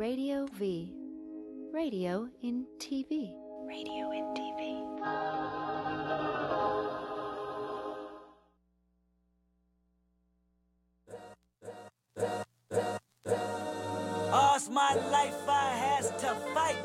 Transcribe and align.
Radio 0.00 0.46
V. 0.54 0.94
Radio 1.74 2.26
in 2.40 2.64
TV. 2.78 3.34
Radio 3.68 4.10
in 4.12 4.24
TV. 4.32 4.80
All's 14.32 14.70
my 14.70 14.94
life 15.12 15.46
I 15.46 15.68
has 15.84 16.08
to 16.22 16.34
fight. 16.54 16.80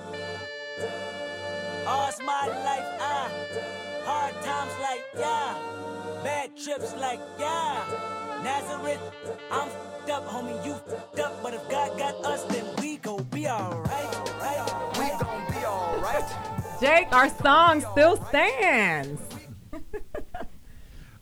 All's 1.88 2.20
my 2.20 2.48
life 2.68 2.90
I 3.00 3.32
hard 4.04 4.36
times 4.44 4.74
like 4.82 5.06
yeah, 5.18 5.56
bad 6.22 6.58
trips 6.58 6.94
like 6.98 7.22
yeah. 7.40 8.16
Nazareth, 8.44 9.02
I'm 9.50 9.70
fed 9.70 10.12
up, 10.12 10.28
homie, 10.28 10.64
you 10.64 10.76
fed 10.86 11.20
up. 11.26 11.42
But 11.42 11.56
if 11.56 11.68
God 11.68 11.98
got 11.98 12.14
us, 12.24 12.44
then 12.44 12.66
we 12.78 12.85
gon' 12.85 12.85
be 13.46 13.50
alright, 13.52 14.16
alright. 14.16 14.98
We 14.98 15.08
gon' 15.24 15.52
be 15.52 15.66
alright. 15.66 16.24
Jake, 16.82 17.08
our 17.12 17.30
song 17.30 17.82
still 17.92 18.18
stands. 18.28 19.22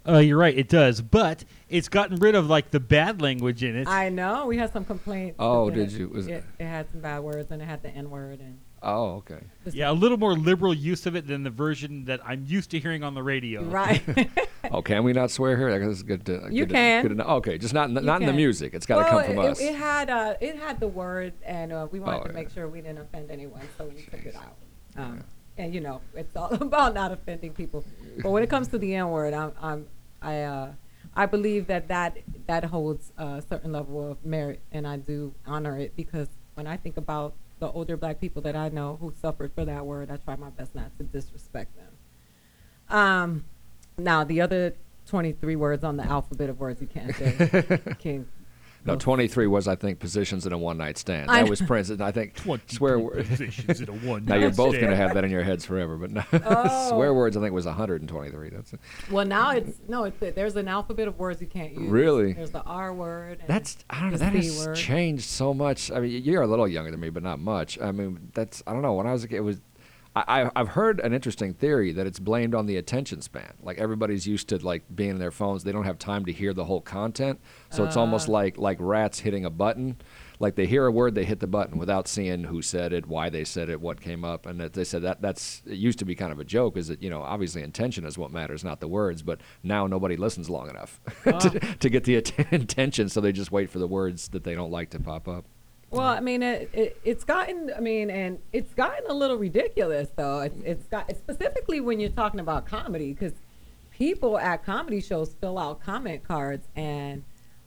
Uh, 0.05 0.17
you're 0.17 0.37
right, 0.37 0.57
it 0.57 0.67
does, 0.67 0.99
but 0.99 1.45
it's 1.69 1.87
gotten 1.87 2.17
rid 2.17 2.35
of 2.35 2.47
like 2.47 2.71
the 2.71 2.79
bad 2.81 3.21
language 3.21 3.63
in 3.63 3.77
it. 3.77 3.87
I 3.87 4.09
know 4.09 4.47
we 4.47 4.57
had 4.57 4.73
some 4.73 4.83
complaints. 4.83 5.37
Oh, 5.39 5.69
that 5.69 5.75
did 5.75 5.93
you? 5.93 6.09
Was- 6.09 6.27
it, 6.27 6.43
it 6.59 6.65
had 6.65 6.91
some 6.91 6.99
bad 6.99 7.19
words 7.23 7.49
and 7.51 7.61
it 7.61 7.65
had 7.65 7.81
the 7.83 7.89
N 7.89 8.09
word 8.09 8.41
and 8.41 8.59
Oh, 8.83 9.15
okay. 9.15 9.39
yeah, 9.71 9.89
a 9.89 9.93
little 9.93 10.17
more 10.17 10.33
liberal 10.33 10.73
use 10.73 11.05
of 11.05 11.15
it 11.15 11.25
than 11.27 11.43
the 11.43 11.49
version 11.49 12.05
that 12.05 12.19
I'm 12.25 12.43
used 12.45 12.71
to 12.71 12.79
hearing 12.79 13.03
on 13.03 13.13
the 13.13 13.23
radio. 13.23 13.63
right. 13.63 14.01
Oh, 14.71 14.81
can 14.81 15.03
we 15.03 15.11
not 15.11 15.29
swear 15.29 15.57
here? 15.57 15.69
I 15.69 15.77
guess 15.77 15.89
it's 15.89 16.03
good 16.03 16.25
to. 16.27 16.47
You 16.49 16.63
good 16.65 16.69
to- 16.69 16.73
can. 16.75 17.01
good 17.03 17.09
to 17.09 17.15
know. 17.15 17.25
Okay, 17.35 17.57
just 17.57 17.73
not 17.73 17.89
in 17.89 17.95
the, 17.95 17.99
You 18.01 18.07
not 18.07 18.21
in 18.21 18.27
the 18.27 18.33
music. 18.33 18.73
It's 18.73 18.85
got 18.85 18.95
to 18.95 19.01
well, 19.15 19.23
come 19.25 19.35
from 19.35 19.45
it, 19.45 19.49
us. 19.51 19.59
It 19.59 19.75
had 19.75 20.09
uh, 20.09 20.35
it 20.39 20.55
had 20.55 20.79
the 20.79 20.87
word, 20.87 21.33
and 21.45 21.73
uh, 21.73 21.87
we 21.91 21.99
wanted 21.99 22.19
Oh, 22.19 22.23
to 22.23 22.29
yeah. 22.29 22.33
make 22.35 22.49
sure 22.49 22.69
we 22.69 22.79
didn't 22.79 22.99
offend 22.99 23.29
anyone, 23.29 23.61
so 23.77 23.83
we 23.93 24.01
took 24.03 24.25
it 24.25 24.35
out. 24.37 24.55
Um, 24.95 25.23
And 25.57 25.75
you 25.75 25.81
know, 25.81 25.99
it's 26.15 26.33
all 26.37 26.53
about 26.69 26.93
not 26.93 27.11
offending 27.11 27.51
people. 27.51 27.83
But 28.23 28.31
when 28.31 28.41
it 28.41 28.49
comes 28.49 28.69
to 28.69 28.77
the 28.77 28.95
N 28.95 29.09
word, 29.09 29.33
I'm, 29.33 29.51
I'm 29.61 29.85
I 30.21 30.41
uh, 30.43 30.71
I 31.13 31.25
believe 31.25 31.67
that 31.67 31.89
that 31.89 32.17
that 32.47 32.63
holds 32.63 33.11
a 33.17 33.43
certain 33.47 33.73
level 33.73 34.11
of 34.11 34.25
merit, 34.25 34.61
and 34.71 34.87
I 34.87 34.95
do 34.95 35.33
honor 35.45 35.77
it 35.77 35.93
because 35.97 36.29
when 36.55 36.67
I 36.67 36.77
think 36.77 36.95
about 36.95 37.33
the 37.63 37.71
older 37.71 37.95
black 37.95 38.19
people 38.19 38.41
that 38.41 38.57
I 38.57 38.67
know 38.67 38.97
who 38.99 39.13
suffered 39.21 39.53
for 39.53 39.63
that 39.63 39.85
word, 39.85 40.11
I 40.11 40.17
try 40.17 40.35
my 40.35 40.49
best 40.49 40.75
not 40.75 40.97
to 40.97 41.03
disrespect 41.05 41.71
them. 41.77 42.97
Um, 42.97 43.45
now 43.97 44.25
the 44.25 44.41
other 44.41 44.75
23 45.07 45.55
words 45.55 45.83
on 45.85 45.95
the 45.95 46.03
alphabet 46.03 46.49
of 46.49 46.59
words 46.59 46.81
you 46.81 46.87
can't 46.87 47.15
say. 47.15 47.79
King. 47.99 48.27
No, 48.85 48.95
23 48.95 49.47
was 49.47 49.67
I 49.67 49.75
think 49.75 49.99
positions 49.99 50.45
in 50.45 50.53
a 50.53 50.57
one 50.57 50.77
night 50.77 50.97
stand. 50.97 51.29
I 51.31 51.41
That 51.43 51.49
was 51.49 51.61
Prince. 51.61 51.89
and 51.89 52.01
I 52.01 52.11
think 52.11 52.37
swear 52.67 52.99
word. 52.99 53.25
positions 53.27 53.81
in 53.81 53.89
a 53.89 53.91
one. 54.07 54.25
now 54.25 54.35
you're 54.35 54.49
both 54.51 54.73
going 54.73 54.89
to 54.89 54.95
have 54.95 55.13
that 55.13 55.23
in 55.23 55.31
your 55.31 55.43
heads 55.43 55.65
forever. 55.65 55.97
But 55.97 56.11
no, 56.11 56.23
Oh. 56.45 56.89
swear 56.89 57.13
words 57.13 57.37
I 57.37 57.41
think 57.41 57.53
was 57.53 57.65
123. 57.65 58.49
That's 58.49 58.73
it. 58.73 58.79
Well, 59.09 59.25
now 59.25 59.51
it's 59.51 59.77
no. 59.87 60.03
It's 60.05 60.17
there's 60.35 60.55
an 60.55 60.67
alphabet 60.67 61.07
of 61.07 61.17
words 61.19 61.41
you 61.41 61.47
can't 61.47 61.73
use. 61.73 61.89
Really? 61.89 62.33
There's 62.33 62.51
the 62.51 62.63
R 62.63 62.93
word. 62.93 63.39
And 63.39 63.47
That's 63.47 63.77
I 63.89 64.01
don't 64.01 64.11
know. 64.11 64.17
That 64.17 64.31
C 64.33 64.37
has 64.47 64.67
word. 64.67 64.75
changed 64.75 65.23
so 65.25 65.53
much. 65.53 65.91
I 65.91 65.99
mean, 65.99 66.23
you're 66.23 66.41
a 66.41 66.47
little 66.47 66.67
younger 66.67 66.91
than 66.91 66.99
me, 66.99 67.09
but 67.09 67.23
not 67.23 67.39
much. 67.39 67.79
I 67.81 67.91
mean, 67.91 68.31
that's 68.33 68.61
I 68.67 68.73
don't 68.73 68.81
know. 68.81 68.93
When 68.93 69.07
I 69.07 69.13
was 69.13 69.23
a 69.23 69.27
kid, 69.27 69.37
it 69.37 69.41
was. 69.41 69.59
I, 70.15 70.51
I've 70.55 70.69
heard 70.69 70.99
an 70.99 71.11
interesting 71.11 71.55
theory 71.55 71.91
that 71.93 72.05
it's 72.05 72.19
blamed 72.19 72.53
on 72.53 72.67
the 72.67 72.77
attention 72.77 73.21
span. 73.21 73.53
Like 73.63 73.79
everybody's 73.79 74.27
used 74.27 74.47
to 74.49 74.57
like 74.63 74.83
being 74.95 75.09
in 75.11 75.17
their 75.19 75.31
phones, 75.31 75.63
they 75.63 75.71
don't 75.71 75.85
have 75.85 75.97
time 75.97 76.25
to 76.25 76.31
hear 76.31 76.53
the 76.53 76.65
whole 76.65 76.81
content. 76.81 77.39
So 77.71 77.83
it's 77.83 77.97
almost 77.97 78.29
Ah. 78.29 78.33
like 78.33 78.57
like 78.59 78.77
rats 78.79 79.19
hitting 79.19 79.43
a 79.45 79.49
button. 79.49 79.97
Like 80.39 80.55
they 80.55 80.67
hear 80.67 80.85
a 80.85 80.91
word, 80.91 81.15
they 81.15 81.25
hit 81.25 81.39
the 81.39 81.47
button 81.47 81.77
without 81.79 82.07
seeing 82.07 82.43
who 82.43 82.61
said 82.61 82.91
it, 82.93 83.07
why 83.07 83.29
they 83.29 83.43
said 83.43 83.69
it, 83.69 83.81
what 83.81 84.01
came 84.01 84.23
up, 84.23 84.45
and 84.45 84.59
that 84.59 84.73
they 84.73 84.83
said 84.83 85.01
that 85.01 85.21
that's 85.21 85.63
it 85.65 85.77
used 85.77 85.97
to 85.99 86.05
be 86.05 86.13
kind 86.15 86.31
of 86.31 86.39
a 86.39 86.43
joke. 86.43 86.77
Is 86.77 86.89
that 86.89 87.01
you 87.01 87.09
know 87.09 87.21
obviously 87.23 87.63
intention 87.63 88.05
is 88.05 88.15
what 88.17 88.29
matters, 88.31 88.63
not 88.63 88.81
the 88.81 88.87
words. 88.87 89.23
But 89.23 89.41
now 89.63 89.87
nobody 89.87 90.15
listens 90.15 90.47
long 90.49 90.69
enough 90.69 90.99
to, 91.23 91.49
to 91.79 91.89
get 91.89 92.03
the 92.03 92.17
atten- 92.17 92.47
intention, 92.51 93.09
so 93.09 93.19
they 93.19 93.31
just 93.31 93.51
wait 93.51 93.69
for 93.71 93.79
the 93.79 93.87
words 93.87 94.27
that 94.29 94.43
they 94.43 94.53
don't 94.53 94.71
like 94.71 94.91
to 94.91 94.99
pop 94.99 95.27
up. 95.27 95.45
Well, 95.93 96.07
I 96.07 96.21
mean, 96.21 96.41
it, 96.41 96.71
it, 96.73 96.99
it's 97.03 97.23
gotten. 97.23 97.71
I 97.75 97.79
mean, 97.79 98.09
and 98.09 98.39
it's 98.51 98.73
gotten 98.73 99.09
a 99.09 99.13
little 99.13 99.37
ridiculous 99.37 100.09
though. 100.15 100.39
It's, 100.39 100.85
got 100.87 101.07
specifically 101.15 101.81
when 101.81 101.99
you're 101.99 102.09
talking 102.09 102.39
about 102.39 102.65
comedy 102.65 103.13
because 103.13 103.33
people 103.91 104.39
at 104.39 104.65
comedy 104.65 105.01
shows 105.01 105.35
fill 105.39 105.59
out 105.59 105.83
comment 105.83 106.27
cards, 106.27 106.67
and 106.75 107.23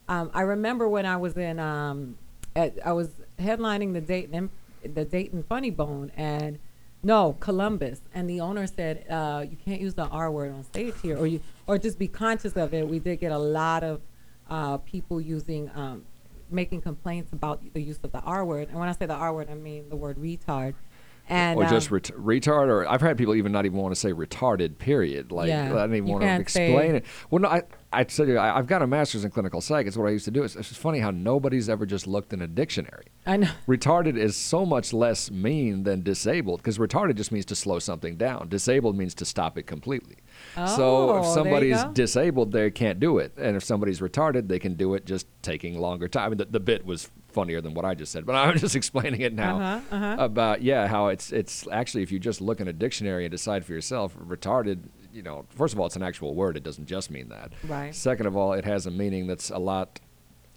um, 0.08 0.32
I 0.34 0.40
remember 0.40 0.88
when 0.88 1.06
I 1.06 1.16
was 1.16 1.36
in, 1.36 1.60
um, 1.60 2.18
at, 2.56 2.76
I 2.84 2.92
was 2.92 3.10
headlining 3.38 3.92
the 3.92 4.00
Dayton, 4.00 4.50
the 4.82 5.04
Dayton 5.04 5.44
Funny 5.48 5.70
Bone, 5.70 6.10
and 6.16 6.58
no 7.04 7.36
Columbus, 7.38 8.00
and 8.12 8.28
the 8.28 8.40
owner 8.40 8.66
said 8.66 9.06
uh, 9.08 9.44
you 9.48 9.56
can't 9.64 9.80
use 9.80 9.94
the 9.94 10.06
R 10.06 10.32
word 10.32 10.52
on 10.52 10.64
stage 10.64 10.94
here, 11.00 11.16
or 11.16 11.28
you, 11.28 11.40
or 11.68 11.78
just 11.78 11.96
be 11.96 12.08
conscious 12.08 12.54
of 12.54 12.74
it. 12.74 12.88
We 12.88 12.98
did 12.98 13.20
get 13.20 13.30
a 13.30 13.38
lot 13.38 13.84
of 13.84 14.00
uh, 14.50 14.78
people 14.78 15.20
using. 15.20 15.70
Um, 15.76 16.06
making 16.50 16.82
complaints 16.82 17.32
about 17.32 17.62
the 17.72 17.82
use 17.82 17.98
of 18.02 18.12
the 18.12 18.20
R 18.20 18.44
word. 18.44 18.68
And 18.68 18.78
when 18.78 18.88
I 18.88 18.92
say 18.92 19.06
the 19.06 19.14
R 19.14 19.32
word, 19.32 19.48
I 19.50 19.54
mean 19.54 19.88
the 19.88 19.96
word 19.96 20.18
retard. 20.18 20.74
And 21.28 21.58
or 21.58 21.64
just 21.66 21.90
um, 21.90 21.94
ret- 21.94 22.10
retard, 22.16 22.68
or 22.68 22.88
I've 22.88 23.00
had 23.00 23.18
people 23.18 23.34
even 23.34 23.50
not 23.52 23.66
even 23.66 23.78
want 23.78 23.94
to 23.94 24.00
say 24.00 24.12
retarded. 24.12 24.78
Period. 24.78 25.32
Like 25.32 25.48
Yeah, 25.48 25.64
I 25.72 25.86
don't 25.86 25.94
even 25.94 26.08
want 26.10 26.22
to 26.22 26.26
can't 26.28 26.48
say- 26.50 26.70
explain 26.70 26.94
it. 26.96 27.04
Well, 27.30 27.42
no, 27.42 27.48
I 27.48 27.62
I 27.92 28.04
tell 28.04 28.28
you, 28.28 28.36
I, 28.36 28.58
I've 28.58 28.66
got 28.66 28.82
a 28.82 28.86
master's 28.86 29.24
in 29.24 29.30
clinical 29.30 29.60
psych. 29.60 29.86
It's 29.86 29.96
what 29.96 30.06
I 30.06 30.10
used 30.10 30.26
to 30.26 30.30
do. 30.30 30.42
It's, 30.42 30.54
it's 30.54 30.68
just 30.68 30.80
funny 30.80 30.98
how 30.98 31.10
nobody's 31.10 31.68
ever 31.68 31.86
just 31.86 32.06
looked 32.06 32.32
in 32.32 32.42
a 32.42 32.46
dictionary. 32.46 33.06
I 33.26 33.38
know. 33.38 33.48
Retarded 33.66 34.16
is 34.18 34.36
so 34.36 34.66
much 34.66 34.92
less 34.92 35.30
mean 35.30 35.84
than 35.84 36.02
disabled 36.02 36.58
because 36.60 36.78
retarded 36.78 37.14
just 37.16 37.32
means 37.32 37.46
to 37.46 37.54
slow 37.56 37.78
something 37.78 38.16
down. 38.16 38.48
Disabled 38.48 38.96
means 38.96 39.14
to 39.14 39.24
stop 39.24 39.56
it 39.56 39.62
completely. 39.66 40.16
so 40.54 40.62
Oh, 41.10 41.16
if 41.18 41.22
there 41.22 41.28
you 41.28 41.34
somebody's 41.34 41.84
disabled, 41.94 42.52
they 42.52 42.70
can't 42.70 43.00
do 43.00 43.18
it. 43.18 43.32
And 43.38 43.56
if 43.56 43.64
somebody's 43.64 44.00
retarded, 44.00 44.48
they 44.48 44.58
can 44.58 44.74
do 44.74 44.94
it 44.94 45.06
just 45.06 45.26
taking 45.42 45.78
longer 45.78 46.06
time. 46.08 46.26
I 46.26 46.28
mean, 46.30 46.38
the, 46.38 46.44
the 46.46 46.60
bit 46.60 46.84
was 46.84 47.10
funnier 47.36 47.60
than 47.60 47.72
what 47.74 47.84
I 47.84 47.94
just 47.94 48.10
said, 48.12 48.24
but 48.26 48.34
I'm 48.42 48.56
just 48.58 48.74
explaining 48.76 49.20
it 49.20 49.32
now 49.34 49.54
Uh-huh, 49.60 49.80
uh-huh. 49.96 50.16
about 50.18 50.62
yeah 50.62 50.86
how 50.94 51.08
it's 51.14 51.32
it's 51.40 51.54
actually 51.70 52.02
if 52.02 52.10
you 52.10 52.18
just 52.18 52.40
look 52.40 52.58
in 52.62 52.68
a 52.68 52.72
dictionary 52.72 53.24
and 53.26 53.30
decide 53.30 53.64
for 53.66 53.72
yourself, 53.72 54.16
retarded. 54.34 54.78
You 55.12 55.22
know, 55.22 55.46
first 55.48 55.72
of 55.72 55.80
all, 55.80 55.86
it's 55.86 55.96
an 55.96 56.02
actual 56.02 56.34
word. 56.34 56.56
It 56.56 56.62
doesn't 56.62 56.86
just 56.86 57.10
mean 57.10 57.28
that. 57.30 57.52
Right. 57.64 57.94
Second 57.94 58.26
of 58.26 58.36
all, 58.36 58.52
it 58.52 58.64
has 58.66 58.86
a 58.86 58.90
meaning 58.90 59.26
that's 59.26 59.48
a 59.50 59.58
lot 59.58 60.00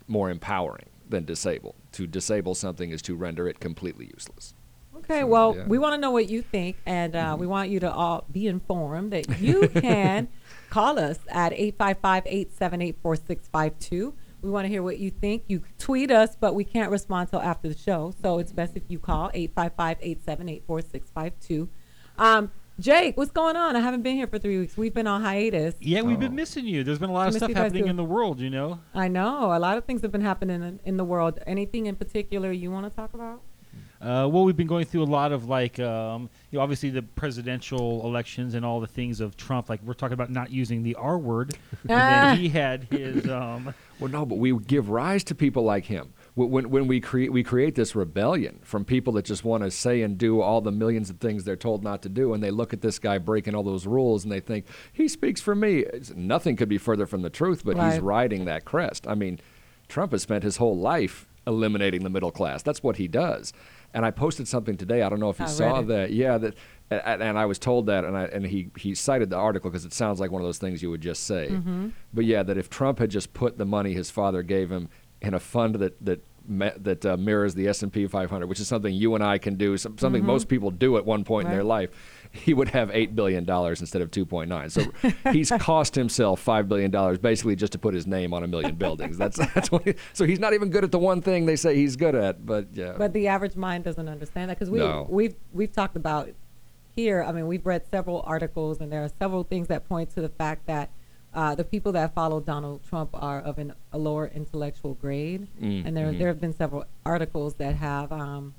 more 0.07 0.29
empowering 0.29 0.87
than 1.07 1.23
disabled. 1.25 1.75
To 1.93 2.05
disable 2.07 2.55
something 2.55 2.91
is 2.91 3.01
to 3.03 3.15
render 3.15 3.47
it 3.47 3.59
completely 3.61 4.05
useless. 4.13 4.53
Okay, 4.97 5.23
well, 5.23 5.53
yeah. 5.55 5.61
Mm-hmm. 5.61 5.69
we 5.69 5.77
want 5.79 5.93
to 5.93 5.97
know 5.97 6.11
what 6.11 6.27
you 6.27 6.41
think, 6.41 6.75
and 6.85 7.15
uh, 7.15 7.35
we 7.39 7.47
want 7.47 7.69
you 7.69 7.79
to 7.79 7.91
all 7.91 8.25
be 8.31 8.47
informed 8.47 9.13
that 9.13 9.39
you 9.39 9.69
can 9.69 10.27
call 10.69 10.99
us 10.99 11.19
at 11.29 11.53
855 11.53 12.23
878 12.25 12.97
4652. 13.01 14.13
We 14.41 14.49
want 14.49 14.65
to 14.65 14.69
hear 14.69 14.81
what 14.83 14.99
you 14.99 15.11
think. 15.11 15.43
You 15.47 15.59
can 15.59 15.73
tweet 15.77 16.11
us, 16.11 16.35
but 16.39 16.55
we 16.55 16.63
can't 16.63 16.91
respond 16.91 17.29
till 17.29 17.41
after 17.41 17.67
the 17.67 17.77
show. 17.77 18.13
So 18.21 18.39
it's 18.39 18.51
best 18.53 18.75
if 18.77 18.83
you 18.87 18.99
call 18.99 19.31
855 19.33 19.97
878 20.01 20.63
4652. 20.65 21.69
Um, 22.17 22.51
Jake, 22.79 23.17
what's 23.17 23.31
going 23.31 23.57
on? 23.57 23.75
I 23.75 23.81
haven't 23.81 24.03
been 24.03 24.15
here 24.15 24.27
for 24.27 24.39
three 24.39 24.57
weeks. 24.57 24.77
We've 24.77 24.93
been 24.93 25.07
on 25.07 25.21
hiatus. 25.21 25.75
Yeah, 25.81 26.01
we've 26.01 26.15
Oh. 26.15 26.21
been 26.21 26.35
missing 26.35 26.65
you. 26.65 26.85
There's 26.85 26.99
been 26.99 27.09
a 27.09 27.13
lot 27.13 27.27
of 27.27 27.33
Miss 27.33 27.39
stuff 27.41 27.49
you 27.49 27.55
guys 27.55 27.63
happening 27.65 27.83
too. 27.83 27.89
in 27.89 27.97
the 27.97 28.05
world, 28.05 28.39
you 28.39 28.49
know. 28.49 28.79
I 28.93 29.09
know. 29.09 29.53
A 29.53 29.59
lot 29.59 29.77
of 29.77 29.83
things 29.83 30.01
have 30.03 30.13
been 30.13 30.21
happening 30.21 30.63
in, 30.63 30.79
in 30.85 30.95
the 30.95 31.03
world. 31.03 31.39
Anything 31.45 31.87
in 31.87 31.97
particular 31.97 32.53
you 32.53 32.71
want 32.71 32.85
to 32.85 32.95
talk 32.95 33.13
about? 33.13 33.41
Uh, 34.01 34.27
well, 34.31 34.45
we've 34.45 34.55
been 34.55 34.65
going 34.67 34.85
through 34.85 35.03
a 35.03 35.05
lot 35.05 35.33
of 35.33 35.49
like, 35.49 35.77
um, 35.79 36.29
you 36.51 36.57
know, 36.57 36.63
obviously 36.63 36.89
the 36.89 37.01
presidential 37.01 38.05
elections 38.05 38.53
and 38.53 38.65
all 38.65 38.79
the 38.79 38.87
things 38.87 39.19
of 39.19 39.35
Trump. 39.35 39.69
Like 39.69 39.81
we're 39.83 39.93
talking 39.93 40.13
about 40.13 40.29
not 40.29 40.51
using 40.51 40.83
the 40.83 40.95
R 40.95 41.17
word, 41.17 41.57
and 41.83 41.91
Ah. 41.91 41.95
then 42.31 42.37
he 42.37 42.49
had 42.49 42.83
his. 42.85 43.27
Um, 43.29 43.73
Well, 43.99 44.09
no, 44.09 44.25
but 44.25 44.37
we 44.37 44.57
give 44.59 44.89
rise 44.89 45.25
to 45.25 45.35
people 45.35 45.63
like 45.63 45.83
him. 45.83 46.13
When, 46.35 46.49
when, 46.51 46.69
when 46.69 46.87
we 46.87 47.01
create 47.01 47.33
we 47.33 47.43
create 47.43 47.75
this 47.75 47.97
rebellion 47.97 48.59
from 48.63 48.85
people 48.85 49.11
that 49.13 49.25
just 49.25 49.43
want 49.43 49.63
to 49.63 49.69
say 49.71 50.03
and 50.03 50.17
do 50.17 50.39
all 50.39 50.61
the 50.61 50.71
millions 50.71 51.09
of 51.09 51.17
things 51.17 51.43
they're 51.43 51.57
told 51.57 51.83
not 51.83 52.01
to 52.03 52.09
do, 52.09 52.33
and 52.33 52.41
they 52.41 52.49
look 52.49 52.71
at 52.71 52.79
this 52.79 52.97
guy 52.97 53.17
breaking 53.17 53.55
all 53.55 53.63
those 53.63 53.85
rules 53.85 54.23
and 54.23 54.31
they 54.31 54.39
think 54.39 54.67
he 54.93 55.09
speaks 55.09 55.41
for 55.41 55.53
me. 55.53 55.79
It's, 55.79 56.15
nothing 56.15 56.55
could 56.55 56.69
be 56.69 56.77
further 56.77 57.05
from 57.05 57.23
the 57.23 57.29
truth, 57.29 57.63
but 57.65 57.75
he's 57.75 57.99
riding 57.99 58.45
that 58.45 58.63
crest. 58.63 59.05
I 59.05 59.15
mean, 59.15 59.41
Trump 59.89 60.13
has 60.13 60.21
spent 60.21 60.45
his 60.45 60.55
whole 60.55 60.77
life 60.77 61.27
eliminating 61.45 62.03
the 62.05 62.09
middle 62.09 62.31
class. 62.31 62.63
That's 62.63 62.81
what 62.81 62.95
he 62.95 63.09
does. 63.09 63.51
And 63.93 64.05
I 64.05 64.11
posted 64.11 64.47
something 64.47 64.77
today. 64.77 65.01
I 65.01 65.09
don't 65.09 65.19
know 65.19 65.29
if 65.29 65.39
you 65.39 65.45
I 65.45 65.49
saw 65.49 65.81
that. 65.81 66.11
Yeah, 66.11 66.37
that. 66.37 66.55
And, 66.91 67.21
and 67.21 67.37
I 67.37 67.45
was 67.45 67.59
told 67.59 67.85
that, 67.85 68.03
and 68.03 68.17
I, 68.17 68.23
and 68.25 68.45
he, 68.45 68.71
he 68.75 68.95
cited 68.95 69.29
the 69.29 69.35
article 69.35 69.69
because 69.69 69.85
it 69.85 69.93
sounds 69.93 70.19
like 70.19 70.31
one 70.31 70.41
of 70.41 70.47
those 70.47 70.57
things 70.57 70.81
you 70.81 70.89
would 70.89 71.01
just 71.01 71.25
say. 71.25 71.49
Mm-hmm. 71.51 71.89
But 72.13 72.25
yeah, 72.25 72.41
that 72.43 72.57
if 72.57 72.69
Trump 72.69 72.97
had 72.97 73.11
just 73.11 73.33
put 73.33 73.57
the 73.59 73.65
money 73.65 73.93
his 73.93 74.09
father 74.09 74.41
gave 74.41 74.71
him 74.71 74.89
in 75.21 75.33
a 75.35 75.39
fund 75.39 75.75
that 75.75 76.03
that 76.03 76.23
me- 76.47 76.71
that 76.77 77.05
uh, 77.05 77.15
mirrors 77.17 77.53
the 77.53 77.67
S 77.67 77.83
and 77.83 77.93
P 77.93 78.07
500, 78.07 78.47
which 78.47 78.59
is 78.59 78.67
something 78.67 78.91
you 78.93 79.13
and 79.13 79.23
I 79.23 79.37
can 79.37 79.55
do, 79.55 79.77
some, 79.77 79.97
something 79.99 80.25
most 80.25 80.47
people 80.47 80.71
do 80.71 80.97
at 80.97 81.05
one 81.05 81.23
point 81.23 81.45
in 81.47 81.51
their 81.51 81.61
Mm-hmm. 81.61 81.67
Life, 81.69 82.18
he 82.45 82.53
would 82.53 82.69
have 82.69 82.91
eight 82.93 83.15
billion 83.15 83.43
dollars 83.43 83.81
instead 83.81 84.01
of 84.01 84.11
two 84.11 84.25
point 84.25 84.49
nine. 84.49 84.69
So 84.69 84.83
he's 85.31 85.51
cost 85.59 85.95
himself 85.95 86.39
five 86.39 86.67
billion 86.69 86.91
dollars 86.91 87.17
basically 87.17 87.55
just 87.55 87.71
to 87.73 87.79
put 87.79 87.93
his 87.93 88.05
name 88.05 88.33
on 88.33 88.43
a 88.43 88.47
million 88.47 88.75
buildings. 88.85 89.17
That's 89.17 89.37
that's 89.53 89.71
what. 89.71 89.83
He, 89.83 89.95
so 90.13 90.25
he's 90.25 90.39
not 90.39 90.53
even 90.53 90.69
good 90.69 90.83
at 90.83 90.91
the 90.91 90.99
one 90.99 91.21
thing 91.21 91.45
they 91.45 91.55
say 91.55 91.75
he's 91.75 91.95
good 91.95 92.15
at. 92.15 92.45
But 92.45 92.67
yeah. 92.73 92.93
But 92.97 93.13
the 93.13 93.27
average 93.27 93.55
mind 93.55 93.83
doesn't 93.83 94.07
understand 94.07 94.49
that 94.49 94.57
because 94.59 94.69
we 94.69 94.79
No. 94.79 95.07
we've 95.09 95.35
we've 95.53 95.71
talked 95.71 95.95
about 95.95 96.29
here. 96.95 97.23
I 97.23 97.31
mean, 97.31 97.47
we've 97.47 97.65
read 97.65 97.83
several 97.89 98.23
articles, 98.25 98.79
and 98.79 98.91
there 98.91 99.03
are 99.03 99.09
several 99.19 99.43
things 99.43 99.67
that 99.67 99.87
point 99.87 100.09
to 100.11 100.21
the 100.21 100.29
fact 100.29 100.67
that 100.67 100.91
uh, 101.33 101.55
the 101.55 101.63
people 101.63 101.91
that 101.93 102.13
follow 102.13 102.39
Donald 102.39 102.83
Trump 102.83 103.09
are 103.13 103.39
of 103.39 103.57
an, 103.59 103.73
a 103.91 103.97
lower 103.97 104.27
intellectual 104.33 104.93
grade, 104.95 105.47
Mm, 105.61 105.85
and 105.85 105.95
there 105.97 106.07
mhm. 106.07 106.17
there 106.19 106.27
have 106.27 106.41
been 106.41 106.53
several 106.53 106.85
articles 107.05 107.55
that 107.55 107.75
have. 107.75 108.11
Um, 108.11 108.53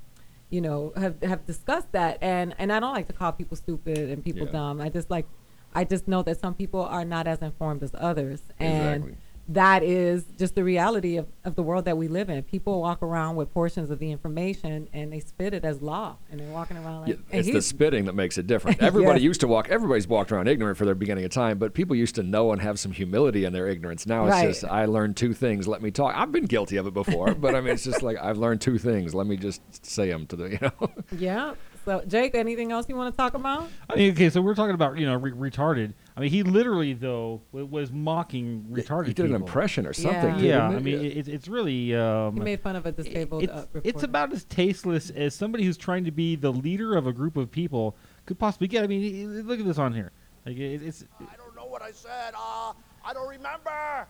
you 0.51 0.61
know, 0.61 0.93
have 0.95 1.21
have 1.23 1.45
discussed 1.45 1.91
that, 1.93 2.17
and 2.21 2.53
and 2.59 2.71
I 2.71 2.79
don't 2.79 2.93
like 2.93 3.07
to 3.07 3.13
call 3.13 3.31
people 3.31 3.57
stupid 3.57 3.97
and 3.97 4.23
people 4.23 4.45
Yeah. 4.45 4.51
dumb. 4.51 4.81
I 4.81 4.89
just 4.89 5.09
like, 5.09 5.25
I 5.73 5.83
just 5.85 6.07
know 6.07 6.21
that 6.23 6.39
some 6.39 6.53
people 6.53 6.81
are 6.81 7.05
not 7.05 7.25
as 7.27 7.39
informed 7.41 7.81
as 7.83 7.91
others, 7.97 8.41
and 8.59 9.05
Exactly. 9.05 9.17
That 9.49 9.83
is 9.83 10.23
just 10.37 10.55
the 10.55 10.63
reality 10.63 11.17
of, 11.17 11.27
of 11.43 11.55
the 11.55 11.63
world 11.63 11.85
that 11.85 11.97
we 11.97 12.07
live 12.07 12.29
in. 12.29 12.41
People 12.43 12.79
walk 12.79 13.01
around 13.03 13.35
with 13.35 13.53
portions 13.53 13.89
of 13.89 13.99
the 13.99 14.11
information 14.11 14.87
and 14.93 15.11
they 15.11 15.19
spit 15.19 15.53
it 15.53 15.65
as 15.65 15.81
law, 15.81 16.15
and 16.31 16.39
they're 16.39 16.47
walking 16.51 16.77
around 16.77 17.01
like. 17.01 17.09
Yeah, 17.09 17.39
it's 17.39 17.51
the 17.51 17.61
spitting 17.61 18.05
that 18.05 18.13
makes 18.13 18.37
it 18.37 18.47
different. 18.47 18.81
Everybody 18.81 19.19
Yes. 19.19 19.25
used 19.25 19.41
to 19.41 19.47
walk. 19.47 19.69
Everybody's 19.69 20.07
walked 20.07 20.31
around 20.31 20.47
ignorant 20.47 20.77
for 20.77 20.85
their 20.85 20.95
beginning 20.95 21.25
of 21.25 21.31
time, 21.31 21.57
but 21.57 21.73
people 21.73 21.95
used 21.95 22.15
to 22.15 22.23
know 22.23 22.51
and 22.51 22.61
have 22.61 22.79
some 22.79 22.91
humility 22.91 23.43
in 23.45 23.51
their 23.51 23.67
ignorance. 23.67 24.05
Now 24.07 24.25
it's 24.27 24.33
Right. 24.35 24.47
just 24.47 24.63
I 24.63 24.85
learned 24.85 25.17
two 25.17 25.33
things. 25.33 25.67
Let 25.67 25.81
me 25.81 25.91
talk. 25.91 26.15
I've 26.15 26.31
been 26.31 26.45
guilty 26.45 26.77
of 26.77 26.87
it 26.87 26.93
before, 26.93 27.33
but 27.35 27.53
I 27.55 27.61
mean 27.61 27.73
it's 27.73 27.83
just 27.83 28.01
like 28.03 28.17
I've 28.21 28.37
learned 28.37 28.61
two 28.61 28.77
things. 28.77 29.13
Let 29.13 29.27
me 29.27 29.35
just 29.37 29.61
say 29.85 30.09
them 30.09 30.27
to 30.27 30.35
the 30.35 30.49
you 30.51 30.59
know. 30.61 30.91
yeah. 31.17 31.53
So 31.83 32.03
Jake, 32.07 32.35
anything 32.35 32.71
else 32.71 32.87
you 32.87 32.95
want 32.95 33.11
to 33.13 33.17
talk 33.17 33.33
about? 33.33 33.67
I 33.89 33.95
mean, 33.95 34.11
okay, 34.11 34.29
so 34.29 34.41
we're 34.41 34.53
talking 34.53 34.75
about 34.75 34.97
you 34.97 35.05
know 35.07 35.15
re- 35.15 35.31
retarded. 35.31 35.93
I 36.15 36.19
mean, 36.19 36.29
he 36.29 36.43
literally 36.43 36.93
though 36.93 37.41
was 37.51 37.91
mocking 37.91 38.65
retarded. 38.69 39.07
he 39.07 39.13
did 39.13 39.25
an 39.25 39.35
impression 39.35 39.87
or 39.87 39.93
something. 39.93 40.39
Yeah. 40.39 40.69
Yeah. 40.69 40.77
I 40.77 40.79
mean, 40.79 41.03
it, 41.03 41.27
it's 41.27 41.47
really. 41.47 41.95
Um, 41.95 42.35
He 42.35 42.41
made 42.41 42.59
fun 42.61 42.75
of 42.75 42.85
a 42.85 42.91
disabled. 42.91 43.43
it's, 43.43 43.51
uh, 43.51 43.65
it's 43.83 44.03
about 44.03 44.31
as 44.31 44.43
tasteless 44.45 45.09
as 45.09 45.33
somebody 45.33 45.63
who's 45.63 45.77
trying 45.77 46.05
to 46.05 46.11
be 46.11 46.35
the 46.35 46.51
leader 46.51 46.95
of 46.95 47.07
a 47.07 47.13
group 47.13 47.35
of 47.37 47.49
people 47.49 47.95
could 48.25 48.37
possibly 48.37 48.67
get. 48.67 48.83
I 48.83 48.87
mean, 48.87 49.47
look 49.47 49.59
at 49.59 49.65
this 49.65 49.79
on 49.79 49.93
here. 49.93 50.11
Like 50.45 50.57
it, 50.57 50.83
it's 50.83 51.03
I 51.19 51.35
don't 51.35 51.55
know 51.55 51.65
what 51.65 51.81
I 51.81 51.91
said. 51.91 52.33
Uh, 52.37 52.73
I 53.03 53.13
don't 53.13 53.29
remember. 53.29 54.07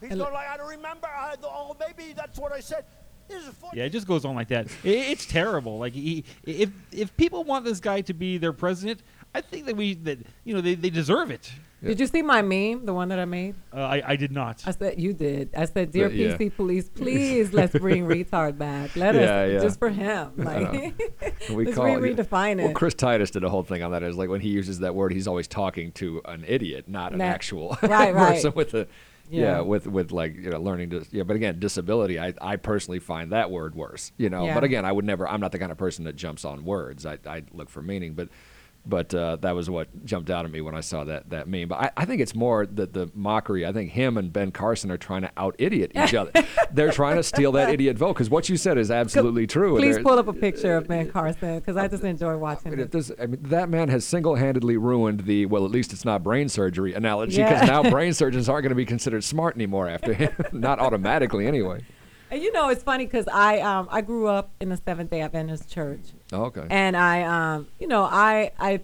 He's 0.00 0.10
going 0.10 0.32
like, 0.32 0.48
I 0.48 0.56
don't 0.56 0.68
remember. 0.68 1.08
I, 1.08 1.34
oh, 1.42 1.76
maybe 1.78 2.12
that's 2.12 2.38
what 2.38 2.52
I 2.52 2.60
said. 2.60 2.84
This 3.28 3.44
is 3.46 3.54
funny. 3.54 3.78
yeah, 3.78 3.84
it 3.84 3.90
just 3.90 4.06
goes 4.06 4.24
on 4.24 4.34
like 4.34 4.48
that. 4.48 4.66
It, 4.84 4.90
it's 5.12 5.26
terrible. 5.26 5.78
Like 5.78 5.92
he, 5.92 6.24
if 6.44 6.70
if 6.92 7.16
people 7.16 7.44
want 7.44 7.64
this 7.64 7.80
guy 7.80 8.00
to 8.02 8.14
be 8.14 8.38
their 8.38 8.52
president, 8.52 9.00
I 9.34 9.40
think 9.40 9.66
that 9.66 9.76
we 9.76 9.94
that 9.94 10.18
you 10.44 10.54
know 10.54 10.60
they, 10.60 10.74
they 10.74 10.90
deserve 10.90 11.30
it. 11.30 11.50
Did 11.80 12.00
you 12.00 12.08
see 12.08 12.22
my 12.22 12.42
meme, 12.42 12.86
the 12.86 12.92
one 12.92 13.08
that 13.10 13.20
I 13.20 13.24
made? 13.24 13.54
Uh, 13.72 13.82
I 13.82 14.02
I 14.04 14.16
did 14.16 14.32
not. 14.32 14.64
I 14.66 14.72
said 14.72 14.98
you 14.98 15.12
did. 15.12 15.50
I 15.56 15.64
said, 15.66 15.92
"Dear 15.92 16.08
But, 16.08 16.16
yeah. 16.16 16.36
PC 16.36 16.56
police, 16.56 16.88
please 16.94 17.52
let's 17.52 17.72
bring 17.78 18.04
retard 18.04 18.58
back. 18.58 18.96
Let 18.96 19.14
Yeah, 19.14 19.20
us 19.20 19.52
yeah. 19.52 19.58
just 19.60 19.78
for 19.78 19.88
him. 19.88 20.32
Like, 20.38 20.72
we 21.50 21.54
let's 21.66 21.76
call 21.76 21.96
re- 21.96 22.14
redefine 22.16 22.56
Well, 22.58 22.70
it. 22.70 22.74
Chris 22.74 22.94
Titus 22.94 23.30
did 23.30 23.44
a 23.44 23.48
whole 23.48 23.62
thing 23.62 23.84
on 23.84 23.92
that. 23.92 24.02
Is 24.02 24.16
like 24.16 24.28
when 24.28 24.40
he 24.40 24.48
uses 24.48 24.80
that 24.80 24.96
word, 24.96 25.12
he's 25.12 25.28
always 25.28 25.46
talking 25.46 25.92
to 25.92 26.20
an 26.24 26.44
idiot, 26.48 26.88
not 26.88 27.12
an 27.12 27.18
Nah. 27.18 27.26
actual 27.26 27.78
Right, 27.82 28.12
right. 28.12 28.34
person 28.34 28.54
with 28.56 28.74
a 28.74 28.88
yeah. 29.30 29.40
Yeah. 29.40 29.60
with 29.60 29.86
with 29.86 30.12
like 30.12 30.36
you 30.36 30.50
know 30.50 30.60
learning 30.60 30.90
to 30.90 31.04
yeah. 31.10 31.22
But 31.22 31.36
again, 31.36 31.58
disability, 31.58 32.18
I 32.18 32.34
I 32.40 32.56
personally 32.56 32.98
find 32.98 33.32
that 33.32 33.50
word 33.50 33.74
worse. 33.74 34.12
You 34.16 34.30
know, 34.30 34.46
Yeah. 34.46 34.54
but 34.54 34.64
again, 34.64 34.84
I 34.84 34.92
would 34.92 35.04
never. 35.04 35.28
I'm 35.28 35.40
not 35.40 35.52
the 35.52 35.58
kind 35.58 35.72
of 35.72 35.78
person 35.78 36.04
that 36.04 36.16
jumps 36.16 36.44
on 36.44 36.64
words. 36.64 37.04
I 37.06 37.18
I 37.26 37.42
look 37.52 37.68
for 37.68 37.82
meaning, 37.82 38.14
but. 38.14 38.28
But 38.88 39.12
uh, 39.14 39.36
that 39.42 39.54
was 39.54 39.68
what 39.68 40.04
jumped 40.06 40.30
out 40.30 40.46
at 40.46 40.50
me 40.50 40.62
when 40.62 40.74
I 40.74 40.80
saw 40.80 41.04
that 41.04 41.28
that 41.28 41.46
meme. 41.46 41.68
But 41.68 41.78
I, 41.78 41.90
I 41.98 42.04
think 42.06 42.22
it's 42.22 42.34
more 42.34 42.64
the 42.64 42.86
the 42.86 43.10
mockery. 43.14 43.66
I 43.66 43.72
think 43.72 43.90
him 43.92 44.16
and 44.16 44.32
Ben 44.32 44.50
Carson 44.50 44.90
are 44.90 44.96
trying 44.96 45.22
to 45.22 45.30
out 45.36 45.54
idiot 45.58 45.92
each 45.94 46.14
other. 46.14 46.32
They're 46.72 46.90
trying 46.90 47.16
to 47.16 47.22
steal 47.22 47.52
that 47.52 47.68
idiot 47.70 47.98
vote 47.98 48.14
because 48.14 48.30
what 48.30 48.48
you 48.48 48.56
said 48.56 48.78
is 48.78 48.90
absolutely 48.90 49.46
true. 49.46 49.76
Please 49.76 49.98
pull 49.98 50.18
up 50.18 50.28
a 50.28 50.32
picture 50.32 50.76
of 50.76 50.88
Ben 50.88 51.10
Carson 51.10 51.58
because 51.58 51.76
I 51.76 51.86
just 51.88 52.02
enjoy 52.02 52.36
watching 52.38 52.68
I 52.72 52.76
mean, 52.76 52.80
it. 52.80 52.90
this, 52.92 53.12
I 53.20 53.26
mean, 53.26 53.42
that 53.42 53.68
man 53.68 53.88
has 53.88 54.04
single-handedly 54.06 54.76
ruined 54.78 55.20
the 55.20 55.44
well. 55.46 55.64
At 55.66 55.70
least 55.70 55.92
it's 55.92 56.04
not 56.04 56.22
brain 56.22 56.48
surgery 56.48 56.94
analogy 56.94 57.42
because 57.42 57.60
Yeah. 57.60 57.82
now 57.82 57.90
brain 57.90 58.14
surgeons 58.14 58.48
aren't 58.48 58.62
going 58.62 58.70
to 58.70 58.74
be 58.76 58.86
considered 58.86 59.22
smart 59.22 59.54
anymore 59.54 59.88
after 59.88 60.14
him. 60.14 60.32
not 60.52 60.78
automatically, 60.78 61.46
anyway. 61.46 61.80
And 62.30 62.42
you 62.42 62.52
know, 62.52 62.68
it's 62.68 62.82
funny 62.82 63.06
because 63.06 63.26
I 63.28 63.60
um 63.60 63.88
I 63.90 64.00
grew 64.02 64.26
up 64.26 64.50
in 64.60 64.68
the 64.68 64.76
Seventh 64.76 65.10
Day 65.10 65.20
Adventist 65.22 65.70
church, 65.70 66.00
Oh, 66.32 66.44
okay. 66.44 66.66
and 66.70 66.96
I 66.96 67.22
um 67.22 67.68
you 67.78 67.86
know 67.88 68.02
I 68.04 68.52
I 68.58 68.80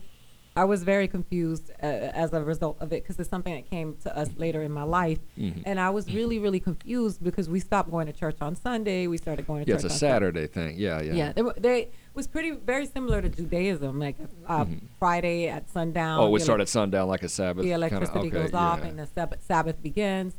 I 0.56 0.62
was 0.64 0.84
very 0.84 1.08
confused 1.08 1.72
uh, 1.82 1.86
as 1.86 2.32
a 2.32 2.40
result 2.40 2.76
of 2.80 2.92
it 2.92 3.02
because 3.02 3.18
it's 3.18 3.28
something 3.28 3.52
that 3.52 3.68
came 3.68 3.96
to 4.04 4.16
us 4.16 4.30
later 4.36 4.62
in 4.62 4.70
my 4.70 4.84
life, 4.84 5.18
Mm-hmm. 5.36 5.62
and 5.66 5.80
I 5.80 5.90
was 5.90 6.06
really 6.14 6.38
really 6.38 6.60
confused 6.60 7.22
because 7.24 7.48
we 7.50 7.58
stopped 7.60 7.90
going 7.90 8.06
to 8.06 8.12
church 8.12 8.36
on 8.40 8.54
Sunday. 8.54 9.08
We 9.08 9.18
started 9.18 9.46
going 9.48 9.64
to 9.64 9.70
church. 9.70 9.82
yeah, 9.82 9.82
church 9.82 9.84
it's 9.92 9.94
a 9.96 9.98
Saturday 9.98 10.46
thing. 10.46 10.76
Yeah, 10.78 11.02
yeah. 11.02 11.12
Yeah, 11.14 11.32
they, 11.32 11.42
they 11.58 11.88
was 12.14 12.26
pretty 12.28 12.52
very 12.52 12.86
similar 12.86 13.20
to 13.20 13.28
Judaism, 13.28 13.98
like 13.98 14.16
uh, 14.46 14.64
Friday 15.00 15.48
at 15.48 15.68
sundown. 15.68 16.20
Oh, 16.20 16.30
we 16.30 16.38
start 16.40 16.60
elec- 16.60 16.62
at 16.62 16.68
sundown 16.68 17.08
like 17.08 17.24
a 17.24 17.28
Sabbath. 17.28 17.64
the 17.64 17.70
kinda- 17.70 17.74
electricity 17.74 18.18
okay, 18.20 18.30
goes 18.30 18.54
off 18.54 18.78
yeah. 18.78 18.86
and 18.86 18.98
the 19.00 19.06
Sabbath, 19.06 19.44
Sabbath 19.44 19.82
begins. 19.82 20.34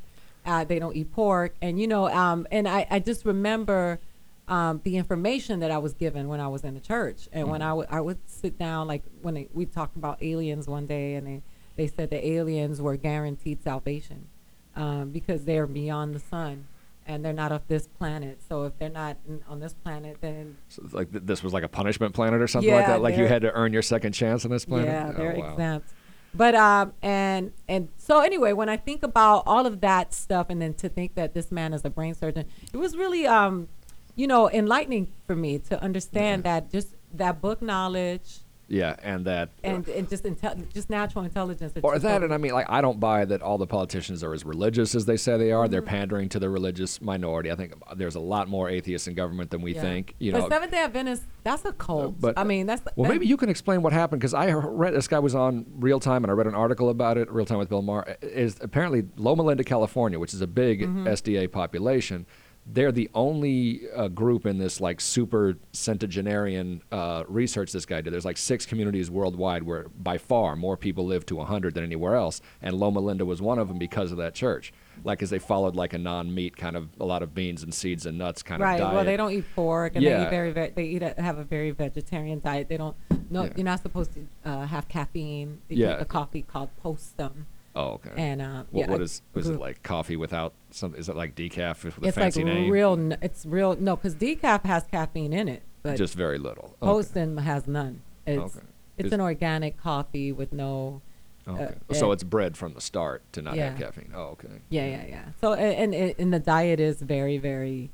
Uh, 0.46 0.64
they 0.64 0.78
don't 0.80 0.96
eat 0.96 1.12
pork, 1.12 1.56
and 1.62 1.80
you 1.80 1.88
know, 1.88 2.08
um, 2.10 2.46
and 2.52 2.68
I, 2.68 2.86
I 2.92 3.00
just 3.00 3.26
remember 3.26 4.00
um, 4.48 4.80
the 4.84 4.98
information 4.98 5.60
that 5.62 5.72
I 5.72 5.80
was 5.80 5.94
given 5.96 6.28
when 6.28 6.40
I 6.40 6.48
was 6.48 6.64
in 6.64 6.76
the 6.76 6.80
church, 6.80 7.28
and 7.32 7.44
Mm-hmm. 7.44 7.52
when 7.52 7.62
I 7.64 7.74
would 7.74 7.88
I 7.90 8.00
would 8.02 8.20
sit 8.30 8.58
down, 8.60 8.88
like 8.88 9.02
when 9.24 9.34
they, 9.34 9.48
we 9.54 9.66
talked 9.66 9.96
about 9.98 10.22
aliens 10.22 10.68
one 10.68 10.86
day, 10.86 11.16
and 11.16 11.26
they 11.26 11.42
they 11.78 11.88
said 11.88 12.12
the 12.12 12.26
aliens 12.26 12.80
were 12.82 12.96
guaranteed 12.96 13.64
salvation 13.64 14.28
um, 14.76 15.10
because 15.10 15.46
they're 15.46 15.68
beyond 15.68 16.14
the 16.16 16.20
sun. 16.20 16.68
And 17.08 17.24
they're 17.24 17.34
not 17.34 17.52
of 17.52 17.68
this 17.68 17.86
planet, 17.86 18.40
so 18.50 18.64
if 18.64 18.80
they're 18.80 18.90
not 18.90 19.18
in, 19.28 19.44
on 19.48 19.60
this 19.60 19.76
planet, 19.76 20.18
then 20.22 20.58
So 20.70 20.82
like 20.92 21.12
th- 21.12 21.24
this 21.24 21.44
was 21.44 21.54
like 21.54 21.64
a 21.64 21.68
punishment 21.68 22.16
planet 22.16 22.42
or 22.42 22.48
something 22.48 22.74
like 22.74 22.88
that. 22.88 23.00
Like 23.04 23.16
you 23.16 23.28
had 23.28 23.44
to 23.44 23.52
earn 23.52 23.74
your 23.74 23.84
second 23.84 24.14
chance 24.14 24.44
on 24.44 24.50
this 24.50 24.66
planet. 24.66 24.88
Yeah, 24.88 25.12
Oh, 25.14 25.18
they're 25.20 25.36
wow. 25.36 25.52
exempt. 25.52 25.94
But 26.36 26.56
um 26.56 26.94
and 27.02 27.54
and 27.68 27.90
so 27.98 28.20
anyway, 28.20 28.54
when 28.54 28.70
I 28.70 28.78
think 28.78 29.04
about 29.04 29.44
all 29.46 29.66
of 29.66 29.82
that 29.82 30.14
stuff 30.14 30.48
and 30.50 30.62
then 30.62 30.74
to 30.76 30.90
think 30.90 31.16
that 31.16 31.34
this 31.34 31.52
man 31.52 31.74
is 31.74 31.84
a 31.86 31.90
brain 31.90 32.14
surgeon, 32.14 32.46
it 32.74 32.78
was 32.78 32.96
really 32.98 33.26
um 33.26 33.68
you 34.16 34.28
know 34.28 34.50
enlightening 34.50 35.08
for 35.26 35.36
me 35.36 35.60
to 35.60 35.82
understand 35.82 36.44
that 36.44 36.72
just 36.72 36.96
that 37.14 37.42
book 37.42 37.62
knowledge 37.62 38.40
Yeah, 38.68 38.96
and 39.04 39.26
that. 39.26 39.50
and, 39.64 39.88
and 39.88 40.10
just 40.10 40.24
intel- 40.24 40.72
just 40.74 40.90
natural 40.90 41.24
intelligence. 41.24 41.74
or 41.84 42.00
that, 42.00 42.24
and 42.24 42.34
I 42.34 42.38
mean, 42.38 42.54
like, 42.54 42.66
I 42.70 42.82
don't 42.82 43.00
buy 43.00 43.24
that 43.26 43.42
all 43.42 43.58
the 43.58 43.68
politicians 43.68 44.24
are 44.24 44.34
as 44.34 44.44
religious 44.44 44.96
as 44.96 45.06
they 45.06 45.18
say 45.18 45.38
they 45.38 45.52
are. 45.52 45.68
They're 45.68 45.82
Mm-hmm. 45.82 45.90
pandering 45.90 46.30
to 46.30 46.40
the 46.40 46.50
religious 46.50 47.00
minority. 47.02 47.52
I 47.52 47.56
think 47.56 47.74
there's 47.96 48.16
a 48.16 48.20
lot 48.20 48.48
more 48.48 48.70
atheists 48.70 49.08
in 49.08 49.14
government 49.14 49.52
than 49.52 49.62
we 49.62 49.76
yeah. 49.76 49.82
think. 49.82 50.16
You 50.20 50.32
but 50.32 50.40
know, 50.40 50.50
Seventh 50.50 50.72
Day 50.72 50.80
Adventist, 50.80 51.24
that's 51.44 51.64
a 51.66 51.74
cult. 51.74 52.20
but- 52.20 52.38
I 52.40 52.44
mean, 52.44 52.66
that's 52.66 52.82
Well, 52.96 53.08
that- 53.08 53.14
maybe 53.14 53.28
you 53.28 53.38
can 53.38 53.50
explain 53.50 53.82
what 53.84 53.94
happened 53.94 54.20
because 54.22 54.34
I 54.34 54.52
read 54.52 54.96
this 54.96 55.08
guy 55.08 55.20
was 55.20 55.36
on 55.36 55.66
Real 55.78 56.00
Time 56.00 56.24
and 56.24 56.32
I 56.32 56.34
read 56.34 56.48
an 56.48 56.56
article 56.56 56.90
about 56.90 57.18
it. 57.20 57.32
Real 57.32 57.46
Time 57.46 57.60
with 57.60 57.70
Bill 57.70 57.82
Maher 57.84 58.18
is 58.22 58.58
apparently 58.62 59.04
Loma 59.18 59.44
Linda, 59.44 59.64
California, 59.64 60.18
which 60.20 60.34
is 60.34 60.42
a 60.42 60.48
big 60.48 60.82
Mm-hmm. 60.82 61.08
SDA 61.08 61.52
population. 61.52 62.26
They're 62.68 62.92
the 62.92 63.10
only 63.14 63.82
uh, 63.96 64.08
group 64.08 64.48
in 64.48 64.58
this 64.58 64.82
like 64.82 65.00
super 65.00 65.56
centenarian 65.72 66.82
uh, 66.92 67.24
research 67.28 67.72
this 67.72 67.86
guy 67.86 68.02
did. 68.02 68.12
There's 68.12 68.26
like 68.26 68.38
six 68.38 68.66
communities 68.66 69.12
worldwide 69.12 69.62
where 69.64 69.88
by 69.90 70.18
far 70.18 70.56
more 70.56 70.76
people 70.76 71.06
live 71.06 71.26
to 71.28 71.36
100 71.36 71.76
than 71.76 71.84
anywhere 71.84 72.16
else, 72.16 72.42
and 72.64 72.76
Loma 72.76 73.02
Linda 73.02 73.24
was 73.24 73.40
one 73.40 73.60
of 73.60 73.68
them 73.68 73.78
because 73.78 74.12
of 74.12 74.18
that 74.18 74.34
church. 74.34 74.74
Like, 75.04 75.22
as 75.22 75.30
they 75.30 75.40
followed 75.40 75.76
like 75.76 75.94
a 75.94 75.98
non-meat 76.00 76.58
kind 76.58 76.76
of 76.76 76.90
a 77.00 77.06
lot 77.06 77.22
of 77.22 77.36
beans 77.36 77.62
and 77.62 77.74
seeds 77.74 78.06
and 78.08 78.18
nuts 78.18 78.42
kind 78.42 78.62
right. 78.62 78.74
of 78.74 78.80
diet. 78.80 78.88
Right. 78.88 78.96
Well, 78.96 79.06
they 79.06 79.18
don't 79.18 79.32
eat 79.32 79.46
pork, 79.56 79.96
and 79.96 80.04
they 80.04 80.24
eat 80.24 80.30
very, 80.30 80.52
very 80.52 80.70
they 80.72 80.86
eat 80.86 81.04
a, 81.04 81.14
have 81.22 81.38
a 81.38 81.44
very 81.44 81.70
vegetarian 81.72 82.40
diet. 82.40 82.70
They 82.70 82.78
don't. 82.78 82.96
No, 83.30 83.44
Yeah. 83.44 83.54
you're 83.58 83.66
not 83.66 83.82
supposed 83.82 84.14
to 84.14 84.28
uh, 84.44 84.66
have 84.66 84.88
caffeine. 84.88 85.62
They 85.68 85.76
Yeah. 85.76 86.00
a 86.00 86.06
coffee 86.06 86.42
called 86.42 86.70
Postum. 86.84 87.46
Oh, 87.76 87.88
okay. 87.96 88.12
And 88.16 88.42
uh, 88.42 88.64
What, 88.72 88.80
yeah, 88.80 88.92
what 88.92 89.02
is 89.02 89.22
is 89.36 89.50
it 89.50 89.60
like 89.60 89.84
coffee 89.84 90.16
without 90.16 90.54
some? 90.72 90.96
Is 90.96 91.10
it 91.10 91.16
like 91.16 91.36
decaf 91.36 91.84
with 91.84 91.98
a 91.98 92.08
It's 92.08 92.16
like 92.18 92.24
fancy 92.24 92.44
name? 92.44 92.72
real. 92.72 93.12
It's 93.22 93.46
real. 93.46 93.76
No, 93.76 93.96
because 93.98 94.16
decaf 94.16 94.64
has 94.64 94.84
caffeine 94.86 95.34
in 95.34 95.48
it, 95.50 95.64
but 95.84 95.98
Just 95.98 96.16
very 96.16 96.38
little. 96.38 96.76
Okay. 96.82 96.92
Postum 96.92 97.42
has 97.42 97.68
none. 97.68 98.02
It's 98.26 98.56
Okay. 98.56 98.66
it's 98.98 99.12
an 99.12 99.20
organic 99.22 99.78
coffee 99.78 100.32
with 100.32 100.54
no. 100.54 101.02
Okay. 101.48 101.76
uh, 101.90 101.94
so 101.94 102.10
uh, 102.10 102.14
it's 102.14 102.24
bred 102.24 102.58
from 102.58 102.74
the 102.74 102.82
start 102.82 103.22
to 103.34 103.42
not 103.42 103.56
have 103.58 103.78
caffeine. 103.78 104.12
Oh, 104.16 104.30
okay. 104.30 104.48
Yeah, 104.70 104.86
yeah, 104.88 105.06
yeah. 105.08 105.26
So 105.42 105.54
and, 105.54 105.94
and 105.94 106.34
the 106.34 106.40
diet 106.40 106.80
is 106.80 107.02
very, 107.02 107.38
very, 107.38 107.92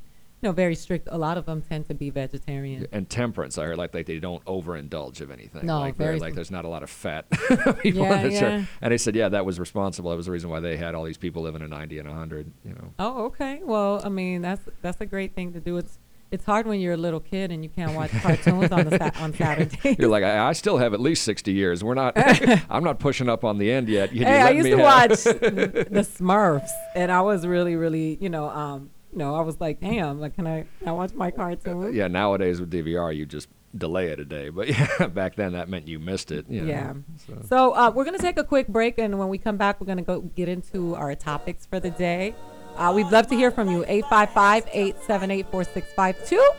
know, 0.47 0.51
very 0.51 0.75
strict. 0.75 1.07
A 1.11 1.17
lot 1.17 1.37
of 1.37 1.45
them 1.45 1.61
tend 1.61 1.87
to 1.87 1.93
be 1.93 2.09
vegetarian. 2.09 2.87
And 2.91 3.09
temperance, 3.09 3.57
I 3.57 3.65
heard 3.65 3.77
like, 3.77 3.93
like 3.93 4.05
they 4.05 4.19
don't 4.19 4.43
overindulge 4.45 5.21
of 5.21 5.29
anything. 5.31 5.65
No, 5.65 5.79
like 5.79 5.95
very 5.95 6.19
like 6.19 6.33
there's 6.35 6.51
not 6.51 6.65
a 6.65 6.67
lot 6.69 6.83
of 6.83 6.89
fat 6.89 7.29
people 7.81 8.03
Yeah, 8.03 8.15
in 8.21 8.23
the 8.23 8.29
church. 8.29 8.41
yeah. 8.41 8.65
And 8.81 8.91
they 8.91 8.97
said, 8.97 9.15
yeah, 9.15 9.29
that 9.29 9.45
was 9.45 9.59
responsible. 9.59 10.09
That 10.11 10.17
was 10.17 10.25
the 10.25 10.31
reason 10.31 10.49
why 10.49 10.59
they 10.59 10.77
had 10.77 10.95
all 10.95 11.03
these 11.03 11.17
people 11.17 11.43
living 11.43 11.61
in 11.61 11.69
90 11.69 11.99
and 11.99 12.07
100. 12.09 12.51
You 12.65 12.73
know. 12.73 12.93
Oh, 12.99 13.25
okay. 13.25 13.61
Well, 13.63 14.01
I 14.03 14.09
mean, 14.09 14.41
that's 14.41 14.61
that's 14.81 14.99
a 15.01 15.05
great 15.05 15.35
thing 15.35 15.53
to 15.53 15.59
do. 15.59 15.77
It's 15.77 15.99
it's 16.31 16.45
hard 16.45 16.65
when 16.65 16.79
you're 16.79 16.93
a 16.93 16.97
little 16.97 17.19
kid 17.19 17.51
and 17.51 17.61
you 17.61 17.69
can't 17.69 17.93
watch 17.93 18.09
cartoons 18.21 18.71
on 18.71 18.85
the 18.89 18.97
sa- 18.97 19.21
on 19.21 19.33
Saturday. 19.35 19.97
You're 19.99 20.07
like, 20.09 20.23
I, 20.23 20.47
I 20.47 20.53
still 20.53 20.77
have 20.77 20.93
at 20.93 21.01
least 21.01 21.23
60 21.23 21.51
years. 21.51 21.83
We're 21.83 21.93
not. 21.93 22.13
I'm 22.69 22.85
not 22.85 22.99
pushing 22.99 23.27
up 23.27 23.43
on 23.43 23.57
the 23.57 23.69
end 23.69 23.89
yet. 23.89 24.09
Can 24.11 24.17
you 24.19 24.23
hey, 24.25 24.39
I 24.41 24.49
used 24.51 24.65
to 24.69 24.77
have- 24.77 25.09
watch 25.09 25.23
the 25.25 26.07
Smurfs, 26.17 26.69
and 26.95 27.11
I 27.11 27.21
was 27.21 27.45
really, 27.45 27.75
really, 27.75 28.17
you 28.21 28.29
know, 28.29 28.49
um, 28.49 28.91
you 29.11 29.17
know, 29.19 29.35
I 29.35 29.41
was 29.41 29.59
like, 29.59 29.79
damn, 29.81 30.19
like, 30.19 30.35
can 30.35 30.47
I, 30.47 30.65
can 30.79 30.87
I 30.87 30.91
watch 30.91 31.13
my 31.13 31.31
cartoon? 31.31 31.93
Yeah, 31.93 32.07
nowadays 32.07 32.59
with 32.59 32.71
DVR, 32.71 33.15
you 33.15 33.25
just 33.25 33.47
delay 33.75 34.07
it 34.07 34.19
a 34.19 34.25
day. 34.25 34.49
But 34.49 34.67
yeah, 34.99 35.07
back 35.07 35.35
then 35.35 35.53
that 35.53 35.69
meant 35.69 35.87
you 35.87 35.99
missed 35.99 36.31
it. 36.31 36.45
You 36.49 36.61
know, 36.61 36.67
Yeah. 36.67 36.93
so. 37.27 37.41
So 37.47 37.75
uh, 37.75 37.91
we're 37.93 38.05
gonna 38.05 38.17
take 38.17 38.37
a 38.37 38.43
quick 38.43 38.67
break, 38.67 38.97
and 38.97 39.17
when 39.19 39.29
we 39.29 39.37
come 39.37 39.57
back, 39.57 39.79
we're 39.81 39.87
gonna 39.87 40.01
go 40.01 40.21
get 40.21 40.49
into 40.49 40.95
our 40.95 41.13
topics 41.15 41.65
for 41.65 41.79
the 41.79 41.91
day. 41.91 42.35
Uh, 42.77 42.93
we'd 42.95 43.07
love 43.11 43.27
to 43.27 43.35
hear 43.35 43.51
from 43.51 43.69
you. 43.69 43.83
855-878-4652. 43.85 46.29
So 46.29 46.55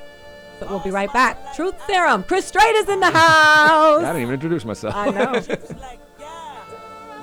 we'll 0.68 0.78
be 0.80 0.90
right 0.90 1.12
back. 1.12 1.54
Truth 1.54 1.74
Serum. 1.86 2.22
Chris 2.24 2.46
Strait 2.46 2.74
is 2.76 2.88
in 2.88 3.00
the 3.00 3.10
house. 3.10 4.02
I 4.04 4.12
didn't 4.12 4.22
even 4.22 4.34
introduce 4.34 4.64
myself. 4.64 4.94
I 4.94 5.10
know. 5.10 5.40
Chips 5.40 5.70
like, 5.80 5.98
yeah. 6.20 6.54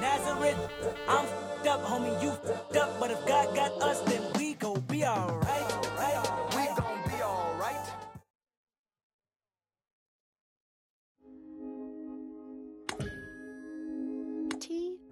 Nazareth, 0.01 0.57
I'm 1.07 1.25
fed 1.25 1.67
up, 1.67 1.81
homie, 1.83 2.21
you 2.21 2.31
fed 2.31 2.77
up. 2.77 2.99
But 2.99 3.11
if 3.11 3.25
God 3.27 3.55
got 3.55 3.71
us, 3.81 4.01
then 4.01 4.18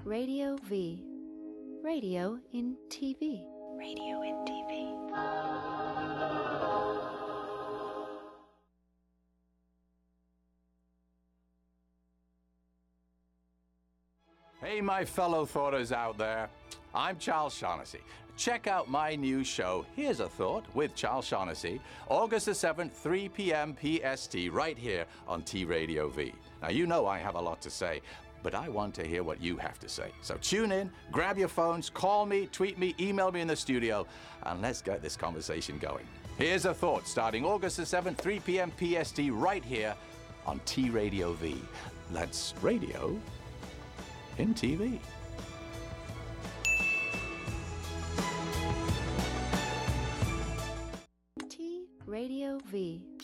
Radio 0.08 0.56
V. 0.64 1.04
Radio 1.84 2.40
in 2.54 2.78
TV. 2.88 3.44
Radio 3.78 4.22
in 4.22 4.36
TV. 4.46 4.88
Hey, 14.62 14.80
my 14.80 15.04
fellow 15.04 15.46
thoughters 15.46 15.92
out 15.92 16.18
there. 16.18 16.48
I'm 16.96 17.18
Charles 17.18 17.54
Shaughnessy. 17.54 18.00
Check 18.38 18.68
out 18.68 18.90
my 18.90 19.16
new 19.16 19.44
show, 19.44 19.84
Here's 19.96 20.20
a 20.20 20.30
Thought 20.30 20.64
with 20.76 20.96
Charles 20.96 21.26
Shaughnessy, 21.26 21.82
August 22.08 22.46
the 22.46 22.52
7th, 22.54 22.92
3 22.92 23.30
p.m. 23.30 23.76
PST, 23.76 24.36
right 24.52 24.78
here 24.78 25.06
on 25.28 25.42
T 25.42 25.66
Radio 25.66 26.08
V. 26.08 26.32
Now, 26.62 26.70
you 26.70 26.86
know 26.86 27.08
I 27.08 27.18
have 27.18 27.36
a 27.36 27.42
lot 27.42 27.62
to 27.62 27.72
say, 27.72 28.02
but 28.44 28.56
I 28.56 28.70
want 28.70 28.94
to 28.96 29.08
hear 29.08 29.24
what 29.24 29.42
you 29.42 29.58
have 29.58 29.80
to 29.80 29.90
say. 29.90 30.12
So 30.22 30.38
tune 30.42 30.72
in, 30.72 30.90
grab 31.12 31.38
your 31.38 31.48
phones, 31.48 31.90
call 31.90 32.26
me, 32.26 32.48
tweet 32.52 32.78
me, 32.78 32.96
email 33.00 33.32
me 33.32 33.42
in 33.42 33.48
the 33.48 33.56
studio, 33.56 34.06
and 34.44 34.62
let's 34.62 34.82
get 34.82 35.02
this 35.02 35.16
conversation 35.16 35.78
going. 35.78 36.06
Here's 36.38 36.66
a 36.66 36.74
Thought 36.74 37.08
starting 37.08 37.46
August 37.46 37.78
the 37.78 37.84
7th, 37.84 38.18
3 38.18 38.40
p.m. 38.42 38.72
PST, 38.78 39.20
right 39.32 39.64
here 39.64 39.96
on 40.46 40.60
T 40.66 40.90
Radio 40.90 41.34
V. 41.34 41.60
That's 42.12 42.54
radio 42.62 43.20
in 44.38 44.54
TV. 44.54 45.00
T 51.50 51.88
Radio 52.06 52.60
V. 52.68 53.17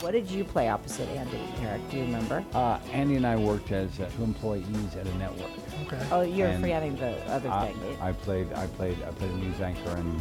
What 0.00 0.12
did 0.12 0.30
you 0.30 0.44
play 0.44 0.70
opposite 0.70 1.08
Andy, 1.10 1.38
Eric? 1.60 1.90
Do 1.90 1.98
you 1.98 2.04
remember? 2.04 2.42
Uh, 2.54 2.78
Andy 2.90 3.16
and 3.16 3.26
I 3.26 3.36
worked 3.36 3.70
as 3.70 4.00
uh, 4.00 4.08
two 4.16 4.24
employees 4.24 4.96
at 4.98 5.06
a 5.06 5.14
network. 5.18 5.50
Okay. 5.86 6.06
Oh, 6.10 6.22
you're 6.22 6.48
And 6.48 6.62
forgetting 6.62 6.96
the 6.96 7.18
other 7.30 7.50
I, 7.50 7.72
thing. 7.72 7.98
I 8.00 8.12
played, 8.12 8.50
I 8.54 8.66
played, 8.66 9.02
I 9.02 9.10
played 9.10 9.30
a 9.30 9.36
news 9.36 9.60
anchor, 9.60 9.90
and 9.90 10.18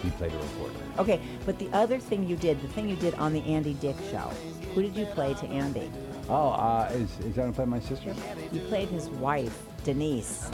he 0.00 0.10
played 0.10 0.32
a 0.32 0.38
reporter. 0.38 0.76
Okay, 1.00 1.20
but 1.44 1.58
the 1.58 1.68
other 1.72 1.98
thing 1.98 2.28
you 2.28 2.36
did, 2.36 2.62
the 2.62 2.68
thing 2.68 2.88
you 2.88 2.94
did 2.94 3.14
on 3.14 3.32
the 3.32 3.42
Andy 3.42 3.74
Dick 3.74 3.96
show, 4.12 4.30
who 4.74 4.82
did 4.82 4.94
you 4.96 5.06
play 5.06 5.34
to 5.34 5.46
Andy? 5.48 5.90
Oh, 6.28 6.50
uh, 6.50 6.88
is 6.92 7.10
is 7.20 7.34
that 7.34 7.36
gonna 7.36 7.52
play 7.52 7.64
my 7.64 7.80
sister? 7.80 8.14
You 8.52 8.60
played 8.62 8.88
his 8.88 9.08
wife, 9.10 9.60
Denise. 9.82 10.48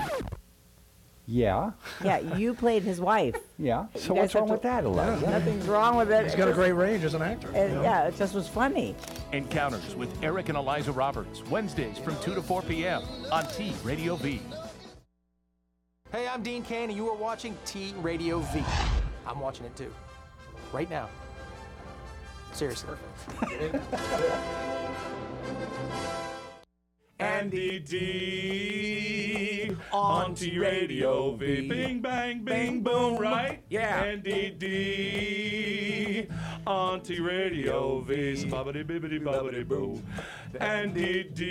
Yeah, 1.26 1.70
Yeah, 2.04 2.18
you 2.18 2.52
played 2.52 2.82
his 2.82 3.00
wife. 3.00 3.36
yeah. 3.56 3.86
So 3.94 4.12
guys 4.14 4.22
what's 4.22 4.32
have 4.32 4.40
wrong 4.40 4.46
to- 4.48 4.52
with 4.54 4.62
that, 4.62 4.84
Eliza? 4.84 5.30
Nothing's 5.30 5.66
wrong 5.68 5.96
with 5.96 6.10
it. 6.10 6.24
He's 6.24 6.34
got 6.34 6.48
a 6.48 6.52
great 6.52 6.72
range 6.72 7.04
as 7.04 7.14
an 7.14 7.22
actor. 7.22 7.48
It, 7.54 7.70
yeah, 7.80 8.08
it 8.08 8.16
just 8.16 8.34
was 8.34 8.48
funny. 8.48 8.96
Encounters 9.32 9.94
with 9.94 10.10
Eric 10.24 10.48
and 10.48 10.58
Eliza 10.58 10.90
Roberts, 10.90 11.42
Wednesdays 11.48 11.96
from 11.98 12.16
2 12.22 12.34
to 12.34 12.42
4 12.42 12.62
p.m. 12.62 13.02
on 13.30 13.46
T 13.46 13.72
Radio 13.84 14.16
V. 14.16 14.42
Hey, 16.10 16.26
I'm 16.28 16.42
Dean 16.42 16.62
Cain, 16.64 16.90
and 16.90 16.96
you 16.98 17.08
are 17.08 17.16
watching 17.16 17.56
T 17.64 17.94
Radio 17.98 18.40
V. 18.40 18.62
I'm 19.26 19.38
watching 19.38 19.64
it 19.64 19.76
too. 19.76 19.94
Right 20.72 20.90
now. 20.90 21.08
Seriously. 22.52 22.96
Andy 27.22 27.78
D 27.78 29.76
on 29.92 30.34
T 30.34 30.58
Radio 30.58 31.36
V. 31.36 31.68
Bing, 31.68 32.00
bang, 32.00 32.42
bing, 32.42 32.82
boom, 32.82 33.16
right? 33.16 33.62
Yeah. 33.70 34.02
Andy 34.02 34.50
D 34.50 36.26
on 36.66 37.00
T 37.02 37.20
Radio 37.20 38.00
V. 38.00 38.44
Bobbity, 38.46 38.84
bibbity, 38.84 39.20
bobbity, 39.20 39.64
boo. 39.66 40.02
Andy 40.58 41.22
D 41.22 41.42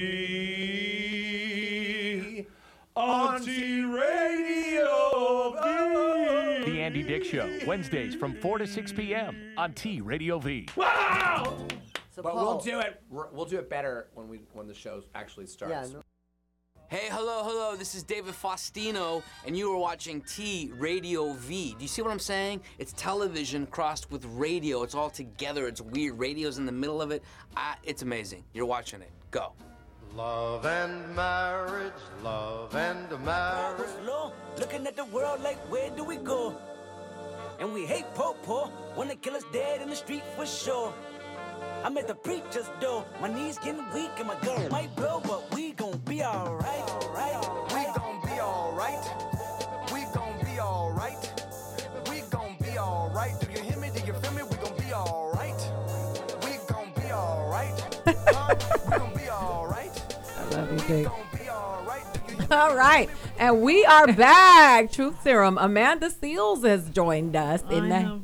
on 2.97 3.41
T 3.41 3.83
Radio 3.85 5.51
V. 5.53 6.69
The 6.69 6.81
Andy 6.81 7.03
Dick 7.03 7.23
Show, 7.23 7.49
Wednesdays 7.65 8.13
from 8.13 8.33
4 8.41 8.57
to 8.57 8.67
6 8.67 8.91
p.m. 8.91 9.53
on 9.57 9.71
T 9.73 10.01
Radio 10.01 10.37
V. 10.37 10.67
Wow! 10.75 11.65
So 12.21 12.29
But 12.29 12.35
Paul, 12.35 12.45
we'll 12.45 12.59
do 12.59 12.79
it. 12.79 13.01
We'll 13.09 13.45
do 13.45 13.57
it 13.57 13.67
better 13.67 14.09
when 14.13 14.27
we 14.27 14.41
when 14.53 14.67
the 14.67 14.75
show 14.75 15.01
actually 15.15 15.47
starts. 15.47 15.95
Hey, 16.87 17.07
hello, 17.09 17.41
hello. 17.43 17.75
This 17.75 17.95
is 17.95 18.03
David 18.03 18.35
Faustino, 18.35 19.23
and 19.47 19.57
you 19.57 19.71
are 19.73 19.77
watching 19.77 20.21
T 20.21 20.71
Radio 20.75 21.33
V. 21.33 21.73
Do 21.75 21.81
you 21.81 21.87
see 21.87 22.03
what 22.03 22.11
I'm 22.11 22.19
saying? 22.19 22.61
It's 22.77 22.93
television 22.93 23.65
crossed 23.65 24.11
with 24.11 24.25
radio. 24.25 24.83
It's 24.83 24.93
all 24.93 25.09
together. 25.09 25.67
It's 25.67 25.81
weird. 25.81 26.19
Radio's 26.19 26.59
in 26.59 26.67
the 26.67 26.71
middle 26.71 27.01
of 27.01 27.09
it. 27.09 27.23
Ah, 27.57 27.77
it's 27.83 28.03
amazing. 28.03 28.43
You're 28.53 28.67
watching 28.67 29.01
it. 29.01 29.09
Go. 29.31 29.53
Love 30.15 30.65
and 30.65 31.15
marriage, 31.15 31.93
love 32.21 32.75
and 32.75 33.09
marriage. 33.25 33.79
What's 33.79 34.07
law? 34.07 34.31
Looking 34.59 34.85
at 34.85 34.95
the 34.95 35.05
world 35.05 35.41
like, 35.41 35.57
where 35.71 35.89
do 35.89 36.03
we 36.03 36.17
go? 36.17 36.55
And 37.59 37.73
we 37.73 37.85
hate 37.85 38.13
po 38.13 38.35
po, 38.43 38.69
wanna 38.97 39.15
kill 39.15 39.35
us 39.35 39.43
dead 39.53 39.81
in 39.81 39.89
the 39.89 39.95
street 39.95 40.23
for 40.35 40.45
sure. 40.45 40.93
I'm 41.83 41.97
at 41.97 42.07
the 42.07 42.15
preacher's 42.15 42.69
door, 42.79 43.03
my 43.19 43.27
knees 43.33 43.57
getting 43.57 43.83
weak 43.93 44.11
and 44.19 44.27
my 44.27 44.39
girl 44.41 44.67
might 44.69 44.95
blow, 44.95 45.19
but 45.25 45.53
we 45.55 45.71
gon' 45.71 45.97
be 46.05 46.23
alright, 46.23 46.89
alright. 46.89 47.73
We 47.73 47.85
gon' 47.95 48.21
be 48.23 48.39
alright. 48.39 49.03
We 49.91 50.01
gon' 50.13 50.39
be 50.45 50.59
alright. 50.59 51.43
We 52.09 52.21
gon' 52.29 52.55
be 52.61 52.77
alright. 52.77 53.39
Do 53.39 53.47
you 53.51 53.61
hear 53.63 53.77
me? 53.77 53.89
Do 53.89 54.05
you 54.05 54.13
feel 54.13 54.31
me? 54.31 54.43
We 54.43 54.55
gon' 54.57 54.77
be 54.77 54.93
alright. 54.93 55.59
We 56.43 56.57
gon' 56.67 56.91
be 56.95 57.11
alright. 57.11 57.97
We 58.05 58.13
gon' 58.97 59.13
be 59.15 59.29
alright. 59.29 60.15
I 60.38 60.43
love 60.55 60.71
you, 60.71 60.77
We 60.77 60.83
Dick. 60.88 61.07
alright. 61.50 62.03
Do 62.27 62.33
you 62.35 62.47
All 62.51 62.75
right, 62.75 63.09
and 63.39 63.61
we 63.61 63.85
are 63.85 64.07
back. 64.13 64.91
Truth 64.91 65.23
Serum. 65.23 65.57
Amanda 65.57 66.09
Seales 66.11 66.63
has 66.63 66.89
joined 66.91 67.35
us 67.35 67.63
in 67.71 67.89
the. 67.89 68.21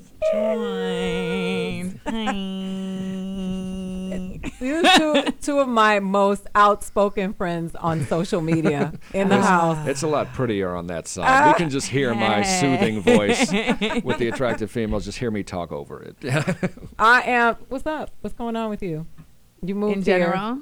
These 4.60 4.84
are 4.84 4.98
two, 4.98 5.32
two 5.42 5.60
of 5.60 5.68
my 5.68 6.00
most 6.00 6.48
outspoken 6.56 7.34
friends 7.34 7.76
on 7.76 8.06
social 8.06 8.42
media 8.42 8.94
in 9.14 9.30
the 9.30 9.42
house. 9.42 9.88
It's 9.88 10.04
a 10.04 10.08
lot 10.08 10.34
prettier 10.34 10.76
on 10.76 10.88
that 10.88 11.08
side. 11.08 11.46
Uh, 11.46 11.50
you 11.50 11.56
can 11.56 11.70
just 11.70 11.88
hear 11.88 12.14
my 12.16 12.42
soothing 12.42 13.02
voice 13.02 13.52
with 14.04 14.18
the 14.18 14.30
attractive 14.30 14.72
females. 14.72 15.06
Just 15.06 15.20
hear 15.20 15.32
me 15.32 15.44
talk 15.44 15.72
over 15.72 16.02
it. 16.02 16.16
I 17.00 17.22
am. 17.24 17.56
What's 17.70 17.86
up? 17.86 18.12
What's 18.22 18.36
going 18.36 18.56
on 18.56 18.70
with 18.70 18.82
you? 18.82 19.06
You 19.62 19.76
moved 19.76 19.98
in 19.98 20.04
here. 20.04 20.20
general. 20.20 20.60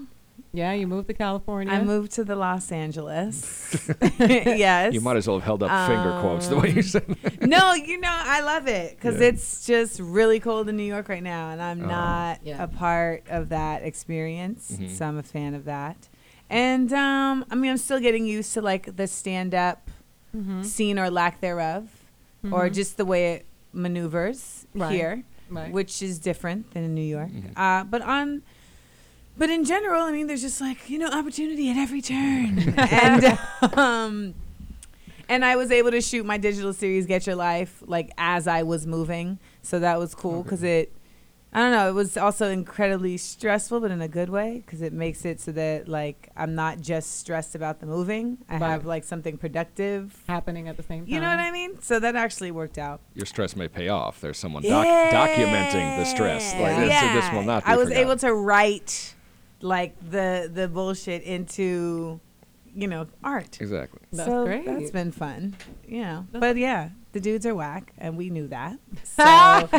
Yeah, 0.56 0.72
you 0.74 0.88
moved 0.88 1.08
to 1.10 1.14
California. 1.14 1.74
I 1.74 1.82
moved 1.84 2.14
to 2.14 2.24
the 2.24 2.36
Los 2.36 2.72
Angeles. 2.72 3.90
yes. 4.20 4.94
you 4.94 5.02
might 5.02 5.18
as 5.18 5.28
well 5.28 5.38
have 5.38 5.46
held 5.46 5.64
up 5.64 5.88
finger 5.90 6.18
quotes 6.22 6.48
the 6.48 6.58
way 6.58 6.70
you 6.72 6.82
said. 6.82 7.06
that. 7.24 7.42
no, 7.56 7.74
you 7.74 8.00
know, 8.00 8.10
I 8.12 8.42
love 8.42 8.68
it 8.68 8.96
because 8.96 9.20
Yeah. 9.20 9.28
it's 9.28 9.66
just 9.66 10.00
really 10.00 10.40
cold 10.40 10.70
in 10.70 10.78
New 10.78 10.84
York 10.84 11.10
right 11.10 11.24
now, 11.24 11.50
and 11.50 11.62
I'm 11.62 11.84
Oh. 11.84 11.88
not 11.88 12.40
Yeah. 12.44 12.64
a 12.64 12.68
part 12.68 13.24
of 13.30 13.50
that 13.50 13.84
experience. 13.84 14.78
Mhm. 14.80 14.90
So 14.96 15.06
I'm 15.06 15.18
a 15.18 15.24
fan 15.24 15.54
of 15.56 15.66
that. 15.66 16.08
And 16.50 16.94
um, 16.94 17.44
I 17.52 17.56
mean, 17.56 17.72
I'm 17.72 17.78
still 17.78 18.00
getting 18.00 18.26
used 18.26 18.54
to 18.54 18.62
like 18.62 18.96
the 18.96 19.08
stand 19.08 19.54
up 19.56 19.90
Mhm. 20.36 20.64
scene 20.64 21.00
or 21.00 21.10
lack 21.10 21.42
thereof, 21.42 21.90
or 22.52 22.70
Mhm. 22.70 22.74
just 22.74 22.98
the 22.98 23.06
way 23.06 23.34
it 23.34 23.46
maneuvers 23.74 24.68
Right. 24.76 24.92
here, 24.94 25.24
Right. 25.50 25.72
which 25.72 26.02
is 26.02 26.20
different 26.20 26.72
than 26.72 26.84
in 26.84 26.94
New 26.94 27.02
York. 27.18 27.30
Mhm. 27.32 27.58
Uh, 27.58 27.84
but 27.84 28.02
on 28.02 28.42
but 29.38 29.50
in 29.50 29.64
general, 29.66 30.02
I 30.04 30.12
mean, 30.12 30.28
there's 30.28 30.42
just 30.42 30.62
like 30.62 30.90
you 30.90 30.98
know 30.98 31.10
opportunity 31.10 31.70
at 31.70 31.78
every 31.78 32.02
turn, 32.02 32.60
and 32.78 33.38
um, 33.78 34.34
and 35.28 35.44
I 35.44 35.56
was 35.56 35.72
able 35.72 35.92
to 35.92 36.02
shoot 36.02 36.26
my 36.26 36.38
digital 36.38 36.74
series 36.74 37.06
"Get 37.06 37.26
Your 37.28 37.36
Life" 37.36 37.82
like 37.86 38.12
as 38.18 38.48
I 38.48 38.64
was 38.64 38.86
moving, 38.88 39.40
so 39.62 39.80
that 39.80 40.00
was 40.00 40.14
cool 40.16 40.44
because 40.44 40.64
it 40.64 40.92
I 41.54 41.60
don't 41.60 41.72
know. 41.72 41.88
It 41.88 41.94
was 41.94 42.18
also 42.18 42.50
incredibly 42.50 43.16
stressful, 43.16 43.80
but 43.80 43.90
in 43.90 44.02
a 44.02 44.10
good 44.10 44.30
way, 44.30 44.62
because 44.66 44.82
it 44.82 44.92
makes 44.92 45.24
it 45.24 45.40
so 45.40 45.54
that 45.54 45.88
like 45.88 46.30
I'm 46.36 46.54
not 46.54 46.82
just 46.82 47.18
stressed 47.20 47.56
about 47.56 47.80
the 47.80 47.86
moving. 47.86 48.40
I 48.50 48.58
Right. 48.58 48.70
have 48.72 48.86
like 48.86 49.06
something 49.06 49.38
productive 49.38 50.22
happening 50.28 50.68
at 50.68 50.76
the 50.76 50.84
same 50.84 51.06
time. 51.06 51.14
You 51.14 51.22
know 51.22 51.30
what 51.30 51.40
I 51.40 51.52
mean? 51.52 51.80
So 51.82 51.98
that 52.00 52.16
actually 52.18 52.52
worked 52.52 52.78
out. 52.78 53.00
Your 53.14 53.26
stress 53.26 53.56
may 53.56 53.70
pay 53.70 53.88
off. 53.88 54.20
There's 54.20 54.38
someone 54.38 54.64
doc- 54.64 54.86
documenting 54.86 55.98
the 55.98 56.04
stress. 56.06 56.54
Like 56.60 56.76
this, 56.76 57.00
so 57.00 57.08
this 57.14 57.32
will 57.32 57.44
not 57.44 57.64
be 57.64 57.72
I 57.72 57.76
was 57.78 57.86
forgotten. 57.88 58.04
able 58.06 58.18
to 58.18 58.34
write 58.34 59.15
like 59.62 59.96
the 60.10 60.50
the 60.54 60.68
bullshit 60.68 61.24
into, 61.24 62.20
you 62.74 62.88
know, 62.88 63.08
art. 63.24 63.60
Exactly. 63.62 64.02
That's 64.12 64.30
so 64.30 64.46
great. 64.46 64.66
that's 64.66 64.92
been 64.92 65.12
fun. 65.12 65.56
You 65.88 66.02
know, 66.02 66.28
but 66.32 66.58
yeah, 66.58 66.90
the 67.14 67.20
dudes 67.20 67.46
are 67.46 67.56
whack, 67.56 67.94
and 67.98 68.18
we 68.18 68.30
knew 68.30 68.48
that. 68.50 68.78
So 69.04 69.70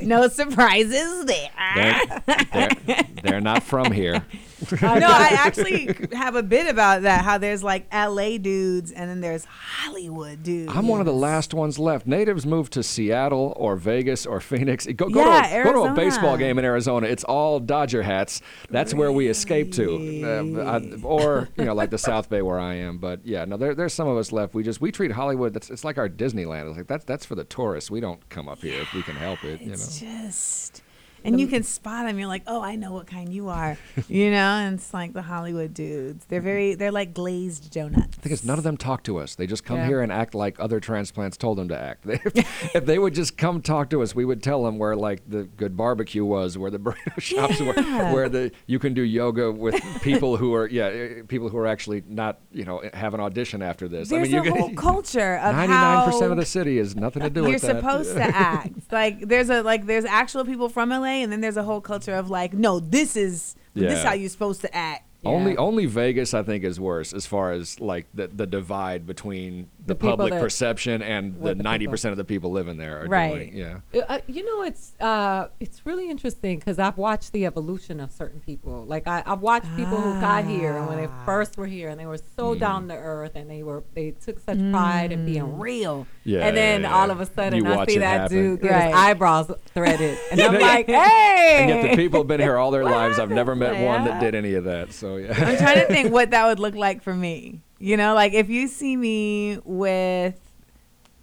no 0.00 0.28
surprises 0.28 1.26
there. 1.26 1.50
They're, 1.74 2.68
they're, 2.86 3.06
they're 3.22 3.40
not 3.40 3.62
from 3.62 3.92
here. 3.92 4.24
no, 4.82 4.88
I 4.88 5.28
actually 5.38 5.94
have 6.12 6.34
a 6.36 6.42
bit 6.42 6.66
about 6.66 7.02
that. 7.02 7.24
How 7.24 7.38
there's 7.38 7.62
like 7.62 7.86
L.A. 7.90 8.38
dudes, 8.38 8.92
and 8.92 9.08
then 9.08 9.20
there's 9.20 9.44
Hollywood 9.44 10.42
dudes. 10.42 10.72
I'm 10.74 10.86
one 10.88 11.00
of 11.00 11.06
the 11.06 11.12
last 11.12 11.54
ones 11.54 11.78
left. 11.78 12.06
Natives 12.06 12.44
move 12.46 12.70
to 12.70 12.82
Seattle 12.82 13.52
or 13.56 13.76
Vegas 13.76 14.26
or 14.26 14.40
Phoenix. 14.40 14.86
Go, 14.86 15.08
go, 15.08 15.20
Yeah, 15.24 15.42
to, 15.42 15.60
a, 15.60 15.64
go 15.64 15.72
to 15.86 15.92
a 15.92 15.94
baseball 15.94 16.36
game 16.36 16.58
in 16.58 16.64
Arizona. 16.64 17.06
It's 17.06 17.24
all 17.24 17.60
Dodger 17.60 18.02
hats. 18.02 18.42
That's 18.68 18.92
where 18.94 19.12
we 19.12 19.28
escape 19.28 19.72
to, 19.72 20.56
uh, 20.58 20.62
I- 20.78 21.02
or 21.02 21.48
you 21.56 21.64
know, 21.64 21.74
like 21.74 21.90
the 21.90 21.98
South 21.98 22.28
Bay 22.28 22.42
where 22.42 22.58
I 22.58 22.74
am. 22.74 22.98
But 22.98 23.24
yeah, 23.26 23.44
no, 23.44 23.56
there, 23.56 23.74
there's 23.74 23.94
some 23.94 24.08
of 24.08 24.16
us 24.16 24.32
left. 24.32 24.54
We 24.54 24.62
just 24.62 24.80
we 24.80 24.92
treat 24.92 25.12
Hollywood. 25.12 25.54
That's 25.54 25.70
it's 25.70 25.84
like 25.84 25.98
our 25.98 26.08
Disneyland. 26.08 26.68
It's 26.68 26.76
like 26.78 26.86
that's 26.86 27.04
that's 27.04 27.24
for 27.24 27.34
the 27.34 27.44
tourists. 27.44 27.90
We 27.90 28.00
don't 28.00 28.26
come 28.28 28.48
up 28.48 28.58
here 28.60 28.80
if 28.80 28.92
we 28.92 29.02
can 29.02 29.16
help 29.16 29.42
it. 29.44 29.60
You 29.60 29.68
know. 29.68 29.72
It's 29.74 30.00
just, 30.00 30.82
and 31.24 31.40
you 31.40 31.46
can 31.46 31.62
spot 31.62 32.06
them. 32.06 32.18
You're 32.18 32.28
like, 32.28 32.42
oh, 32.46 32.60
I 32.60 32.76
know 32.76 32.92
what 32.92 33.06
kind 33.06 33.32
you 33.32 33.48
are, 33.48 33.76
you 34.08 34.30
know. 34.30 34.40
And 34.60 34.74
it's 34.78 34.92
like 34.92 35.12
the 35.12 35.22
Hollywood 35.22 35.72
dudes. 35.72 36.24
They're 36.26 36.40
very, 36.40 36.74
they're 36.74 36.92
like 36.92 37.14
glazed 37.14 37.70
donuts. 37.72 38.16
The 38.16 38.22
thing 38.22 38.32
is, 38.32 38.44
none 38.44 38.58
of 38.58 38.64
them 38.64 38.76
talk 38.76 39.02
to 39.04 39.18
us. 39.18 39.34
They 39.34 39.46
just 39.46 39.64
come 39.64 39.78
Yeah. 39.78 39.86
here 39.86 40.00
and 40.02 40.12
act 40.12 40.34
like 40.34 40.58
other 40.60 40.80
transplants 40.80 41.36
told 41.36 41.58
them 41.58 41.68
to 41.68 41.78
act. 41.80 42.04
if, 42.74 42.84
they 42.84 42.98
would 42.98 43.14
just 43.14 43.36
come 43.36 43.62
talk 43.62 43.90
to 43.90 44.02
us, 44.02 44.14
we 44.14 44.24
would 44.24 44.42
tell 44.42 44.64
them 44.64 44.78
where 44.78 44.96
like 44.96 45.22
the 45.28 45.44
good 45.44 45.76
barbecue 45.76 46.24
was, 46.24 46.58
where 46.58 46.70
the 46.70 46.78
burrito 46.78 47.20
shops 47.20 47.60
were, 47.60 47.74
Yeah. 47.76 48.12
where 48.12 48.28
the 48.28 48.50
you 48.66 48.78
can 48.78 48.94
do 48.94 49.02
yoga 49.02 49.50
with 49.52 49.80
people 50.02 50.36
who 50.36 50.54
are 50.54 50.68
yeah 50.68 50.86
eh, 50.86 51.22
people 51.28 51.48
who 51.48 51.56
are 51.58 51.66
actually 51.66 52.02
not 52.06 52.40
you 52.52 52.64
know 52.64 52.82
have 52.94 53.14
an 53.14 53.20
audition 53.20 53.62
after 53.62 53.88
this. 53.88 54.08
There's 54.08 54.28
I 54.28 54.32
mean, 54.40 54.44
you 54.44 54.54
a 54.54 54.58
whole 54.58 54.74
culture 54.74 55.36
of 55.36 55.54
Ninety-nine 55.54 56.04
percent 56.06 56.24
how 56.24 56.30
of 56.32 56.36
the 56.36 56.46
city 56.46 56.78
has 56.78 56.96
nothing 56.96 57.22
to 57.22 57.30
do 57.30 57.44
with. 57.44 57.60
That. 57.62 57.66
You're 57.72 57.80
supposed 57.80 58.14
to 58.14 58.22
act. 58.22 58.92
Like 58.92 59.28
there's 59.28 59.50
a 59.50 59.62
like 59.62 59.86
there's 59.86 60.04
actual 60.04 60.44
people 60.44 60.68
from 60.68 60.90
LA, 60.90 61.09
and 61.10 61.32
then 61.32 61.40
there's 61.40 61.56
a 61.56 61.62
whole 61.62 61.80
culture 61.80 62.14
of 62.14 62.30
like, 62.30 62.52
no, 62.52 62.80
this 62.80 63.16
is 63.16 63.54
this 63.74 63.98
is 63.98 64.02
how 64.04 64.12
you're 64.12 64.28
supposed 64.28 64.60
to 64.62 64.74
act. 64.74 65.04
Only 65.24 65.56
only 65.56 65.86
Vegas 65.86 66.32
I 66.32 66.42
think 66.42 66.64
is 66.64 66.80
worse 66.80 67.12
as 67.12 67.26
far 67.26 67.52
as 67.52 67.78
like 67.78 68.06
the 68.14 68.28
the 68.28 68.46
divide 68.46 69.06
between 69.06 69.68
the, 69.90 69.94
The 69.94 70.00
people 70.00 70.10
public 70.16 70.32
that- 70.32 70.40
perception 70.40 71.02
and 71.02 71.34
the 71.42 71.54
the 71.54 71.62
ninety 71.62 71.84
people- 71.84 71.92
percent 71.92 72.12
of 72.12 72.16
the 72.18 72.24
people 72.24 72.50
living 72.50 72.76
there 72.78 73.02
are 73.02 73.06
Right. 73.06 73.34
doing. 73.52 73.56
Yeah. 73.56 74.02
Uh, 74.08 74.18
you 74.26 74.44
know, 74.44 74.62
it's 74.62 74.92
uh, 75.00 75.48
it's 75.60 75.84
really 75.84 76.08
interesting 76.10 76.58
because 76.58 76.78
I've 76.78 76.96
watched 76.96 77.32
the 77.32 77.44
evolution 77.46 78.00
of 78.00 78.10
certain 78.12 78.40
people. 78.40 78.84
Like 78.86 79.06
I, 79.06 79.22
I've 79.26 79.40
watched 79.40 79.66
people 79.76 79.98
who 80.00 80.20
got 80.20 80.44
here 80.44 80.76
and 80.76 80.86
when 80.88 80.96
they 80.98 81.06
Ah. 81.06 81.22
first 81.26 81.56
were 81.56 81.66
here 81.66 81.88
and 81.90 81.98
they 82.00 82.06
were 82.06 82.18
so 82.18 82.54
Mm. 82.54 82.58
down 82.60 82.88
to 82.88 82.94
earth 82.94 83.32
and 83.34 83.50
they 83.50 83.62
were 83.62 83.82
they 83.94 84.12
took 84.12 84.38
such 84.40 84.58
pride 84.70 85.12
in 85.12 85.24
being 85.26 85.58
real. 85.58 86.06
Yeah, 86.24 86.46
and 86.46 86.56
then 86.56 86.82
yeah, 86.82 86.88
yeah. 86.88 86.94
all 86.96 87.10
of 87.10 87.20
a 87.20 87.26
sudden 87.26 87.64
You 87.64 87.70
I 87.72 87.84
see 87.86 87.98
that 87.98 88.20
happen. 88.22 88.36
dude 88.36 88.60
get 88.62 88.70
Right. 88.70 88.84
his 88.86 88.94
eyebrows 88.94 89.50
threaded, 89.74 90.16
and 90.30 90.40
I'm 90.40 90.58
like, 90.60 90.86
hey. 90.86 91.56
And 91.60 91.68
yet 91.70 91.90
the 91.90 91.96
people 91.96 92.20
have 92.20 92.26
been 92.28 92.40
here 92.40 92.56
all 92.56 92.70
their 92.70 92.84
lives. 92.98 93.18
I've 93.18 93.30
never 93.30 93.54
met 93.56 93.82
one 93.84 94.04
that 94.04 94.20
did 94.20 94.34
any 94.34 94.54
of 94.54 94.64
that. 94.64 94.92
So 94.92 95.16
yeah. 95.16 95.32
I'm 95.36 95.56
trying 95.56 95.80
to 95.80 95.86
think 95.86 96.12
what 96.16 96.30
that 96.30 96.46
would 96.46 96.58
look 96.60 96.74
like 96.74 97.02
for 97.02 97.14
me. 97.14 97.60
You 97.82 97.96
know, 97.96 98.14
like 98.14 98.34
if 98.34 98.48
you 98.50 98.68
see 98.68 98.94
me 98.96 99.58
with 99.64 100.38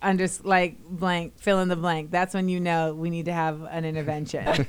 under 0.02 0.28
like 0.44 0.78
blank 0.88 1.34
fill 1.38 1.60
in 1.60 1.70
the 1.70 1.76
blank, 1.76 2.10
that's 2.12 2.34
when 2.34 2.50
you 2.50 2.60
know 2.60 2.94
we 2.96 3.10
need 3.12 3.26
to 3.26 3.34
have 3.34 3.62
an 3.70 3.86
intervention. 3.86 4.44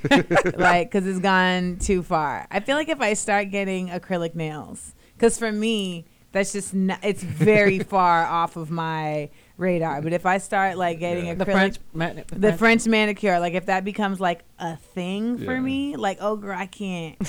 like 0.56 0.90
cuz 0.90 1.06
it's 1.06 1.18
gone 1.18 1.78
too 1.80 2.02
far. 2.02 2.46
I 2.50 2.60
feel 2.60 2.76
like 2.76 2.88
if 2.90 3.00
I 3.00 3.14
start 3.14 3.50
getting 3.50 3.88
acrylic 3.88 4.34
nails 4.34 4.94
cuz 5.18 5.38
for 5.38 5.50
me 5.50 6.04
that's 6.30 6.52
just 6.52 6.74
not, 6.74 6.98
it's 7.02 7.22
very 7.22 7.78
far 7.94 8.26
off 8.26 8.56
of 8.56 8.70
my 8.70 9.30
radar. 9.56 10.02
But 10.02 10.12
if 10.12 10.26
I 10.26 10.36
start 10.38 10.76
like 10.76 10.98
getting 10.98 11.26
Yeah. 11.26 11.34
acrylic 11.34 11.38
The 11.38 11.44
French 11.46 11.76
man- 11.94 12.16
the 12.16 12.34
the 12.34 12.40
French- 12.48 12.58
French 12.58 12.86
manicure, 12.86 13.40
like 13.40 13.54
if 13.54 13.64
that 13.66 13.82
becomes 13.84 14.20
like 14.20 14.44
a 14.60 14.76
thing 14.76 15.38
for 15.38 15.54
Yeah. 15.54 15.60
me, 15.60 15.96
like 15.96 16.18
oh 16.20 16.36
girl, 16.36 16.56
I 16.58 16.66
can't. 16.66 17.16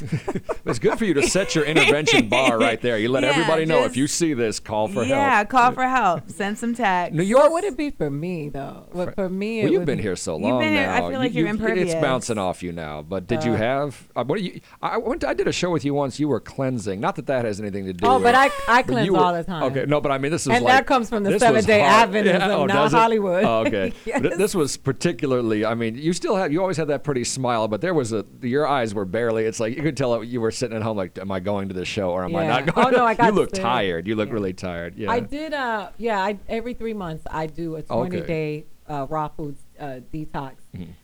It's 0.65 0.77
good 0.77 0.99
for 0.99 1.05
you 1.05 1.15
to 1.15 1.23
set 1.23 1.55
your 1.55 1.65
intervention 1.65 2.29
bar 2.35 2.59
right 2.59 2.79
there. 2.79 2.97
You 2.99 3.09
let 3.09 3.23
Yeah, 3.23 3.29
everybody 3.29 3.65
know 3.65 3.85
if 3.85 3.97
you 3.97 4.05
see 4.05 4.33
this, 4.35 4.59
call 4.59 4.87
for 4.87 5.03
yeah, 5.03 5.15
help. 5.15 5.19
Yeah, 5.27 5.43
call 5.45 5.71
for 5.71 5.83
help. 5.83 6.29
Send 6.29 6.59
some 6.59 6.75
text. 6.75 7.15
New 7.15 7.23
York. 7.23 7.43
What 7.45 7.51
would 7.53 7.63
it 7.63 7.75
be 7.77 7.89
for 7.89 8.09
me 8.11 8.49
though? 8.49 8.85
Well, 8.93 9.11
for 9.15 9.29
me, 9.29 9.59
Well, 9.63 9.67
it 9.67 9.73
you've 9.73 9.85
been 9.85 9.97
be- 9.97 10.03
here 10.03 10.15
so 10.15 10.33
You've 10.35 10.43
long 10.43 10.59
been 10.59 10.73
here- 10.73 10.89
I 10.89 10.99
feel 11.09 11.17
like 11.19 11.33
You- 11.33 11.47
you're 11.47 11.55
you- 11.75 11.81
It's 11.81 11.95
bouncing 11.95 12.37
off 12.37 12.61
you 12.61 12.71
now. 12.71 13.01
But 13.01 13.25
did 13.27 13.43
you 13.43 13.53
Uh, 13.53 13.57
have? 13.57 14.07
Uh, 14.15 14.23
what 14.25 14.37
do 14.37 14.43
you? 14.45 14.59
I 14.81 14.97
went. 14.97 15.23
I 15.23 15.33
did 15.33 15.47
a 15.47 15.51
show 15.51 15.71
with 15.71 15.83
you 15.85 15.93
once. 15.95 16.19
You 16.19 16.27
were 16.27 16.39
cleansing. 16.39 16.99
Not 16.99 17.15
that 17.15 17.25
that 17.27 17.45
has 17.45 17.59
anything 17.59 17.85
to 17.85 17.93
do. 17.93 18.03
With 18.05 18.11
oh, 18.11 18.15
with 18.15 18.23
but 18.25 18.35
I- 18.35 18.51
I 18.67 18.81
cleanse 18.83 19.09
were- 19.09 19.17
all 19.17 19.33
the 19.33 19.43
time. 19.43 19.63
Okay, 19.63 19.85
no, 19.87 19.99
but 20.01 20.11
I 20.11 20.17
mean 20.19 20.31
this 20.31 20.43
is 20.45 20.49
And 20.53 20.63
like 20.63 20.73
that 20.73 20.85
comes 20.87 21.09
from 21.09 21.23
the 21.23 21.29
this 21.31 21.41
was 21.41 21.47
Seventh-day 21.47 21.81
hard- 21.81 22.11
Adventism, 22.11 22.47
oh, 22.49 22.65
not? 22.65 22.91
Hollywood. 22.91 23.43
Oh, 23.43 23.59
okay. 23.65 23.93
Yes. 24.05 24.21
This 24.37 24.53
was 24.53 24.77
particularly. 24.77 25.65
I 25.65 25.73
mean, 25.73 25.95
you 25.95 26.13
still 26.13 26.35
have. 26.35 26.51
You 26.51 26.61
always 26.61 26.77
had 26.77 26.89
that 26.89 27.03
pretty 27.03 27.18
smile, 27.23 27.67
but 27.67 27.81
there 27.81 27.93
was 27.93 28.13
a. 28.13 28.25
Your 28.41 28.67
eyes 28.67 28.93
were 28.93 29.05
barely. 29.05 29.45
It's 29.45 29.59
like 29.59 29.75
you 29.75 29.83
could 29.83 29.97
tell 29.97 30.23
you 30.23 30.41
were 30.41 30.51
sitting 30.51 30.75
at 30.75 30.83
home. 30.83 30.97
Like, 30.97 31.17
am 31.17 31.31
I 31.31 31.39
going 31.39 31.67
to 31.69 31.73
the 31.73 31.85
show 31.85 32.11
or 32.11 32.23
am 32.23 32.35
I 32.35 32.47
not 32.47 32.73
going? 32.73 32.87
Oh, 32.87 32.89
no, 32.89 33.05
I 33.05 33.13
got 33.15 33.27
You 33.27 33.31
look 33.31 33.55
sick. 33.55 33.61
tired. 33.63 34.07
You 34.07 34.15
look 34.15 34.31
really 34.31 34.53
tired. 34.53 34.97
Yeah. 34.97 35.11
I 35.11 35.19
did. 35.19 35.53
Uh, 35.53 35.89
yeah. 35.97 36.19
I 36.19 36.37
every 36.47 36.73
three 36.73 36.93
months 36.93 37.23
I 37.29 37.47
do 37.47 37.75
a 37.75 37.81
20 37.81 38.21
day 38.21 38.65
uh, 38.87 39.05
raw 39.07 39.27
foods 39.27 39.61
uh, 39.79 39.99
detox, 40.11 40.53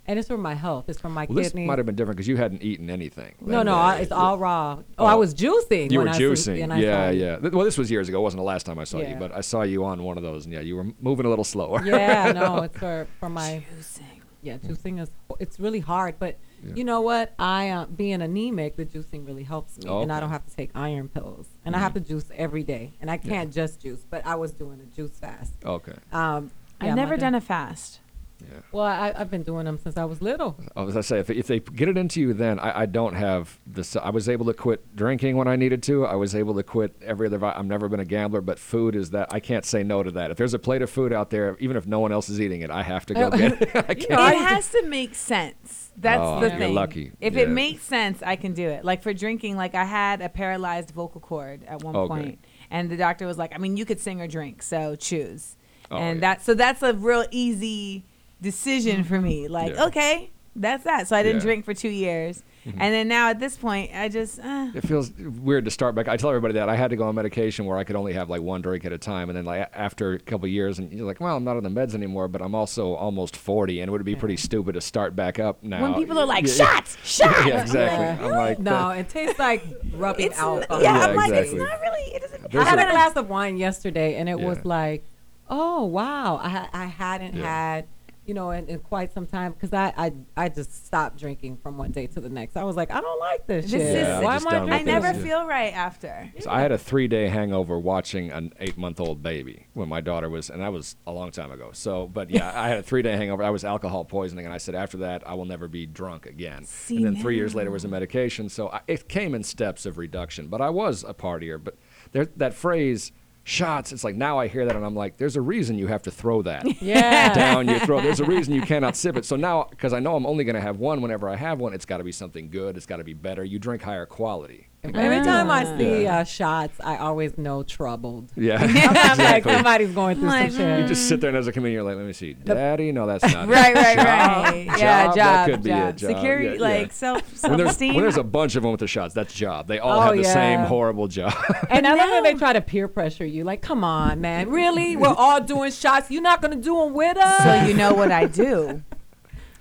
and 0.08 0.18
it's 0.20 0.28
for 0.28 0.38
my 0.40 0.56
health. 0.56 0.86
It's 0.88 1.00
for 1.00 1.08
my 1.10 1.26
Mm-hmm. 1.26 1.34
Well, 1.36 1.44
this 1.44 1.54
might 1.54 1.78
have 1.78 1.86
been 1.86 1.96
different 1.96 2.18
because 2.18 2.28
you 2.28 2.36
hadn't 2.36 2.62
eaten 2.64 2.90
anything. 2.90 3.36
no, 3.42 3.62
no. 3.64 3.76
I, 3.76 3.98
it's 3.98 4.12
all 4.12 4.38
raw. 4.40 4.80
Oh, 4.98 5.06
I 5.06 5.14
was 5.14 5.34
juicing. 5.36 5.92
You 5.92 6.00
when 6.00 6.08
were 6.08 6.14
I 6.14 6.28
was- 6.28 6.48
juicing. 6.48 6.64
and 6.64 6.74
I 6.74 6.80
yeah, 6.80 7.06
saw 7.08 7.12
you. 7.12 7.24
yeah. 7.24 7.36
Th- 7.38 7.54
Well, 7.54 7.64
this 7.64 7.78
was 7.78 7.90
years 7.92 8.10
ago. 8.10 8.18
It 8.20 8.24
wasn't 8.24 8.40
the 8.40 8.44
last 8.46 8.66
time 8.66 8.80
I 8.80 8.84
saw 8.86 9.00
you, 9.00 9.16
but 9.20 9.32
I 9.34 9.42
saw 9.42 9.62
you 9.62 9.86
on 9.86 10.02
one 10.04 10.18
of 10.18 10.24
those, 10.24 10.46
and 10.46 10.54
yeah, 10.54 10.62
you 10.62 10.76
were 10.78 10.88
moving 11.00 11.26
a 11.26 11.30
little 11.30 11.44
slower. 11.46 11.86
Yeah, 11.86 12.32
no, 12.32 12.62
it's 12.64 12.78
for 12.78 13.08
for 13.20 13.30
my 13.30 13.64
juicing. 13.78 14.02
Yeah, 14.46 14.58
juicing 14.58 15.02
is 15.02 15.10
it's 15.40 15.60
really 15.60 15.80
hard, 15.80 16.16
but 16.20 16.38
you 16.76 16.84
know 16.84 17.02
what? 17.02 17.34
I 17.38 17.70
uh, 17.70 17.86
being 17.86 18.22
anemic, 18.22 18.76
the 18.76 18.86
juicing 18.86 19.26
really 19.28 19.44
helps 19.44 19.78
me, 19.78 19.90
Oh, 19.90 20.02
and 20.02 20.12
I 20.12 20.20
don't 20.20 20.30
have 20.30 20.46
to 20.46 20.56
take 20.56 20.70
iron 20.76 21.10
pills, 21.10 21.48
and 21.66 21.76
I 21.76 21.80
have 21.80 21.94
to 21.96 22.00
juice 22.00 22.30
every 22.36 22.64
day, 22.64 22.94
and 23.02 23.10
I 23.12 23.18
can't 23.18 23.52
just 23.54 23.82
juice, 23.82 24.06
but 24.10 24.26
I 24.26 24.36
was 24.36 24.52
doing 24.54 24.80
a 24.82 24.96
juice 24.96 25.18
fast. 25.20 25.54
Okay. 25.66 25.94
Um, 26.12 26.52
I've 26.80 26.96
never 26.96 27.18
done 27.18 27.36
a 27.36 27.42
fast. 27.42 28.00
Oh, 28.44 28.46
Well, 28.74 28.86
I, 28.86 29.14
I've 29.16 29.32
been 29.32 29.44
doing 29.44 29.66
them 29.66 29.78
since 29.78 29.98
I 29.98 30.04
was 30.06 30.22
little. 30.22 30.58
As 30.76 30.98
I 30.98 31.02
say, 31.02 31.20
if, 31.20 31.30
if 31.30 31.48
they 31.48 31.60
get 31.60 31.88
it 31.88 31.98
into 31.98 32.20
you, 32.20 32.34
then 32.34 32.60
I, 32.60 32.82
I 32.82 32.86
don't 32.86 33.14
have 33.16 33.60
this. 33.66 33.96
I 33.96 34.10
was 34.10 34.28
able 34.28 34.46
to 34.48 34.54
quit 34.54 34.96
drinking 34.96 35.38
when 35.38 35.48
I 35.48 35.56
needed 35.56 35.82
to. 35.84 36.06
I 36.06 36.16
was 36.16 36.36
able 36.36 36.54
to 36.56 36.64
quit 36.64 36.96
every 37.02 37.28
other. 37.28 37.38
vi- 37.38 37.54
I've 37.56 37.66
never 37.66 37.88
been 37.88 38.02
a 38.02 38.06
gambler, 38.06 38.42
but 38.42 38.60
food 38.60 38.96
is 38.96 39.12
that 39.12 39.34
I 39.34 39.40
can't 39.40 39.64
say 39.66 39.84
no 39.84 40.04
to 40.04 40.12
that. 40.12 40.32
If 40.32 40.38
there's 40.38 40.54
a 40.54 40.60
plate 40.60 40.82
of 40.82 40.90
food 40.90 41.14
out 41.14 41.30
there, 41.30 41.56
even 41.60 41.78
if 41.78 41.88
no 41.88 42.00
one 42.00 42.12
else 42.12 42.28
is 42.30 42.42
eating 42.42 42.62
it, 42.62 42.70
I 42.70 42.84
have 42.84 43.06
to 43.08 43.14
go 43.14 43.30
oh, 43.32 43.38
get 43.38 43.62
it. 43.62 43.72
I 43.76 43.80
it 43.92 44.08
can't. 44.10 44.38
has 44.50 44.70
to 44.72 44.84
make 44.86 45.16
sense. 45.16 45.92
That's 45.98 46.20
Oh, 46.22 46.42
the 46.42 46.50
you're 46.50 46.58
thing. 46.60 46.74
lucky. 46.76 47.12
If 47.22 47.36
Yeah. 47.36 47.44
it 47.44 47.50
makes 47.50 47.84
sense, 47.84 48.22
I 48.22 48.36
can 48.36 48.54
do 48.54 48.68
it. 48.68 48.84
Like 48.84 49.02
for 49.02 49.14
drinking, 49.14 49.56
like 49.56 49.76
I 49.76 49.86
had 49.86 50.22
a 50.22 50.28
paralyzed 50.28 50.92
vocal 50.92 51.22
cord 51.22 51.64
at 51.64 51.84
one 51.84 51.96
Okay. 51.96 52.08
point, 52.10 52.46
and 52.70 52.90
the 52.90 52.98
doctor 52.98 53.26
was 53.26 53.38
like, 53.38 53.56
"I 53.56 53.60
mean, 53.60 53.78
you 53.78 53.86
could 53.86 54.02
sing 54.02 54.22
or 54.22 54.28
drink, 54.28 54.62
so 54.62 54.96
choose." 54.98 55.56
Oh, 55.90 55.98
and 55.98 56.18
yeah. 56.18 56.22
that 56.36 56.42
so 56.44 56.54
that's 56.54 56.82
a 56.82 56.94
real 56.94 57.26
easy 57.32 58.06
decision 58.42 59.04
for 59.04 59.20
me. 59.22 59.48
Like, 59.48 59.74
Yeah. 59.76 59.86
okay, 59.86 60.32
that's 60.56 60.84
that. 60.86 61.08
So 61.08 61.16
I 61.16 61.24
didn't 61.24 61.38
Yeah. 61.42 61.46
drink 61.48 61.66
for 61.66 61.74
two 61.74 61.90
years, 61.90 62.42
Mhm. 62.66 62.74
and 62.80 62.94
then 62.94 63.08
now 63.10 63.30
at 63.30 63.40
this 63.40 63.58
point, 63.58 63.92
I 63.94 64.08
just. 64.08 64.40
Uh, 64.40 64.70
It 64.74 64.88
feels 64.88 65.12
weird 65.12 65.66
to 65.66 65.72
start 65.72 65.96
back. 65.96 66.08
I 66.08 66.16
tell 66.18 66.30
everybody 66.30 66.54
that 66.54 66.70
I 66.70 66.76
had 66.78 66.90
to 66.92 66.96
go 66.96 67.04
on 67.04 67.14
medication 67.16 67.66
where 67.66 67.78
I 67.78 67.84
could 67.84 67.96
only 67.98 68.14
have 68.14 68.30
like 68.30 68.42
one 68.42 68.62
drink 68.62 68.86
at 68.86 68.94
a 68.94 68.98
time, 68.98 69.30
and 69.30 69.38
then 69.38 69.44
like 69.46 69.70
after 69.74 70.14
a 70.14 70.20
couple 70.20 70.48
years, 70.48 70.80
and 70.80 70.92
you're 70.94 71.06
like, 71.06 71.20
well, 71.20 71.36
I'm 71.36 71.44
not 71.44 71.58
on 71.58 71.64
the 71.64 71.70
meds 71.70 71.94
anymore, 71.94 72.28
but 72.30 72.42
I'm 72.42 72.56
also 72.56 72.94
almost 72.94 73.36
40, 73.36 73.82
and 73.82 73.90
it 73.90 73.92
would 73.92 74.04
be 74.06 74.16
pretty 74.16 74.38
stupid 74.38 74.74
to 74.76 74.82
start 74.82 75.14
back 75.16 75.40
up 75.40 75.62
now. 75.62 75.82
When 75.82 75.94
people 75.96 76.18
are 76.18 76.26
like, 76.26 76.46
Yeah, 76.48 76.54
yeah. 76.58 76.66
shots, 76.76 76.98
shots. 77.04 77.46
yeah, 77.48 77.62
exactly. 77.62 78.06
Yeah. 78.06 78.18
I'm 78.26 78.32
like, 78.38 78.60
no, 78.60 78.72
that- 78.90 79.00
it 79.00 79.10
tastes 79.10 79.38
like 79.40 79.62
rubbing 79.94 80.26
It's- 80.28 80.40
alcohol. 80.40 80.82
yeah, 80.82 80.98
Yeah, 80.98 81.06
I'm 81.08 81.16
like, 81.18 81.30
exactly. 81.32 81.60
it's 81.60 81.70
not 81.70 81.82
really. 81.82 82.16
It 82.16 82.22
doesn't. 82.22 82.56
I 82.56 82.64
had 82.64 82.80
a- 82.80 82.88
a 82.88 82.92
glass 82.92 83.16
of 83.18 83.30
wine 83.30 83.58
yesterday, 83.58 84.16
and 84.16 84.30
it 84.30 84.40
was 84.40 84.64
like, 84.64 85.04
oh 85.50 85.84
wow, 85.84 86.38
I 86.42 86.68
I 86.74 86.86
hadn't 86.86 87.36
Yeah. 87.36 87.44
had 87.44 87.86
you 88.26 88.34
know, 88.34 88.52
in, 88.52 88.68
in 88.68 88.80
quite 88.80 89.14
some 89.14 89.26
time 89.28 89.52
because 89.54 89.72
I, 89.74 89.94
I 89.98 90.14
I 90.36 90.50
just 90.50 90.86
stopped 90.86 91.18
drinking 91.18 91.58
from 91.58 91.78
one 91.78 91.92
day 91.92 92.08
to 92.08 92.20
the 92.20 92.30
next. 92.30 92.58
I 92.58 92.64
was 92.64 92.76
like, 92.76 92.92
I 92.92 93.00
don't 93.02 93.20
like 93.20 93.46
this, 93.48 93.66
This 93.66 93.72
shit. 93.72 93.82
is- 93.82 93.96
Yeah, 94.08 94.18
I'm 94.18 94.24
Why 94.24 94.34
just 94.36 94.48
am 94.48 94.52
I 94.52 94.60
done 94.60 94.74
I 94.74 94.82
never 94.82 95.14
this. 95.14 95.24
feel 95.24 95.46
right 95.46 95.74
after. 95.74 96.32
So 96.40 96.50
I 96.50 96.60
had 96.62 96.72
a 96.72 96.78
three 96.78 97.08
day 97.08 97.28
hangover 97.28 97.78
watching 97.80 98.32
an 98.32 98.54
eight 98.60 98.78
month 98.78 99.00
old 99.00 99.22
baby 99.22 99.68
when 99.74 99.88
my 99.90 100.02
daughter 100.02 100.30
was, 100.30 100.50
and 100.50 100.62
that 100.62 100.74
was 100.74 100.96
a 101.06 101.12
long 101.12 101.32
time 101.32 101.52
ago. 101.52 101.70
So, 101.74 102.08
but 102.08 102.30
yeah, 102.30 102.52
I 102.60 102.68
had 102.68 102.80
a 102.80 102.84
three 102.84 103.02
day 103.02 103.16
hangover. 103.16 103.44
I 103.44 103.50
was 103.52 103.64
alcohol 103.64 104.06
poisoning, 104.06 104.46
and 104.46 104.54
I 104.54 104.58
said 104.58 104.76
after 104.76 104.98
that 104.98 105.22
I 105.28 105.34
will 105.36 105.46
never 105.46 105.68
be 105.68 105.86
drunk 105.86 106.26
again. 106.26 106.66
See, 106.66 106.98
and 106.98 107.06
then 107.06 107.16
three 107.22 107.36
years 107.36 107.54
later 107.54 107.72
was 107.72 107.86
a 107.86 107.88
medication. 107.90 108.50
So 108.50 108.70
I, 108.70 108.82
it 108.88 109.08
came 109.08 109.36
in 109.36 109.44
steps 109.44 109.86
of 109.86 109.98
reduction. 109.98 110.48
But 110.48 110.62
I 110.62 110.70
was 110.70 111.04
a 111.04 111.14
partier. 111.14 111.64
But 111.64 111.76
there, 112.12 112.26
that 112.38 112.54
phrase 112.54 113.12
shots, 113.46 113.94
it's 113.94 114.04
like 114.04 114.16
now 114.16 114.38
I 114.40 114.48
hear 114.50 114.66
that 114.66 114.76
and 114.76 114.84
I'm 114.86 114.96
like, 114.96 115.16
there's 115.18 115.38
a 115.38 115.42
reason 115.42 115.78
you 115.78 115.88
have 115.88 116.02
to 116.04 116.12
throw 116.12 116.42
that 116.42 116.66
Yeah. 116.82 117.34
down 117.34 117.68
your 117.70 117.80
throat. 117.80 118.02
There's 118.04 118.20
a 118.20 118.26
reason 118.26 118.54
you 118.54 118.62
cannot 118.74 118.98
sip 118.98 119.16
it. 119.16 119.24
So 119.24 119.36
now, 119.38 119.68
because 119.70 119.94
I 119.94 120.00
know 120.00 120.16
I'm 120.18 120.26
only 120.26 120.44
going 120.44 120.56
to 120.56 120.62
have 120.62 120.80
one 120.80 121.02
whenever 121.02 121.30
I 121.30 121.36
have 121.38 121.60
one, 121.60 121.74
it's 121.74 121.86
got 121.86 121.98
to 122.00 122.04
be 122.04 122.12
something 122.12 122.50
good. 122.50 122.76
It's 122.76 122.86
got 122.88 122.98
to 122.98 123.04
be 123.06 123.14
better. 123.14 123.44
You 123.46 123.60
drink 123.60 123.84
higher 123.84 124.06
quality. 124.06 124.68
Every 124.94 125.24
time 125.26 125.50
I 125.50 125.64
see 125.78 126.04
Yeah. 126.04 126.20
uh, 126.20 126.24
shots, 126.24 126.80
I 126.84 126.98
always 126.98 127.38
know 127.38 127.64
troubled. 127.64 128.32
Yeah, 128.36 128.56
I'm 128.62 128.74
like 128.74 128.78
exactly. 129.12 129.54
somebody's 129.54 129.92
going 129.94 130.18
through 130.18 130.28
Like, 130.28 130.52
some 130.52 130.60
shit. 130.60 130.80
You 130.82 130.88
just 130.88 131.08
sit 131.08 131.22
there 131.22 131.30
and 131.30 131.38
as 131.38 131.48
a 131.48 131.52
comedian, 131.52 131.74
you're 131.76 131.84
like, 131.84 131.96
let 131.98 132.06
me 132.06 132.14
see, 132.14 132.34
Daddy. 132.34 132.92
No, 132.92 133.08
that's 133.08 133.24
not 133.34 133.48
Right, 133.56 133.76
it. 133.76 133.76
right, 133.78 133.96
Job, 133.98 134.06
right. 134.08 134.66
Job, 134.68 134.78
Yeah, 134.80 135.06
job, 135.08 135.16
That 135.16 135.50
could 135.50 135.64
be 135.64 135.70
job. 135.70 135.90
it. 135.90 135.96
Job. 135.98 136.12
Security, 136.12 136.46
yeah, 136.46 136.54
yeah. 136.54 136.60
like 136.60 136.92
self, 136.92 137.22
When 137.44 137.58
there's, 137.58 137.68
self-esteem. 137.70 137.96
when 137.96 138.04
there's 138.04 138.18
a 138.18 138.24
bunch 138.24 138.56
of 138.56 138.64
them 138.64 138.72
with 138.72 138.80
the 138.82 138.88
shots, 138.88 139.14
that's 139.14 139.34
job. 139.34 139.68
They 139.68 139.80
all 139.80 140.00
Oh, 140.00 140.02
have 140.02 140.16
the 140.18 140.24
same 140.24 140.60
yeah. 140.62 140.66
horrible 140.68 141.08
job. 141.08 141.34
And 141.70 141.88
I 141.88 141.96
love 141.96 142.10
when 142.12 142.24
they 142.24 142.34
try 142.36 142.54
to 142.54 142.62
peer 142.62 142.88
pressure 142.88 143.26
you. 143.26 143.44
Like, 143.44 143.62
come 143.62 143.84
on, 143.84 144.22
man. 144.22 144.50
Really? 144.50 144.96
We're 144.96 145.08
all 145.16 145.42
doing 145.42 145.72
shots. 145.72 146.12
You're 146.12 146.22
not 146.22 146.42
going 146.42 146.56
to 146.56 146.62
do 146.62 146.76
them 146.78 146.94
with 146.94 147.18
us? 147.18 147.44
so 147.44 147.66
you 147.68 147.74
know 147.74 147.94
what 147.94 148.12
I 148.12 148.26
do. 148.26 148.84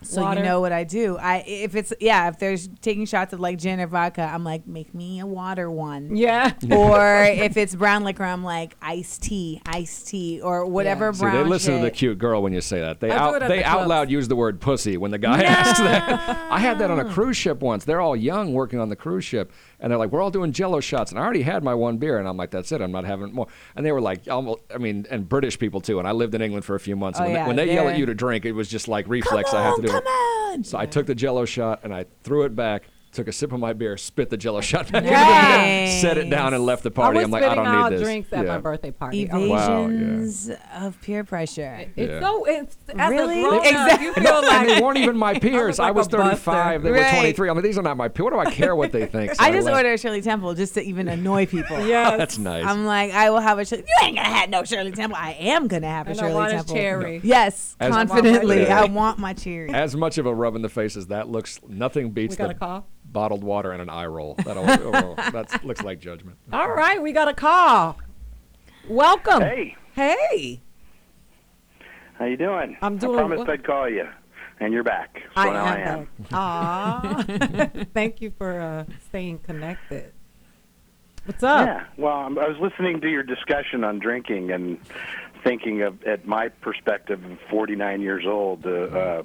So 0.05 0.23
Water. 0.23 0.41
you 0.41 0.47
know 0.47 0.61
what 0.61 0.73
I 0.73 0.85
do. 0.85 1.17
I 1.19 1.45
if 1.47 1.75
it's 1.75 1.93
yeah, 2.01 2.29
if 2.29 2.39
there's 2.39 2.69
taking 2.81 3.07
shots 3.07 3.33
of 3.33 3.41
like 3.41 3.59
gin 3.59 3.81
or 3.81 3.87
vodka, 3.87 4.23
I'm 4.23 4.45
like 4.45 4.67
make 4.67 4.95
me 4.95 5.21
a 5.21 5.27
water 5.27 5.71
one. 5.71 6.17
Yeah. 6.17 6.53
or 6.71 7.25
if 7.25 7.57
it's 7.57 7.75
brown 7.75 8.05
liquor, 8.05 8.25
I'm 8.25 8.45
like 8.45 8.77
iced 8.83 9.23
tea, 9.23 9.61
iced 9.67 10.09
tea, 10.09 10.41
or 10.41 10.67
whatever 10.67 11.13
See, 11.13 11.21
brown 11.21 11.35
they 11.35 11.49
listen 11.49 11.77
to 11.77 11.83
the 11.83 11.91
cute 11.91 12.19
girl 12.19 12.43
when 12.43 12.53
you 12.53 12.61
say 12.61 12.81
that. 12.81 13.01
They 13.01 13.11
I 13.11 13.19
do 13.31 13.37
out 13.37 13.49
they 13.49 13.59
the 13.59 13.65
out 13.65 13.77
clubs. 13.77 13.89
loud 13.89 14.11
use 14.11 14.29
the 14.29 14.37
word 14.37 14.61
pussy 14.61 14.97
when 14.97 15.11
the 15.11 15.19
guy 15.19 15.43
asks 15.45 15.79
that. 15.81 16.51
I 16.51 16.59
had 16.59 16.79
that 16.79 16.91
on 16.91 17.01
a 17.01 17.05
cruise 17.05 17.37
ship 17.37 17.61
once. 17.61 17.85
They're 17.85 18.01
all 18.01 18.17
young 18.17 18.53
working 18.53 18.79
on 18.79 18.89
the 18.89 18.97
cruise 18.97 19.25
ship, 19.25 19.53
and 19.85 19.91
they're 19.91 19.99
like, 19.99 20.11
"We're 20.11 20.23
all 20.23 20.31
doing 20.31 20.51
Jello 20.53 20.81
shots," 20.81 21.11
and 21.11 21.21
I 21.21 21.23
already 21.23 21.43
had 21.43 21.63
my 21.63 21.75
one 21.75 21.99
beer, 21.99 22.19
and 22.19 22.27
I'm 22.27 22.39
like, 22.39 22.51
"That's 22.51 22.73
it. 22.73 22.81
I'm 22.81 22.91
not 22.91 23.05
having 23.05 23.35
more." 23.35 23.49
And 23.77 23.85
they 23.85 23.93
were 23.93 24.01
like, 24.01 24.27
almost, 24.31 24.63
I 24.75 24.79
mean, 24.79 25.07
and 25.11 25.29
British 25.29 25.59
people 25.59 25.83
too. 25.83 25.99
And 25.99 26.09
I 26.09 26.13
lived 26.13 26.35
in 26.35 26.41
England 26.41 26.65
for 26.65 26.75
a 26.75 26.81
few 26.81 26.97
months. 26.97 27.21
Oh, 27.21 27.25
and 27.25 27.33
when, 27.33 27.37
yeah, 27.37 27.45
they, 27.45 27.49
when 27.49 27.57
they 27.57 27.75
yell 27.75 27.89
at 27.91 27.99
you 27.99 28.07
to 28.07 28.15
drink, 28.15 28.47
it 28.47 28.53
was 28.53 28.69
just 28.69 28.89
like 28.89 29.07
reflex. 29.09 29.53
I 29.53 29.63
have 29.63 29.77
to 29.77 29.83
do 29.83 29.95
it. 29.95 30.05
on. 30.07 30.65
So 30.65 30.79
I 30.79 30.87
took 30.87 31.05
the 31.07 31.15
Jello 31.15 31.45
shot 31.45 31.81
and 31.85 31.93
I 31.95 32.07
threw 32.23 32.45
it 32.45 32.57
back. 32.57 32.85
Took 33.15 33.29
a 33.29 33.33
sip 33.33 33.53
of 33.53 33.61
my 33.61 33.73
beer, 33.73 33.97
spit 33.97 34.29
the 34.29 34.37
Jello 34.37 34.61
shot 34.61 34.91
back 34.91 35.05
Nice. 35.05 35.95
in, 35.95 36.01
set 36.01 36.19
it 36.19 36.29
down, 36.29 36.53
and 36.53 36.67
left 36.67 36.83
the 36.83 36.91
party. 36.91 37.19
was 37.19 37.25
I'm 37.27 37.31
like, 37.31 37.45
I 37.45 37.47
spitting 37.47 37.65
don't 37.65 37.75
out 37.75 37.91
need 37.93 37.99
this. 38.01 38.05
drinks 38.05 38.33
at 38.33 38.45
Yeah. 38.45 38.53
my 38.55 38.59
birthday 38.59 38.91
party. 38.91 39.31
I 39.31 39.37
was- 39.39 39.51
Wow, 39.51 39.81
yeah. 39.87 39.95
Evasions 39.95 40.51
of 40.81 41.01
peer 41.01 41.23
pressure. 41.23 41.87
It's 41.95 42.11
Yeah. 42.11 42.21
so 42.21 42.45
it's 42.45 42.77
as 42.99 43.11
Really? 43.11 43.39
a 43.39 43.43
grown 43.43 43.59
up, 43.59 43.65
Exactly. 43.67 44.07
you 44.07 44.13
And, 44.15 44.25
feel 44.27 44.37
and 44.39 44.47
like 44.49 44.67
they 44.67 44.81
weren't 44.81 44.99
even 44.99 45.17
my 45.17 45.39
peers. 45.39 45.79
I 45.79 45.85
like 45.87 45.95
was 45.95 46.07
a 46.09 46.11
buster. 46.11 46.25
35. 46.25 46.83
They 46.83 46.91
were 46.91 46.97
23. 46.99 47.49
I'm 47.49 47.55
like, 47.55 47.63
these 47.65 47.79
are 47.79 47.83
not 47.83 47.97
my 47.97 48.09
peers. 48.09 48.25
What 48.25 48.33
do 48.33 48.39
I 48.41 48.51
care 48.53 48.75
what 48.75 48.91
they 48.91 49.07
think? 49.07 49.33
So 49.37 49.45
I 49.45 49.53
just 49.53 49.65
left. 49.67 49.77
order 49.77 49.93
a 49.93 49.99
Shirley 49.99 50.21
Temple 50.21 50.55
just 50.55 50.75
to 50.75 50.83
even 50.83 51.07
annoy 51.07 51.47
people. 51.47 51.81
yeah, 51.87 52.17
That's 52.17 52.37
nice. 52.37 52.65
I'm 52.67 52.85
like, 52.85 53.13
I 53.13 53.31
will 53.31 53.39
have 53.41 53.61
a 53.61 53.65
Shirley. 53.65 53.85
You 53.87 54.07
ain't 54.09 54.17
gonna 54.17 54.29
have 54.29 54.51
no 54.51 54.65
Shirley 54.65 54.91
Temple. 54.91 55.17
I 55.21 55.33
am 55.39 55.69
gonna 55.69 55.87
have 55.87 56.09
a 56.09 56.11
And 56.11 56.19
I 56.19 56.23
Shirley 56.25 56.35
want 56.35 56.53
a 56.53 56.57
Temple. 56.57 56.75
cherry. 56.75 57.21
Yes, 57.23 57.77
As- 57.79 57.93
confidently. 57.95 58.63
Yeah. 58.63 58.81
I 58.81 58.85
want 58.87 59.21
my 59.21 59.35
cherry. 59.35 59.73
as 59.73 59.95
much 59.97 60.19
of 60.19 60.27
a 60.27 60.35
rub 60.35 60.57
in 60.57 60.63
the 60.63 60.69
face 60.69 60.97
as 60.97 61.07
that 61.09 61.29
looks, 61.29 61.61
nothing 61.69 62.11
beats 62.11 62.33
We 62.35 62.39
got 62.39 62.51
a 62.51 62.55
call? 62.55 62.87
Bottled 63.15 63.43
water 63.43 63.73
and 63.73 63.81
an 63.81 63.89
eye 63.89 64.05
roll. 64.05 64.35
That 64.45 64.59
oh, 64.59 65.57
looks 65.63 65.83
like 65.83 66.01
judgment. 66.01 66.37
All 66.53 66.69
right, 66.69 67.01
we 67.01 67.13
got 67.13 67.29
a 67.29 67.33
call. 67.33 67.97
Welcome. 68.87 69.41
Hey, 69.41 69.77
Hey. 69.95 70.61
how 72.19 72.27
you 72.27 72.37
doing? 72.37 72.77
I'm 72.83 72.99
doing 72.99 73.15
I 73.15 73.19
promised 73.21 73.47
well. 73.47 73.51
I'd 73.53 73.65
call 73.65 73.89
you, 73.89 74.07
and 74.61 74.75
you're 74.75 74.83
back. 74.83 75.23
So 75.35 75.41
I 75.41 75.51
now 75.51 75.67
am 75.67 76.09
I 76.33 77.21
am. 77.23 77.67
back. 77.73 77.89
Thank 77.95 78.21
you 78.21 78.33
for 78.37 78.61
uh, 78.61 78.85
staying 79.09 79.39
connected. 79.39 80.13
What's 81.25 81.43
up? 81.43 81.67
Yeah. 81.67 81.85
Well, 81.97 82.13
I'm, 82.13 82.39
I 82.39 82.49
was 82.49 82.59
listening 82.61 83.01
to 83.01 83.09
your 83.09 83.23
discussion 83.23 83.83
on 83.85 83.99
drinking 84.01 84.51
and 84.51 84.79
thinking 85.43 85.81
of, 85.83 86.03
at 86.03 86.27
my 86.27 86.49
perspective, 86.49 87.25
of 87.25 87.39
49 87.49 88.03
years 88.03 88.25
old. 88.27 88.67
Uh, 88.67 88.71
uh, 88.71 89.23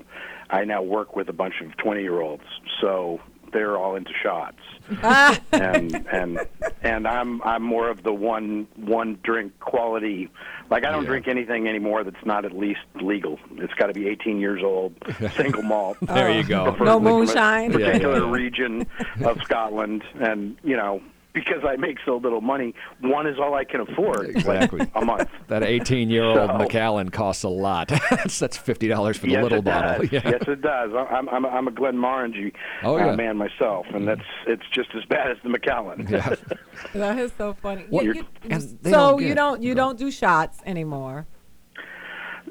I 0.50 0.64
now 0.64 0.82
work 0.82 1.16
with 1.16 1.28
a 1.28 1.34
bunch 1.34 1.56
of 1.62 1.76
20 1.78 2.02
year 2.02 2.22
olds, 2.22 2.44
so 2.80 3.20
they're 3.52 3.78
all 3.78 3.96
into 3.96 4.12
shots. 4.22 4.58
And 5.52 6.08
and 6.12 6.40
and 6.82 7.08
I'm 7.08 7.42
I'm 7.44 7.62
more 7.62 7.90
of 7.90 8.02
the 8.04 8.14
one 8.14 8.68
one 8.76 9.20
drink 9.24 9.60
quality. 9.60 10.30
Like 10.72 10.84
I 10.84 10.92
don't 10.92 11.04
Yeah. 11.04 11.10
drink 11.10 11.28
anything 11.28 11.68
anymore 11.68 12.04
that's 12.04 12.26
not 12.26 12.44
at 12.46 12.54
least 12.58 12.80
legal. 12.96 13.40
It's 13.58 13.74
got 13.76 13.88
to 13.88 13.94
be 13.94 14.08
18 14.08 14.40
years 14.40 14.64
old, 14.64 14.94
single 15.36 15.62
malt. 15.64 15.98
There 16.02 16.32
you 16.32 16.44
go. 16.44 16.66
No 16.66 16.74
from 16.74 16.88
a 16.88 17.00
moonshine. 17.00 17.72
Yeah, 17.72 17.78
Particular 17.88 18.26
yeah. 18.26 18.32
region 18.32 18.88
of 19.24 19.40
Scotland, 19.44 20.04
and 20.20 20.58
you 20.64 20.76
know 20.76 21.02
because 21.34 21.64
I 21.64 21.76
make 21.76 21.98
so 22.06 22.18
little 22.18 22.42
money, 22.42 22.74
one 23.02 23.28
is 23.28 23.38
all 23.40 23.54
I 23.54 23.64
can 23.64 23.82
afford. 23.82 24.30
Exactly. 24.30 24.80
Like 24.80 24.92
a 24.96 25.06
month. 25.06 25.30
That 25.48 25.64
18 25.64 26.10
year 26.10 26.24
old 26.24 26.50
So- 26.50 26.58
Macallan 26.58 27.10
costs 27.10 27.44
a 27.44 27.50
lot. 27.50 27.88
that's 28.10 28.38
that's 28.40 28.58
fifty 28.58 28.88
dollars 28.88 29.18
for 29.18 29.26
the 29.26 29.32
yes, 29.34 29.44
little 29.44 29.60
it 29.60 29.64
bottle. 29.66 30.02
Does. 30.06 30.12
Yeah. 30.12 30.22
Yes, 30.26 30.44
it 30.48 30.62
does. 30.62 30.92
I'm 31.10 31.28
I'm 31.30 31.46
I'm 31.46 31.68
a 31.68 31.72
Glenmorangie 31.72 32.54
Oh, 32.84 32.98
uh, 32.98 33.16
man 33.16 33.38
myself, 33.38 33.86
and 33.94 34.08
that's 34.08 34.22
it's 34.48 34.64
just 34.74 34.90
as 34.96 35.04
bad 35.06 35.32
as 35.32 35.38
the 35.44 35.50
Macallan. 35.50 36.08
Yeah. 36.10 36.36
That 36.94 37.18
is 37.20 37.32
so 37.38 37.54
funny. 37.62 37.86
What- 37.90 38.06
You- 38.06 38.14
you- 38.50 38.60
so 38.60 38.76
don't 38.84 39.24
you 39.24 39.34
don't 39.36 39.62
you 39.64 39.74
don't 39.76 39.98
do 39.98 40.12
shots 40.12 40.60
anymore. 40.66 41.26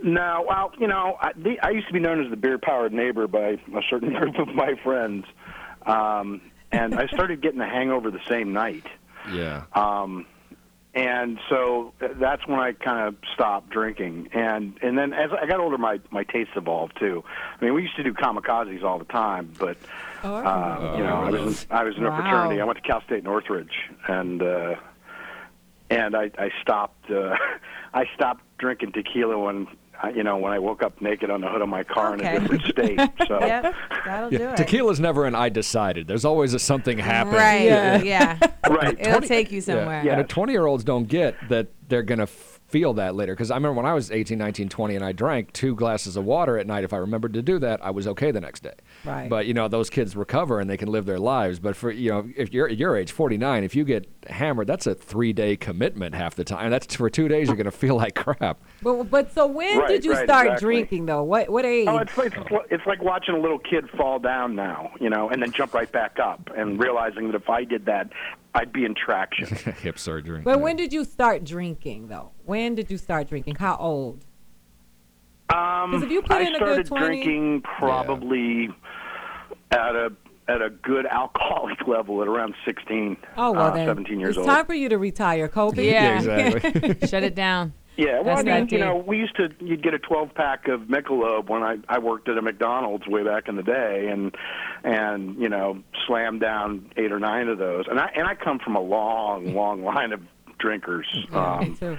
No, 0.02 0.44
well, 0.48 0.70
you 0.78 0.86
know, 0.86 1.16
I, 1.20 1.32
the, 1.36 1.56
I 1.62 1.70
used 1.70 1.88
to 1.88 1.92
be 1.92 1.98
known 1.98 2.24
as 2.24 2.30
the 2.30 2.36
beer-powered 2.36 2.92
neighbor 2.92 3.26
by 3.26 3.40
a 3.74 3.80
certain 3.90 4.12
group 4.14 4.38
of 4.38 4.46
my 4.54 4.74
friends, 4.84 5.24
um, 5.86 6.40
and 6.72 6.94
I 6.94 7.06
started 7.08 7.40
getting 7.40 7.60
a 7.60 7.68
hangover 7.68 8.10
the 8.10 8.24
same 8.28 8.52
night. 8.52 8.86
yeah. 9.32 9.64
Um, 9.72 10.26
and 10.94 11.38
so 11.48 11.92
that's 12.00 12.46
when 12.48 12.58
I 12.58 12.72
kind 12.72 13.06
of 13.06 13.16
stopped 13.34 13.70
drinking. 13.70 14.30
And 14.32 14.76
and 14.82 14.98
then 14.98 15.12
as 15.12 15.30
I 15.32 15.46
got 15.46 15.60
older, 15.60 15.78
my 15.78 16.00
my 16.10 16.24
tastes 16.24 16.54
evolved 16.56 16.98
too. 16.98 17.22
I 17.60 17.64
mean, 17.64 17.74
we 17.74 17.82
used 17.82 17.94
to 17.96 18.02
do 18.02 18.12
kamikazes 18.12 18.82
all 18.82 18.98
the 18.98 19.04
time, 19.04 19.52
but 19.58 19.76
uh, 20.24 20.94
you 20.96 21.04
know, 21.04 21.14
I 21.14 21.30
was 21.30 21.64
in, 21.64 21.70
I 21.70 21.84
was 21.84 21.96
in 21.96 22.04
a 22.04 22.16
fraternity. 22.16 22.60
I 22.60 22.64
went 22.64 22.78
to 22.78 22.82
Cal 22.82 23.02
State 23.02 23.22
Northridge, 23.22 23.90
and 24.08 24.42
uh, 24.42 24.74
and 25.90 26.16
I 26.16 26.30
I 26.38 26.50
stopped 26.62 27.10
uh, 27.10 27.36
I 27.94 28.06
stopped 28.14 28.42
drinking 28.58 28.92
tequila 28.92 29.38
when. 29.38 29.68
I- 30.02 30.10
You 30.10 30.22
know, 30.22 30.36
when 30.38 30.52
I 30.52 30.58
woke 30.58 30.82
up 30.82 31.00
naked 31.00 31.30
on 31.30 31.40
the 31.40 31.48
hood 31.48 31.60
of 31.62 31.68
my 31.68 31.82
car 31.84 32.14
in 32.14 32.20
a 32.24 32.40
different 32.40 32.62
state. 32.64 32.98
So, 33.28 33.38
Yep, 33.40 33.74
that'll 34.04 34.30
do 34.30 34.36
it. 34.50 34.56
Tequila's 34.56 35.00
never 35.00 35.24
an 35.26 35.34
I 35.34 35.48
decided. 35.48 36.06
There's 36.06 36.24
always 36.24 36.54
a 36.54 36.58
something 36.58 36.98
happened. 36.98 37.36
Right. 37.36 37.64
Yeah. 37.64 38.02
Yeah. 38.02 38.38
right. 38.68 38.96
It'll 38.98 39.20
take 39.20 39.50
you 39.52 39.60
somewhere. 39.60 40.02
Yeah. 40.04 40.12
And 40.12 40.20
the 40.20 40.24
20 40.28 40.52
year 40.52 40.66
olds 40.66 40.84
don't 40.84 41.08
get 41.08 41.34
that 41.48 41.68
they're 41.88 42.02
going 42.02 42.20
to 42.20 42.26
feel 42.26 42.94
that 42.94 43.14
later. 43.14 43.32
Because 43.34 43.50
I 43.50 43.54
remember 43.56 43.74
when 43.80 43.86
I 43.86 43.94
was 43.94 44.10
18, 44.10 44.38
19, 44.38 44.68
20, 44.68 44.94
and 44.96 45.04
I 45.04 45.12
drank 45.12 45.52
two 45.52 45.74
glasses 45.74 46.16
of 46.16 46.24
water 46.24 46.58
at 46.58 46.66
night, 46.66 46.84
if 46.84 46.92
I 46.92 46.98
remembered 46.98 47.32
to 47.34 47.42
do 47.42 47.58
that, 47.60 47.84
I 47.84 47.90
was 47.90 48.06
okay 48.08 48.30
the 48.30 48.40
next 48.40 48.62
day. 48.62 48.74
Right. 49.04 49.28
But, 49.28 49.46
you 49.46 49.54
know, 49.54 49.68
those 49.68 49.90
kids 49.90 50.16
recover 50.16 50.58
and 50.60 50.68
they 50.68 50.76
can 50.76 50.88
live 50.90 51.06
their 51.06 51.18
lives. 51.20 51.58
But 51.60 51.76
for, 51.76 51.90
you 51.90 52.10
know, 52.10 52.28
if 52.36 52.52
you're 52.52 52.68
at 52.68 52.76
your 52.76 52.96
age, 52.96 53.12
49, 53.12 53.64
if 53.64 53.74
you 53.76 53.84
get 53.84 54.06
hammered, 54.28 54.66
that's 54.66 54.86
a 54.86 54.94
three 54.94 55.32
day 55.32 55.56
commitment 55.56 56.14
half 56.14 56.34
the 56.34 56.44
time. 56.44 56.70
That's 56.70 56.94
for 56.96 57.08
two 57.08 57.28
days, 57.28 57.46
you're 57.48 57.56
going 57.56 57.64
to 57.66 57.70
feel 57.70 57.96
like 57.96 58.14
crap. 58.14 58.60
But 58.82 59.04
but 59.04 59.32
so 59.32 59.46
when 59.46 59.78
Right, 59.78 59.88
did 59.88 60.04
you 60.04 60.12
right, 60.12 60.24
start 60.26 60.46
exactly. 60.46 60.66
drinking 60.66 61.06
though? 61.06 61.22
What 61.22 61.48
what 61.48 61.64
age? 61.64 61.86
Oh, 61.88 61.98
it's 61.98 62.16
like 62.18 62.32
it's 62.70 62.86
like 62.86 63.02
watching 63.02 63.34
a 63.34 63.38
little 63.40 63.58
kid 63.58 63.88
fall 63.90 64.18
down 64.18 64.54
now, 64.56 64.92
you 65.00 65.08
know, 65.10 65.28
and 65.30 65.40
then 65.42 65.52
jump 65.52 65.74
right 65.74 65.90
back 65.90 66.18
up, 66.18 66.50
and 66.56 66.78
realizing 66.78 67.26
that 67.28 67.34
if 67.36 67.48
I 67.48 67.64
did 67.64 67.86
that, 67.86 68.10
I'd 68.54 68.72
be 68.72 68.84
in 68.84 68.94
traction. 68.94 69.46
Hip 69.82 69.98
surgery. 69.98 70.40
but 70.42 70.50
Yeah. 70.58 70.62
when 70.62 70.76
did 70.76 70.92
you 70.92 71.04
start 71.04 71.44
drinking 71.44 72.08
though? 72.08 72.30
When 72.44 72.74
did 72.74 72.90
you 72.90 72.98
start 72.98 73.28
drinking? 73.28 73.56
How 73.56 73.76
old? 73.76 74.24
Um, 75.50 75.92
'Cause 75.92 76.02
if 76.02 76.10
you 76.10 76.20
put 76.22 76.32
I 76.32 76.40
in 76.42 76.54
a 76.54 76.58
good 76.58 76.86
started 76.86 76.86
20 76.86 77.06
drinking 77.06 77.62
probably 77.62 78.68
at 79.70 79.94
a 79.96 80.12
at 80.48 80.62
a 80.62 80.70
good 80.70 81.06
alcoholic 81.10 81.86
level 81.86 82.22
at 82.22 82.28
around 82.28 82.54
16, 82.64 83.16
Oh 83.36 83.52
well 83.52 83.66
uh, 83.66 83.70
then 83.72 83.86
17 83.86 84.20
years 84.20 84.30
it's 84.30 84.38
old. 84.38 84.46
time 84.46 84.66
for 84.66 84.74
you 84.74 84.88
to 84.88 84.98
retire, 84.98 85.48
Kobe. 85.48 85.90
Yeah. 85.90 86.16
exactly. 86.16 87.06
Shut 87.08 87.22
it 87.22 87.34
down. 87.34 87.72
Yeah, 87.96 88.20
well, 88.20 88.36
That's 88.36 88.48
I 88.48 88.60
mean, 88.60 88.68
you 88.70 88.78
know, 88.78 88.96
we 88.96 89.16
used 89.18 89.34
to 89.36 89.48
you'd 89.58 89.82
get 89.82 89.92
a 89.92 89.98
12 89.98 90.32
pack 90.32 90.68
of 90.68 90.82
Michelob 90.82 91.48
when 91.48 91.62
I 91.64 91.78
I 91.88 91.98
worked 91.98 92.28
at 92.28 92.38
a 92.38 92.42
McDonald's 92.42 93.08
way 93.08 93.24
back 93.24 93.48
in 93.48 93.56
the 93.56 93.62
day, 93.64 94.08
and 94.10 94.36
and 94.84 95.34
you 95.40 95.48
know, 95.48 95.78
slam 96.06 96.38
down 96.38 96.90
eight 96.96 97.10
or 97.10 97.18
nine 97.18 97.48
of 97.48 97.58
those. 97.58 97.86
And 97.90 97.98
I 97.98 98.10
and 98.14 98.28
I 98.28 98.34
come 98.36 98.58
from 98.60 98.76
a 98.76 98.80
long, 98.80 99.52
long 99.54 99.82
line 99.82 100.12
of 100.12 100.20
drinkers. 100.58 101.06
Yeah, 101.32 101.58
me 101.60 101.66
Um, 101.66 101.76
too. 101.76 101.98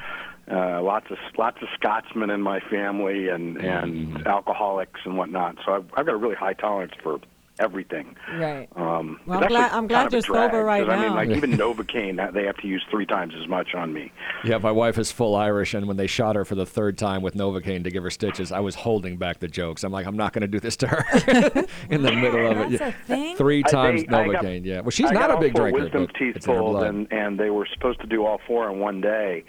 Uh, 0.50 0.82
lots 0.82 1.12
of 1.12 1.18
lots 1.38 1.62
of 1.62 1.68
Scotsmen 1.76 2.30
in 2.30 2.42
my 2.42 2.60
family, 2.60 3.30
and 3.30 3.58
and 3.58 4.26
alcoholics 4.28 5.02
and 5.06 5.18
whatnot. 5.18 5.58
So 5.66 5.74
I've, 5.74 5.86
I've 5.96 6.06
got 6.06 6.16
a 6.16 6.18
really 6.18 6.36
high 6.36 6.54
tolerance 6.54 6.94
for 7.02 7.20
everything. 7.60 8.16
Right. 8.38 8.68
Um, 8.76 9.20
Well, 9.26 9.42
I'm 9.44 9.48
glad- 9.48 9.72
I'm 9.72 9.88
glad 9.88 9.98
kind 10.04 10.08
of 10.08 10.14
a 10.14 10.16
you're 10.16 10.22
sober 10.24 10.64
right 10.64 10.86
right 10.86 10.88
'cause, 10.88 10.94
I 10.98 11.02
mean, 11.02 11.10
now. 11.10 11.16
like 11.16 11.30
even 11.30 11.52
Novocaine, 11.58 12.16
that- 12.18 12.34
they 12.34 12.46
have 12.46 12.58
to 12.58 12.68
use 12.68 12.84
three 12.90 13.06
times 13.06 13.34
as 13.40 13.48
much 13.48 13.76
on 13.76 13.94
me. 13.94 14.12
Yeah, 14.44 14.58
my 14.58 14.72
wife 14.72 14.98
is 14.98 15.12
full 15.12 15.36
Irish, 15.36 15.74
and 15.74 15.88
when 15.88 15.98
they 15.98 16.08
shot 16.08 16.36
her 16.36 16.46
for 16.46 16.56
the 16.56 16.66
third 16.66 16.98
time 16.98 17.22
with 17.22 17.36
Novocaine 17.36 17.84
to 17.84 17.92
give 17.92 18.04
her 18.04 18.10
stitches, 18.10 18.52
I 18.52 18.60
was 18.62 18.76
holding 18.76 19.18
back 19.18 19.40
the 19.40 19.48
jokes. 19.48 19.84
I'm 19.84 19.92
like, 19.92 20.06
I'm 20.08 20.18
not 20.18 20.34
going 20.34 20.42
to 20.42 20.48
do 20.48 20.60
this 20.60 20.78
to 20.78 20.88
her 20.88 21.06
in 21.90 22.02
the 22.04 22.12
middle 22.12 22.52
of 22.52 22.58
it. 22.58 22.80
That's 22.80 22.82
Yeah. 22.82 22.88
a 22.88 22.92
thing? 22.92 23.36
Three 23.36 23.64
I- 23.66 23.70
times 23.70 24.04
they- 24.06 24.16
I 24.16 24.28
got- 24.28 24.44
Novocaine. 24.44 24.66
yeah. 24.66 24.82
Well, 24.82 24.92
she's 24.92 25.12
I 25.12 25.14
not 25.14 25.32
a 25.32 25.38
big 25.38 25.54
drinker. 25.54 25.80
wisdom 25.82 26.08
teeth 26.18 26.38
it's 26.38 26.48
in 26.48 26.54
her 26.54 26.60
pulled, 26.60 26.84
and 26.84 27.08
and 27.12 27.40
they 27.40 27.50
were 27.50 27.66
supposed 27.74 28.00
to 28.02 28.08
do 28.08 28.26
all 28.26 28.40
four 28.48 28.70
in 28.72 28.80
one 28.80 29.02
day. 29.02 29.44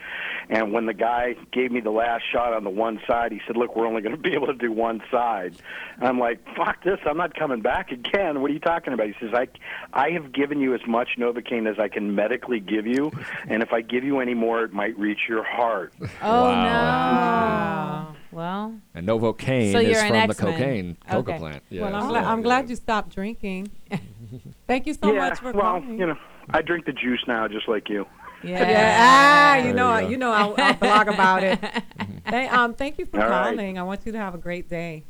And 0.49 0.73
when 0.73 0.87
the 0.87 0.95
guy 0.95 1.37
gave 1.53 1.71
me 1.71 1.81
the 1.81 1.91
last 1.91 2.25
shot 2.33 2.53
on 2.53 2.65
the 2.65 2.71
one 2.71 3.01
side, 3.07 3.31
he 3.33 3.41
said, 3.47 3.57
"Look, 3.57 3.77
we're 3.77 3.87
only 3.87 4.03
going 4.03 4.17
to 4.17 4.21
be 4.21 4.35
able 4.35 4.49
to 4.49 4.53
do 4.55 4.73
one 4.73 5.01
side." 5.11 5.55
And 5.99 6.09
I'm 6.09 6.19
like, 6.19 6.39
"Fuck 6.57 6.83
this! 6.83 6.99
I'm 7.07 7.17
not 7.17 7.35
coming 7.35 7.61
back 7.61 7.93
again." 7.93 8.00
Ken, 8.01 8.41
what 8.41 8.51
are 8.51 8.55
you 8.55 8.61
talking 8.61 8.93
about? 8.93 9.07
He 9.07 9.15
says, 9.21 9.31
"I, 9.35 9.49
I 9.93 10.11
have 10.11 10.33
given 10.33 10.61
you 10.61 10.75
as 10.75 10.81
much 10.87 11.11
Novocaine 11.19 11.71
as 11.71 11.79
I 11.79 11.89
can 11.89 12.15
medically 12.15 12.61
give 12.61 12.87
you, 12.87 13.11
and 13.49 13.63
if 13.63 13.73
I 13.73 13.81
give 13.81 14.05
you 14.05 14.21
any 14.21 14.35
more, 14.35 14.63
it 14.65 14.73
might 14.73 14.99
reach 14.99 15.21
your 15.29 15.43
heart." 15.45 15.93
Oh 16.23 16.51
no. 16.55 18.17
Well, 18.33 18.75
And 18.95 19.09
Novocaine 19.09 19.73
So 19.73 19.79
is 19.81 19.99
from 20.01 20.11
the 20.11 20.17
X-Men. 20.19 20.53
cocaine 20.53 20.97
coca 21.11 21.31
Okay. 21.31 21.39
plant. 21.39 21.63
Yeah, 21.69 21.83
well, 21.83 21.95
I'm, 21.97 22.03
so- 22.03 22.09
glad, 22.11 22.25
I'm 22.25 22.43
glad 22.43 22.71
you 22.71 22.77
stopped 22.77 23.13
drinking. 23.15 23.71
Thank 24.69 24.87
you 24.87 24.95
so 24.95 25.13
yeah, 25.13 25.19
much 25.19 25.39
for 25.41 25.53
calling. 25.53 25.57
well, 25.57 25.81
calling. 25.81 25.99
you 25.99 26.07
know, 26.07 26.17
I 26.51 26.63
drink 26.63 26.87
the 26.87 26.93
juice 26.93 27.25
now, 27.27 27.49
just 27.49 27.67
like 27.69 27.89
you. 27.89 28.07
Yeah. 28.45 28.97
Ah, 28.99 29.57
you 29.57 29.63
There 29.65 29.75
know, 29.75 29.97
you 29.97 30.01
go. 30.05 30.09
you 30.11 30.17
know, 30.17 30.31
I'll, 30.33 30.55
I'll 30.57 30.75
blog 30.75 31.09
about 31.09 31.43
it. 31.43 31.59
Thank, 32.27 32.53
um, 32.53 32.75
thank 32.75 32.99
you 32.99 33.07
for 33.07 33.21
All 33.21 33.29
right. 33.29 33.55
calling. 33.57 33.79
I 33.79 33.83
want 33.83 34.07
you 34.07 34.13
to 34.13 34.19
have 34.19 34.35
a 34.37 34.39
great 34.39 34.69
day. 34.71 35.03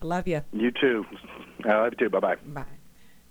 I 0.00 0.06
love 0.06 0.28
you. 0.28 0.42
You 0.52 0.70
too. 0.70 1.04
I 1.64 1.74
love 1.74 1.92
you 1.92 2.06
too. 2.06 2.10
Bye 2.10 2.20
bye. 2.20 2.36
Bye. 2.46 2.64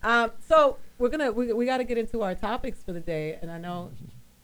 Um, 0.04 0.32
so 0.48 0.78
we're 0.98 1.10
gonna 1.10 1.32
we, 1.32 1.52
we 1.54 1.66
got 1.66 1.78
to 1.78 1.84
get 1.84 1.98
into 1.98 2.22
our 2.22 2.36
topics 2.36 2.84
for 2.84 2.94
the 2.94 3.00
day, 3.00 3.38
and 3.42 3.52
I 3.52 3.58
know 3.58 3.92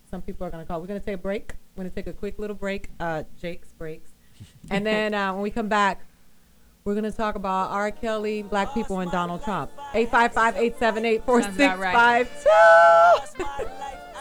some 0.09 0.21
people 0.21 0.47
are 0.47 0.49
gonna 0.49 0.65
call. 0.65 0.81
We're 0.81 0.87
gonna 0.87 0.99
take 0.99 1.15
a 1.15 1.17
break. 1.17 1.53
We're 1.75 1.83
gonna 1.83 1.95
take 1.95 2.07
a 2.07 2.13
quick 2.13 2.39
little 2.39 2.55
break. 2.55 2.89
Uh, 2.99 3.23
Jake's 3.39 3.71
breaks, 3.73 4.11
and 4.69 4.85
then 4.85 5.13
uh, 5.13 5.33
when 5.33 5.41
we 5.41 5.51
come 5.51 5.67
back, 5.67 6.05
we're 6.85 6.95
gonna 6.95 7.11
talk 7.11 7.35
about 7.35 7.71
R. 7.71 7.91
Kelly, 7.91 8.41
Black 8.41 8.73
people, 8.73 8.99
and 8.99 9.11
Donald 9.11 9.43
Trump. 9.43 9.71
Eight 9.93 10.09
five 10.09 10.33
five 10.33 10.55
eight 10.57 10.77
seven 10.79 11.05
eight 11.05 11.25
four 11.25 11.41
Sounds 11.41 11.55
six 11.55 11.65
about 11.65 11.79
right. 11.79 11.93
five 11.93 12.43
two. 12.43 13.43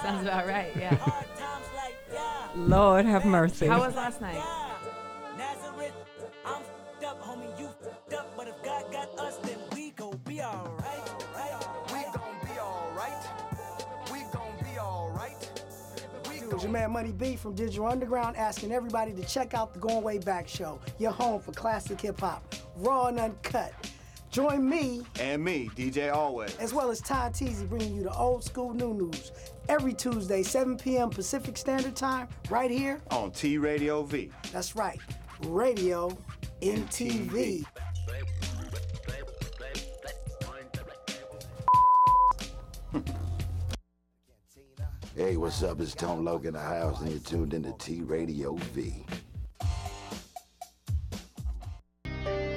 Sounds 0.02 0.22
about 0.22 0.46
right. 0.46 0.72
Yeah. 0.76 1.22
Lord 2.54 3.06
have 3.06 3.24
mercy. 3.24 3.66
How 3.66 3.80
was 3.80 3.94
last 3.94 4.20
night? 4.20 4.42
Man 16.72 16.90
Money 16.90 17.12
B 17.12 17.36
from 17.36 17.54
Digital 17.54 17.86
Underground 17.86 18.36
asking 18.36 18.72
everybody 18.72 19.12
to 19.12 19.22
check 19.24 19.52
out 19.52 19.74
the 19.74 19.80
Going 19.80 20.02
Way 20.02 20.18
Back 20.18 20.48
show, 20.48 20.80
your 20.98 21.12
home 21.12 21.40
for 21.40 21.52
classic 21.52 22.00
hip 22.00 22.18
hop, 22.20 22.42
raw 22.76 23.06
and 23.08 23.20
uncut. 23.20 23.72
Join 24.30 24.66
me 24.66 25.02
And 25.20 25.44
me, 25.44 25.68
DJ 25.76 26.10
Always. 26.12 26.56
as 26.56 26.72
well 26.72 26.90
as 26.90 27.02
Ty 27.02 27.28
Teasy 27.34 27.68
bringing 27.68 27.94
you 27.94 28.02
the 28.02 28.14
old 28.14 28.42
school 28.42 28.72
new 28.72 28.94
news 28.94 29.30
every 29.68 29.92
Tuesday, 29.92 30.42
7 30.42 30.78
p.m. 30.78 31.10
Pacific 31.10 31.58
Standard 31.58 31.94
Time, 31.94 32.28
right 32.48 32.70
here. 32.70 33.02
On 33.10 33.30
T 33.30 33.58
Radio 33.58 34.02
V. 34.02 34.30
That's 34.50 34.74
right, 34.74 34.98
Radio 35.42 36.16
MTV. 36.62 37.66
Hey, 45.24 45.36
what's 45.36 45.62
up? 45.62 45.80
It's 45.80 45.94
Tone 45.94 46.24
Logan 46.24 46.48
in 46.48 46.54
the 46.54 46.58
house, 46.58 47.00
and 47.00 47.08
you're 47.08 47.20
tuned 47.20 47.54
into 47.54 47.72
T 47.78 48.02
Radio 48.02 48.56
V. 48.56 49.06
Now 52.12 52.48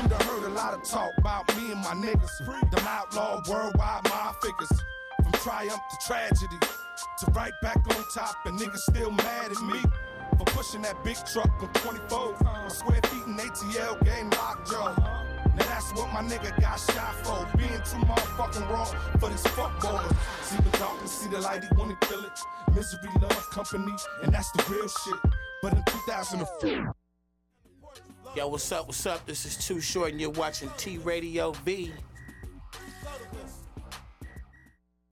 you 0.00 0.08
done 0.08 0.20
heard 0.20 0.44
a 0.44 0.48
lot 0.50 0.74
of 0.74 0.84
talk 0.84 1.10
about 1.18 1.56
me 1.56 1.72
and 1.72 1.80
my 1.80 1.94
niggas. 1.94 2.70
Them 2.70 2.86
outlaw 2.86 3.42
worldwide 3.50 4.04
my 4.04 4.32
figures. 4.40 4.80
From 5.24 5.32
triumph 5.32 5.80
to 5.90 6.06
tragedy. 6.06 6.56
To 7.18 7.30
right 7.32 7.52
back 7.62 7.78
on 7.78 8.04
top 8.14 8.36
and 8.44 8.56
niggas 8.56 8.78
still 8.78 9.10
mad 9.10 9.50
at 9.50 9.60
me. 9.60 9.82
For 10.40 10.46
pushing 10.56 10.80
that 10.82 11.04
big 11.04 11.18
truck 11.26 11.50
on 11.60 11.70
24 11.74 12.70
square 12.70 13.00
feet 13.04 13.26
in 13.26 13.36
ATL 13.36 14.02
game 14.02 14.30
lockjaw. 14.30 14.94
Now 14.96 15.64
that's 15.68 15.92
what 15.92 16.10
my 16.14 16.22
nigga 16.22 16.58
got 16.58 16.80
shot 16.80 17.14
for. 17.16 17.58
Being 17.58 17.68
too 17.68 18.00
motherfucking 18.08 18.70
raw 18.70 18.86
for 19.18 19.28
these 19.28 19.42
fuckboys. 19.52 20.16
See 20.42 20.56
the 20.56 20.78
darkness, 20.78 21.12
see 21.12 21.28
the 21.28 21.40
light, 21.40 21.64
he 21.64 21.68
wanna 21.76 21.94
kill 22.00 22.24
it. 22.24 22.40
Misery, 22.74 23.10
love, 23.20 23.50
company, 23.50 23.92
and 24.22 24.32
that's 24.32 24.50
the 24.52 24.64
real 24.70 24.88
shit. 24.88 25.20
But 25.60 25.74
in 25.74 25.84
2004. 25.84 26.94
Yo, 28.34 28.48
what's 28.48 28.72
up? 28.72 28.86
What's 28.86 29.04
up? 29.04 29.26
This 29.26 29.44
is 29.44 29.58
Too 29.58 29.82
Short, 29.82 30.12
and 30.12 30.20
you're 30.22 30.30
watching 30.30 30.70
T 30.78 30.96
Radio 30.96 31.52
V. 31.66 31.92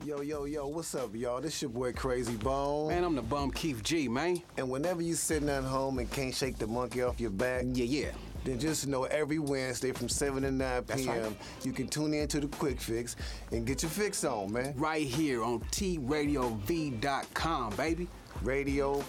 Yo, 0.04 0.20
yo, 0.20 0.44
yo, 0.44 0.68
what's 0.68 0.94
up, 0.94 1.12
y'all? 1.16 1.40
This 1.40 1.60
your 1.60 1.72
boy 1.72 1.90
Krayzie 1.90 2.38
Bone. 2.38 2.86
Man, 2.86 3.02
I'm 3.02 3.16
the 3.16 3.22
bum 3.22 3.50
Keith 3.50 3.82
G, 3.82 4.06
man. 4.06 4.40
And 4.56 4.70
whenever 4.70 5.02
you 5.02 5.14
sitting 5.14 5.48
at 5.48 5.64
home 5.64 5.98
and 5.98 6.08
can't 6.08 6.32
shake 6.32 6.56
the 6.56 6.68
monkey 6.68 7.02
off 7.02 7.18
your 7.18 7.30
back, 7.30 7.64
yeah, 7.72 7.84
yeah. 7.84 8.10
Then 8.44 8.60
just 8.60 8.86
know 8.86 9.02
every 9.04 9.40
Wednesday 9.40 9.90
from 9.90 10.08
7 10.08 10.44
to 10.44 10.52
9 10.52 10.84
p.m. 10.84 11.08
right. 11.08 11.32
you 11.64 11.72
can 11.72 11.88
tune 11.88 12.14
in 12.14 12.28
to 12.28 12.38
the 12.38 12.46
Quick 12.46 12.80
Fix 12.80 13.16
and 13.50 13.66
get 13.66 13.82
your 13.82 13.90
fix 13.90 14.22
on, 14.22 14.52
man. 14.52 14.72
Right 14.76 15.04
here 15.04 15.42
on 15.42 15.58
TRadioV.com, 15.72 17.74
baby. 17.74 18.06
Radio 18.42 19.02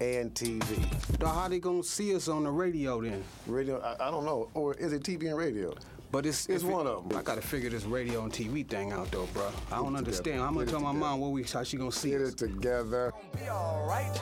and 0.00 0.32
TV. 0.32 1.18
Dawg, 1.18 1.34
how 1.34 1.48
they 1.48 1.58
gonna 1.58 1.82
see 1.82 2.14
us 2.14 2.28
on 2.28 2.44
the 2.44 2.50
radio 2.50 3.02
then? 3.02 3.24
Radio, 3.48 3.80
I, 3.80 4.06
I 4.06 4.12
don't 4.12 4.24
know. 4.24 4.48
Or 4.54 4.74
is 4.74 4.92
it 4.92 5.02
TV 5.02 5.26
and 5.26 5.36
radio? 5.36 5.74
But 6.12 6.26
it's 6.26 6.46
It's 6.48 6.64
if 6.64 6.68
it- 6.68 6.72
one 6.72 6.86
of 6.86 7.10
'em. 7.10 7.16
I 7.18 7.22
gotta 7.22 7.40
figure 7.40 7.70
this 7.70 7.84
radio 7.84 8.24
and 8.24 8.32
TV 8.32 8.64
thing 8.64 8.92
out 8.92 9.10
though, 9.12 9.28
bro. 9.32 9.48
I 9.70 9.76
don't 9.76 9.94
it 9.94 9.98
understand. 9.98 10.24
together. 10.24 10.44
I'm 10.44 10.54
gonna 10.54 10.66
Get 10.66 10.72
tell 10.72 10.80
my 10.80 10.92
mom 10.92 11.20
what 11.20 11.30
we 11.30 11.44
how 11.44 11.62
she 11.62 11.76
gonna 11.76 11.92
see 11.92 12.10
Get 12.10 12.22
us. 12.22 12.30
it 12.32 12.38
together. 12.38 13.12
Be 13.32 13.48
alright, 13.48 14.16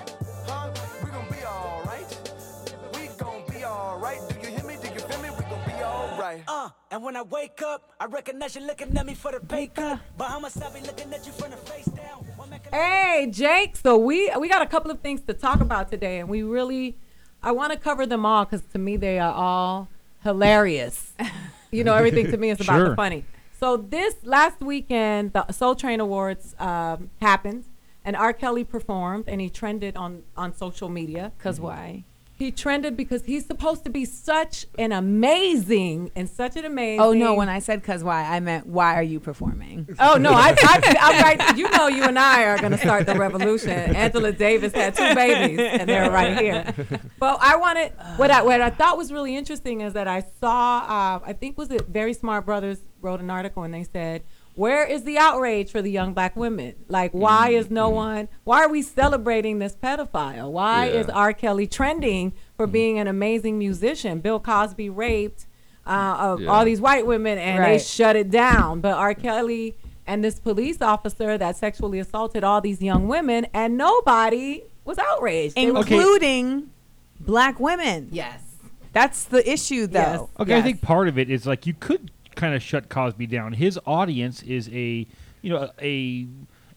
huh? 0.46 0.70
We 1.02 1.10
gon' 1.10 1.28
be 1.30 1.44
alright. 1.46 2.32
We 2.94 3.06
gon' 3.16 3.42
be 3.50 3.64
alright. 3.64 4.20
Do 4.28 4.34
you 4.50 4.56
hear 4.56 4.64
me? 4.66 4.76
Do 4.82 4.88
you 4.92 5.00
feel 5.00 5.22
me? 5.22 5.30
We 5.30 5.42
gon' 5.44 5.64
be 5.66 5.72
alright. 5.82 6.42
Uh, 6.46 6.68
and 6.90 7.02
when 7.02 7.16
I 7.16 7.22
wake 7.22 7.62
up, 7.62 7.94
I 7.98 8.04
recognize 8.04 8.54
you 8.54 8.62
looking 8.66 8.94
at 8.96 9.06
me 9.06 9.14
for 9.14 9.32
the 9.32 9.40
pay 9.40 9.68
cut. 9.68 10.00
Bahamas, 10.18 10.60
I 10.60 10.68
be 10.70 10.80
looking 10.86 11.10
at 11.14 11.24
you 11.24 11.32
from 11.32 11.52
the 11.52 11.56
face 11.56 11.86
down. 11.86 12.18
One 12.36 12.50
man 12.50 12.60
can- 12.60 12.72
Hey, 12.72 13.28
Jake. 13.30 13.76
So 13.76 13.96
we 13.96 14.30
we 14.38 14.46
got 14.48 14.60
a 14.60 14.66
couple 14.66 14.90
of 14.90 15.00
things 15.00 15.22
to 15.22 15.32
talk 15.32 15.60
about 15.62 15.90
today, 15.90 16.18
and 16.20 16.28
we 16.28 16.42
really 16.42 16.98
I 17.42 17.52
want 17.52 17.72
to 17.72 17.78
cover 17.78 18.04
them 18.04 18.26
all 18.26 18.44
because 18.44 18.62
to 18.74 18.78
me 18.78 18.98
they 18.98 19.18
are 19.18 19.32
all 19.32 19.88
hilarious. 20.22 21.12
you 21.70 21.84
know, 21.84 21.94
everything 21.94 22.30
to 22.30 22.36
me 22.36 22.50
is 22.50 22.60
about 22.66 22.88
the 22.88 22.96
funny. 22.96 23.24
So 23.58 23.76
this 23.76 24.14
last 24.22 24.60
weekend, 24.60 25.32
the 25.32 25.50
Soul 25.50 25.74
Train 25.74 26.00
Awards 26.00 26.54
um, 26.58 27.10
happened, 27.20 27.64
and 28.04 28.14
R. 28.16 28.32
Kelly 28.32 28.64
performed, 28.64 29.24
and 29.26 29.40
he 29.40 29.50
trended 29.50 29.96
on 29.96 30.22
on 30.36 30.54
social 30.54 30.88
media. 30.88 31.32
Cause 31.38 31.58
why? 31.60 32.04
He 32.38 32.52
trended 32.52 32.96
because 32.96 33.24
he's 33.24 33.46
supposed 33.46 33.82
to 33.82 33.90
be 33.90 34.04
such 34.04 34.64
an 34.78 34.92
amazing 34.92 36.12
and 36.14 36.30
such 36.30 36.56
an 36.56 36.64
amazing. 36.64 37.00
Oh 37.00 37.12
no! 37.12 37.34
When 37.34 37.48
I 37.48 37.58
said 37.58 37.82
"cause 37.82 38.04
why," 38.04 38.22
I 38.22 38.38
meant 38.38 38.68
why 38.68 38.94
are 38.94 39.02
you 39.02 39.18
performing? 39.18 39.88
Oh 39.98 40.16
no! 40.18 40.30
I, 40.30 40.54
I, 40.56 40.96
I'm 41.00 41.22
right. 41.22 41.56
You 41.56 41.68
know, 41.70 41.88
you 41.88 42.04
and 42.04 42.16
I 42.16 42.44
are 42.44 42.56
going 42.58 42.70
to 42.70 42.78
start 42.78 43.06
the 43.06 43.16
revolution. 43.16 43.70
Angela 43.70 44.30
Davis 44.30 44.72
had 44.72 44.94
two 44.94 45.16
babies, 45.16 45.58
and 45.58 45.88
they're 45.88 46.12
right 46.12 46.38
here. 46.38 46.72
But 47.18 47.38
I 47.40 47.56
wanted 47.56 47.92
what 48.18 48.30
I 48.30 48.42
what 48.42 48.60
I 48.60 48.70
thought 48.70 48.96
was 48.96 49.12
really 49.12 49.34
interesting 49.36 49.80
is 49.80 49.94
that 49.94 50.06
I 50.06 50.24
saw. 50.40 50.78
Uh, 50.78 51.20
I 51.26 51.32
think 51.32 51.58
was 51.58 51.72
it 51.72 51.88
Very 51.88 52.14
Smart 52.14 52.46
Brothas 52.46 52.78
wrote 53.00 53.18
an 53.18 53.30
article, 53.30 53.64
and 53.64 53.74
they 53.74 53.82
said. 53.82 54.22
Where 54.58 54.84
is 54.84 55.04
the 55.04 55.18
outrage 55.18 55.70
for 55.70 55.80
the 55.80 55.90
young 55.90 56.14
black 56.14 56.34
women? 56.34 56.74
Like, 56.88 57.12
why 57.12 57.50
mm-hmm. 57.50 57.60
is 57.60 57.70
no 57.70 57.86
mm-hmm. 57.86 57.94
one? 57.94 58.28
Why 58.42 58.64
are 58.64 58.68
we 58.68 58.82
celebrating 58.82 59.60
this 59.60 59.76
pedophile? 59.76 60.50
Why 60.50 60.86
Yeah. 60.86 60.94
is 60.94 61.08
R. 61.08 61.32
Kelly 61.32 61.68
trending 61.68 62.32
for 62.56 62.66
mm-hmm. 62.66 62.72
being 62.72 62.98
an 62.98 63.06
amazing 63.06 63.56
musician? 63.56 64.18
Bill 64.18 64.40
Cosby 64.40 64.90
raped 64.90 65.46
uh, 65.86 66.16
of 66.18 66.40
Yeah. 66.40 66.50
all 66.50 66.64
these 66.64 66.80
white 66.80 67.06
women, 67.06 67.38
and 67.38 67.62
they 67.62 67.78
shut 67.78 68.16
it 68.16 68.32
down. 68.32 68.80
But 68.80 68.94
R. 68.94 69.14
Kelly 69.14 69.76
and 70.08 70.24
this 70.24 70.40
police 70.40 70.82
officer 70.82 71.38
that 71.38 71.56
sexually 71.56 72.00
assaulted 72.00 72.42
all 72.42 72.60
these 72.60 72.82
young 72.82 73.06
women, 73.06 73.46
and 73.54 73.76
nobody 73.76 74.64
was 74.84 74.98
outraged. 74.98 75.54
They 75.54 75.70
were- 75.70 75.78
including 75.78 76.70
black 77.20 77.60
women. 77.60 78.08
Yes. 78.10 78.42
That's 78.92 79.22
the 79.22 79.48
issue, 79.48 79.86
though. 79.86 80.30
Okay, 80.40 80.56
I 80.56 80.62
think 80.62 80.82
part 80.82 81.06
of 81.06 81.16
it 81.16 81.30
is 81.30 81.46
like 81.46 81.64
you 81.64 81.74
could 81.78 82.10
kind 82.38 82.54
of 82.54 82.62
shut 82.62 82.88
Cosby 82.88 83.26
down. 83.26 83.52
His 83.52 83.78
audience 83.84 84.42
is 84.42 84.68
a 84.72 85.06
you 85.42 85.50
know 85.50 85.70
a 85.82 86.26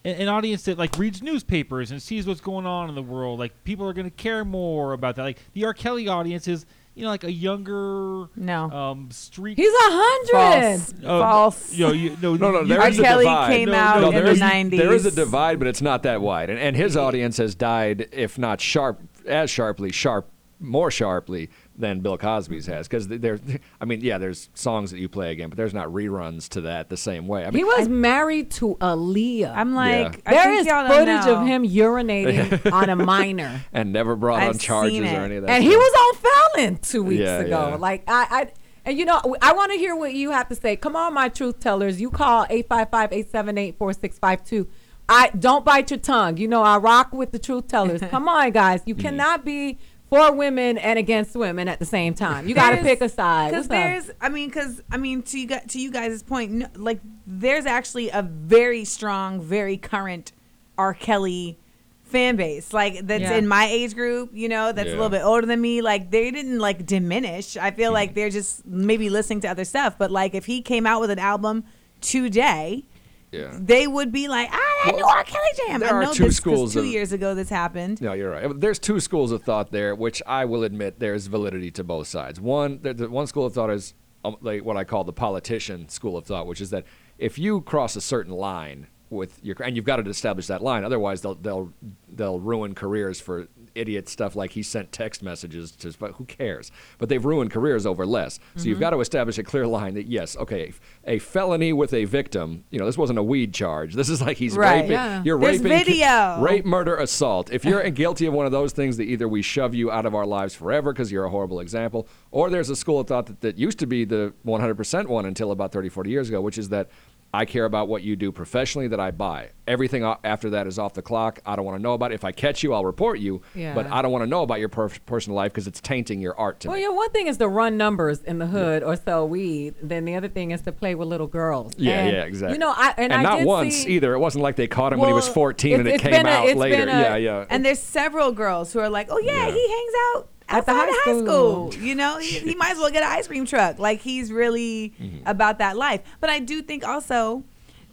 an 0.04 0.28
audience 0.28 0.64
that 0.64 0.78
like 0.80 0.98
reads 0.98 1.22
newspapers 1.22 1.92
and 1.92 2.02
sees 2.02 2.26
what's 2.28 2.42
going 2.42 2.66
on 2.66 2.90
in 2.90 2.96
the 2.96 3.02
world. 3.04 3.40
Like 3.40 3.64
people 3.64 3.88
are 3.88 3.94
going 3.94 4.10
to 4.10 4.16
care 4.16 4.44
more 4.44 4.94
about 4.94 5.16
that. 5.16 5.24
Like 5.24 5.38
the 5.54 5.64
R. 5.66 5.74
Kelly 5.74 6.08
audience 6.08 6.48
is 6.48 6.66
you 6.96 7.04
know 7.04 7.10
like 7.10 7.24
a 7.24 7.32
younger 7.32 8.28
no 8.36 8.70
um 8.72 9.12
street. 9.12 9.58
He's 9.58 9.72
a 9.72 9.78
hundred. 9.80 10.80
False. 10.80 10.94
Uh, 11.04 11.20
False. 11.20 11.74
You 11.74 11.88
know, 11.88 11.94
you, 11.94 12.18
no, 12.22 12.36
No, 12.36 12.52
no, 12.52 12.62
you- 12.62 12.68
there 12.68 12.82
R. 12.82 12.90
is 12.90 13.00
a 13.00 13.04
Kelly 13.04 13.26
divide. 13.26 13.52
came 13.54 13.70
no, 13.70 13.76
out 13.76 14.02
no, 14.02 14.10
in 14.12 14.26
the 14.26 14.32
is- 14.32 14.40
90s. 14.42 14.78
There 14.78 14.94
is 14.94 15.06
a 15.06 15.12
divide, 15.12 15.60
but 15.60 15.68
it's 15.68 15.82
not 15.82 16.04
that 16.04 16.22
wide. 16.22 16.50
And, 16.50 16.58
and 16.60 16.76
his 16.76 16.98
audience 16.98 17.38
has 17.38 17.54
died, 17.56 18.10
if 18.12 18.38
not 18.40 18.60
sharp, 18.60 19.00
as 19.28 19.50
sharply, 19.52 19.92
sharp, 19.92 20.28
more 20.60 20.90
sharply 20.92 21.50
than 21.78 22.00
Bill 22.02 22.18
Cosby's 22.18 22.66
has. 22.68 22.88
Because 22.88 23.08
there, 23.08 23.40
I 23.80 23.86
mean, 23.86 24.02
yeah, 24.02 24.18
there's 24.18 24.50
songs 24.54 24.92
that 24.92 25.00
you 25.00 25.08
play 25.10 25.32
again, 25.32 25.50
but 25.50 25.58
there's 25.58 25.74
not 25.74 25.88
reruns 25.88 26.48
to 26.50 26.62
that 26.62 26.90
the 26.90 26.98
same 26.98 27.28
way. 27.28 27.44
I 27.44 27.52
mean, 27.52 27.58
He 27.58 27.64
was 27.64 27.90
married 27.90 28.52
to 28.52 28.76
Aaliyah. 28.76 29.52
I'm 29.56 29.74
like, 29.74 30.22
I 30.26 30.34
there 30.34 30.44
think 30.44 30.60
is 30.62 30.68
y'all 30.68 30.88
footage 30.88 31.26
know. 31.26 31.42
of 31.42 31.48
him 31.48 31.68
urinating 31.68 32.72
on 32.74 32.90
a 32.90 32.96
minor. 32.96 33.62
and 33.74 33.92
never 33.94 34.16
brought 34.16 34.44
on 34.44 34.50
I've 34.50 34.60
charges 34.60 35.00
or 35.00 35.04
it. 35.04 35.08
any 35.08 35.36
of 35.38 35.44
that. 35.44 35.50
and 35.52 35.64
he 35.64 35.76
was 35.76 35.94
on 36.00 36.16
Fallon 36.56 36.78
two 36.78 37.04
weeks 37.04 37.22
Yeah, 37.22 37.40
ago. 37.40 37.70
yeah. 37.70 37.76
Like 37.76 38.04
I, 38.08 38.28
I, 38.30 38.52
and 38.86 38.98
you 38.98 39.06
know, 39.06 39.20
I 39.42 39.54
want 39.54 39.72
to 39.72 39.78
hear 39.78 39.96
what 39.96 40.14
you 40.14 40.32
have 40.32 40.50
to 40.50 40.56
say. 40.56 40.76
Come 40.76 40.96
on, 40.96 41.14
my 41.14 41.30
truth 41.30 41.60
tellers. 41.60 42.02
You 42.02 42.10
call 42.10 42.46
855-878-4652. 42.48 44.68
I 45.10 45.30
don't 45.38 45.66
bite 45.66 45.92
your 45.92 46.00
tongue. 46.00 46.38
You 46.38 46.48
know, 46.48 46.64
I 46.64 46.78
rock 46.78 47.12
with 47.12 47.32
the 47.32 47.40
truth 47.40 47.68
tellers. 47.68 48.02
Come 48.10 48.28
on, 48.28 48.52
guys. 48.52 48.82
You 48.86 48.96
mm-hmm. 48.96 49.02
cannot 49.02 49.46
be 49.46 49.78
for 50.12 50.34
women 50.34 50.78
and 50.78 51.00
against 51.00 51.36
women 51.38 51.70
at 51.70 51.80
the 51.80 51.86
same 51.86 52.14
time. 52.14 52.48
You 52.48 52.54
got 52.54 52.72
to 52.72 52.82
pick 52.82 53.00
a 53.00 53.08
side. 53.08 53.52
Because 53.52 53.70
What's 53.70 53.82
up? 53.82 54.06
there's, 54.06 54.12
I 54.20 54.28
mean, 54.28 54.50
because 54.50 54.82
I 54.92 54.98
mean, 54.98 55.24
to 55.24 55.40
you 55.40 55.48
guys, 55.48 55.64
to 55.70 55.80
you 55.80 55.90
guys' 55.90 56.22
point, 56.22 56.52
no, 56.52 56.68
like 56.76 57.00
there's 57.26 57.66
actually 57.66 58.10
a 58.10 58.22
very 58.22 58.84
strong, 58.84 59.42
very 59.42 59.78
current 59.78 60.34
R. 60.78 60.94
Kelly 60.94 61.58
fan 62.04 62.36
base, 62.36 62.74
like 62.74 63.08
that's 63.08 63.22
Yeah. 63.22 63.38
in 63.38 63.48
my 63.48 63.68
age 63.68 63.96
group. 63.96 64.32
You 64.34 64.50
know, 64.50 64.74
that's 64.74 64.90
a 64.90 64.92
little 64.92 65.08
bit 65.08 65.24
older 65.24 65.48
than 65.48 65.62
me. 65.62 65.82
Like 65.82 66.12
they 66.12 66.30
didn't 66.30 66.60
like 66.60 66.86
diminish. 66.86 67.56
I 67.56 67.72
feel 67.72 67.88
mm-hmm. 67.88 67.94
like 67.94 68.14
they're 68.14 68.30
just 68.30 68.66
maybe 68.66 69.10
listening 69.10 69.40
to 69.42 69.48
other 69.48 69.64
stuff. 69.64 69.98
But 69.98 70.12
like 70.12 70.36
if 70.36 70.46
he 70.46 70.62
came 70.62 70.86
out 70.86 71.00
with 71.00 71.10
an 71.10 71.20
album 71.20 71.64
today. 72.02 72.84
Yeah. 73.32 73.58
They 73.60 73.88
would 73.88 74.12
be 74.12 74.28
like, 74.28 74.50
ah, 74.52 74.82
that 74.86 74.96
new 74.96 75.06
R. 75.06 75.24
Kelly 75.24 75.48
jam. 75.68 75.80
there 75.80 75.90
I 75.90 75.94
are 75.94 76.04
know 76.04 76.14
two 76.14 76.26
this 76.26 76.38
schools 76.38 76.74
two 76.74 76.80
of- 76.80 76.86
years 76.86 77.12
ago 77.14 77.34
this 77.34 77.50
happened. 77.50 78.02
No, 78.02 78.14
you're 78.14 78.30
right. 78.32 78.60
There's 78.60 78.80
two 78.80 79.00
schools 79.00 79.32
of 79.32 79.42
thought 79.44 79.72
there, 79.72 79.96
which 79.96 80.22
I 80.28 80.46
will 80.46 80.64
admit 80.64 81.00
there's 81.00 81.28
validity 81.28 81.72
to 81.72 81.84
both 81.84 82.08
sides. 82.08 82.42
One, 82.42 82.80
the, 82.82 82.94
the 82.94 83.10
one 83.10 83.28
school 83.28 83.46
of 83.46 83.54
thought 83.54 83.70
is 83.70 83.94
um, 84.26 84.36
like 84.42 84.66
what 84.66 84.76
I 84.78 84.84
call 84.84 85.04
the 85.06 85.14
politician 85.14 85.88
school 85.88 86.18
of 86.18 86.26
thought, 86.26 86.46
which 86.46 86.60
is 86.62 86.72
that 86.72 86.84
if 87.18 87.40
you 87.40 87.62
cross 87.62 87.96
a 87.96 88.02
certain 88.02 88.34
line 88.34 88.88
with 89.10 89.40
your 89.44 89.56
and 89.64 89.76
you've 89.76 89.86
got 89.86 89.98
to 89.98 90.10
establish 90.10 90.48
that 90.48 90.62
line, 90.62 90.84
otherwise 90.84 91.22
they'll 91.22 91.36
they'll 91.36 91.72
they'll 92.10 92.40
ruin 92.40 92.76
careers 92.76 93.22
for 93.22 93.48
idiot 93.76 94.10
stuff 94.10 94.36
like 94.36 94.52
he 94.52 94.64
sent 94.64 94.92
text 94.92 95.24
messages 95.24 95.72
to 95.72 95.92
but 96.00 96.12
who 96.14 96.26
cares 96.26 96.72
but 96.98 97.10
they've 97.10 97.26
ruined 97.26 97.52
careers 97.52 97.86
over 97.86 98.06
less 98.06 98.40
so 98.56 98.66
you've 98.66 98.78
Mhm. 98.78 98.82
got 98.82 98.90
to 98.92 99.00
establish 99.02 99.38
a 99.38 99.44
clear 99.44 99.68
line 99.68 99.94
that 99.94 100.08
yes 100.08 100.36
okay 100.38 100.74
a 101.06 101.20
felony 101.20 101.74
with 101.74 101.94
a 101.94 102.06
victim 102.06 102.64
you 102.70 102.80
know 102.80 102.86
this 102.86 102.98
wasn't 102.98 103.18
a 103.20 103.24
weed 103.24 103.54
charge 103.54 103.94
this 103.96 104.10
is 104.10 104.22
like 104.22 104.38
he's 104.38 104.56
Right. 104.58 104.76
raping 104.82 104.92
Yeah. 104.92 105.24
you're 105.24 105.40
There's 105.40 105.60
raping 105.62 105.86
video. 105.86 106.42
rape 106.42 106.66
murder 106.66 106.96
assault 106.96 107.52
if 107.52 107.66
you're 107.66 107.82
guilty 107.92 108.26
of 108.26 108.34
one 108.34 108.46
of 108.46 108.52
those 108.52 108.72
things 108.74 108.98
that 108.98 109.04
either 109.04 109.28
we 109.28 109.42
shove 109.42 109.74
you 109.76 109.92
out 109.92 110.06
of 110.06 110.16
our 110.16 110.26
lives 110.26 110.54
forever 110.54 110.94
because 110.94 111.12
you're 111.12 111.26
a 111.26 111.30
horrible 111.30 111.60
example 111.60 112.08
or 112.32 112.50
there's 112.50 112.70
a 112.70 112.76
school 112.76 113.00
of 113.00 113.08
thought 113.08 113.26
that, 113.26 113.42
that 113.42 113.58
used 113.58 113.80
to 113.80 113.86
be 113.86 114.06
the 114.06 114.34
100% 114.46 115.08
one 115.08 115.26
until 115.26 115.52
about 115.52 115.72
30 115.72 115.90
40 115.90 116.10
years 116.10 116.30
ago 116.30 116.42
which 116.42 116.58
is 116.58 116.70
that 116.70 116.90
I 117.34 117.46
care 117.46 117.64
about 117.64 117.88
what 117.88 118.04
you 118.04 118.18
do 118.18 118.32
professionally 118.34 118.90
that 118.90 119.00
I 119.00 119.12
buy. 119.12 119.52
Everything 119.66 120.04
after 120.26 120.50
that 120.50 120.68
is 120.68 120.78
off 120.78 120.94
the 120.96 121.02
clock. 121.02 121.40
I 121.46 121.56
don't 121.56 121.64
want 121.64 121.78
to 121.78 121.82
know 121.82 121.94
about 121.94 122.12
it. 122.12 122.16
If 122.16 122.26
I 122.26 122.34
catch 122.34 122.62
you, 122.62 122.74
I'll 122.74 122.84
report 122.84 123.20
you. 123.20 123.42
Yeah. 123.56 123.74
But 123.74 123.88
I 123.88 124.02
don't 124.02 124.12
want 124.12 124.24
to 124.24 124.28
know 124.28 124.42
about 124.44 124.60
your 124.60 124.68
per- 124.68 124.90
personal 125.06 125.38
life 125.38 125.54
because 125.54 125.66
it's 125.66 125.80
tainting 125.80 126.20
your 126.20 126.38
art 126.38 126.60
to 126.62 126.68
Well, 126.68 126.76
me. 126.76 126.84
Well, 126.84 126.92
yeah, 126.92 126.98
one 126.98 127.12
thing 127.12 127.28
is 127.28 127.38
to 127.38 127.48
run 127.48 127.78
numbers 127.78 128.22
in 128.24 128.40
the 128.40 128.48
hood 128.48 128.84
or 128.84 128.98
sell 128.98 129.30
weed. 129.30 129.76
Then 129.82 130.04
the 130.04 130.16
other 130.16 130.28
thing 130.28 130.52
is 130.52 130.62
to 130.64 130.74
play 130.74 130.94
with 130.94 131.08
little 131.08 131.28
girls. 131.28 131.72
Yeah, 131.78 132.00
And, 132.02 132.12
yeah, 132.18 132.24
exactly. 132.24 132.56
You 132.56 132.60
know, 132.60 132.74
I 132.76 132.94
and, 132.98 133.14
I 133.14 133.22
not 133.24 133.44
once 133.44 133.76
see, 133.78 133.92
either. 133.96 134.14
It 134.14 134.20
wasn't 134.20 134.44
like 134.44 134.58
they 134.58 134.68
caught 134.68 134.92
him 134.92 135.00
when 135.00 135.08
he 135.08 135.14
was 135.14 135.26
Well, 135.28 135.36
14 135.36 135.80
and 135.80 135.88
it 135.88 136.02
came 136.02 136.26
a- 136.26 136.30
out 136.30 136.56
later. 136.58 136.84
a- 136.84 136.86
yeah, 136.88 137.16
yeah. 137.16 137.46
And 137.50 137.64
there's 137.64 137.80
several 137.80 138.34
girls 138.34 138.74
who 138.74 138.80
are 138.80 138.90
like, 138.90 139.08
oh 139.10 139.20
yeah, 139.20 139.48
Yeah. 139.48 139.54
he 139.54 139.70
hangs 139.70 139.94
out 140.16 140.28
outside 140.54 140.74
high 140.74 140.88
of 140.90 140.96
high 140.96 141.24
school. 141.24 141.72
school. 141.72 141.84
You 141.88 141.96
know, 141.96 142.18
he, 142.20 142.40
he 142.40 142.56
might 142.56 142.72
as 142.72 142.78
well 142.78 142.92
get 142.92 143.04
an 143.04 143.10
ice 143.12 143.28
cream 143.28 143.46
truck. 143.46 143.80
Like 143.80 144.02
he's 144.02 144.32
really 144.32 144.94
Mm-hmm. 145.02 145.28
about 145.28 145.60
that 145.60 145.78
life. 145.78 146.02
But 146.20 146.30
I 146.30 146.40
do 146.40 146.62
think 146.62 146.86
also 146.88 147.44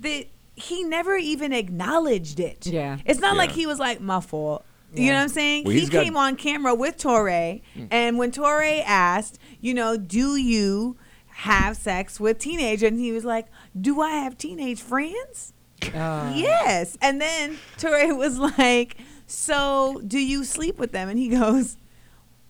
that 0.01 0.27
he 0.55 0.83
never 0.85 1.17
even 1.17 1.53
acknowledged 1.53 2.41
it. 2.41 2.67
Yeah. 2.67 2.99
It's 3.05 3.21
not 3.21 3.37
like 3.37 3.53
he 3.53 3.67
was 3.67 3.79
like 3.79 4.01
my 4.01 4.21
fault. 4.21 4.65
You 4.95 5.09
know 5.11 5.17
what 5.17 5.23
I'm 5.25 5.29
saying? 5.29 5.65
Well, 5.65 5.75
he 5.75 5.81
he's 5.81 5.91
got- 5.91 6.03
came 6.05 6.17
on 6.17 6.35
camera 6.37 6.75
with 6.75 6.97
Touré, 6.97 7.61
and 7.91 8.17
when 8.19 8.31
Touré 8.33 8.83
asked, 8.87 9.39
you 9.61 9.75
know, 9.75 9.99
do 9.99 10.37
you 10.37 10.97
have 11.27 11.77
sex 11.77 12.19
with 12.19 12.39
teenagers? 12.39 12.89
And 12.91 12.99
he 12.99 13.13
was 13.13 13.25
like, 13.25 13.49
do 13.79 14.01
I 14.01 14.11
have 14.13 14.39
teenage 14.39 14.81
friends? 14.81 15.53
Uh, 15.95 16.33
Yes. 16.35 16.97
And 17.03 17.21
then 17.21 17.59
Touré 17.77 18.17
was 18.25 18.39
like, 18.39 18.97
So 19.27 20.01
do 20.07 20.19
you 20.19 20.43
sleep 20.43 20.79
with 20.79 20.93
them? 20.93 21.09
And 21.11 21.19
he 21.19 21.29
goes, 21.29 21.77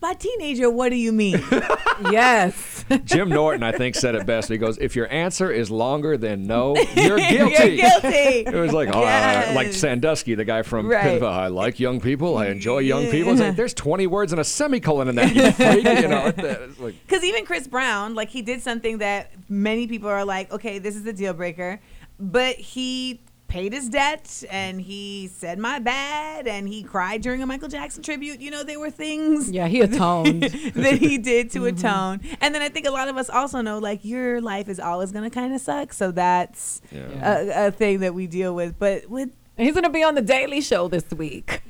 By 0.00 0.14
teenager, 0.14 0.70
what 0.70 0.90
do 0.90 0.96
you 0.96 1.10
mean? 1.12 1.42
yes. 2.12 2.84
Jim 3.04 3.28
Norton, 3.28 3.64
I 3.64 3.72
think, 3.72 3.96
said 3.96 4.14
it 4.14 4.26
best. 4.26 4.48
He 4.48 4.56
goes, 4.56 4.78
"If 4.78 4.94
your 4.94 5.10
answer 5.12 5.50
is 5.50 5.70
longer 5.72 6.16
than 6.16 6.46
no, 6.46 6.76
you're 6.94 7.18
You're 7.18 7.48
guilty." 7.50 7.76
guilty. 7.78 8.08
It 8.46 8.54
was 8.54 8.72
like, 8.72 8.90
oh, 8.94 9.00
Yes. 9.02 9.48
uh, 9.50 9.54
like 9.54 9.72
Sandusky, 9.72 10.36
the 10.36 10.44
guy 10.44 10.62
from 10.62 10.88
Right. 10.88 11.20
I 11.20 11.48
like 11.48 11.80
young 11.80 12.00
people, 12.00 12.36
I 12.38 12.46
enjoy 12.46 12.78
young 12.78 13.06
people. 13.10 13.32
It's 13.32 13.40
like, 13.40 13.56
there's 13.56 13.74
20 13.74 14.06
words 14.06 14.32
and 14.32 14.40
a 14.40 14.44
semicolon 14.44 15.08
in 15.08 15.16
that. 15.16 15.34
You 15.34 15.50
freak, 15.52 15.84
you 15.84 16.08
know. 16.08 16.32
It's 16.36 16.78
like, 16.78 16.94
Because 17.06 17.24
even 17.24 17.44
Chris 17.44 17.66
Brown, 17.66 18.14
like 18.14 18.28
he 18.30 18.40
did 18.42 18.62
something 18.62 18.98
that 18.98 19.32
many 19.48 19.86
people 19.88 20.08
are 20.08 20.24
like, 20.24 20.52
okay, 20.52 20.78
this 20.78 20.94
is 20.94 21.04
a 21.06 21.12
deal 21.12 21.34
breaker, 21.34 21.80
but 22.20 22.54
he 22.56 23.20
paid 23.48 23.72
his 23.72 23.88
debt 23.88 24.44
and 24.50 24.80
he 24.80 25.26
said 25.26 25.58
my 25.58 25.78
bad 25.78 26.46
and 26.46 26.68
he 26.68 26.82
cried 26.82 27.22
during 27.22 27.42
a 27.42 27.46
Michael 27.46 27.68
Jackson 27.68 28.02
tribute. 28.02 28.40
You 28.40 28.50
know, 28.50 28.62
there 28.62 28.78
were 28.78 28.90
things. 28.90 29.50
Yeah, 29.50 29.66
he 29.68 29.80
atoned. 29.80 30.42
that 30.74 30.98
he 30.98 31.16
did 31.18 31.50
to 31.52 31.60
Mhm. 31.60 31.78
atone. 31.78 32.20
And 32.40 32.54
then 32.54 32.60
I 32.62 32.68
think 32.68 32.86
a 32.86 32.90
lot 32.90 33.08
of 33.08 33.16
us 33.16 33.30
also 33.30 33.60
know 33.62 33.78
like 33.78 34.04
your 34.04 34.40
life 34.42 34.68
is 34.68 34.78
always 34.78 35.12
gonna 35.12 35.30
kind 35.30 35.54
of 35.54 35.60
suck. 35.60 35.92
So 35.94 36.10
that's 36.10 36.82
a, 36.92 37.68
a 37.68 37.70
thing 37.70 38.00
that 38.00 38.14
we 38.14 38.26
deal 38.26 38.54
with. 38.54 38.78
But 38.78 39.08
with 39.08 39.30
He's 39.56 39.74
gonna 39.74 39.90
be 39.90 40.04
on 40.04 40.14
the 40.14 40.22
Daily 40.22 40.60
Show 40.60 40.86
this 40.86 41.04
week. 41.10 41.62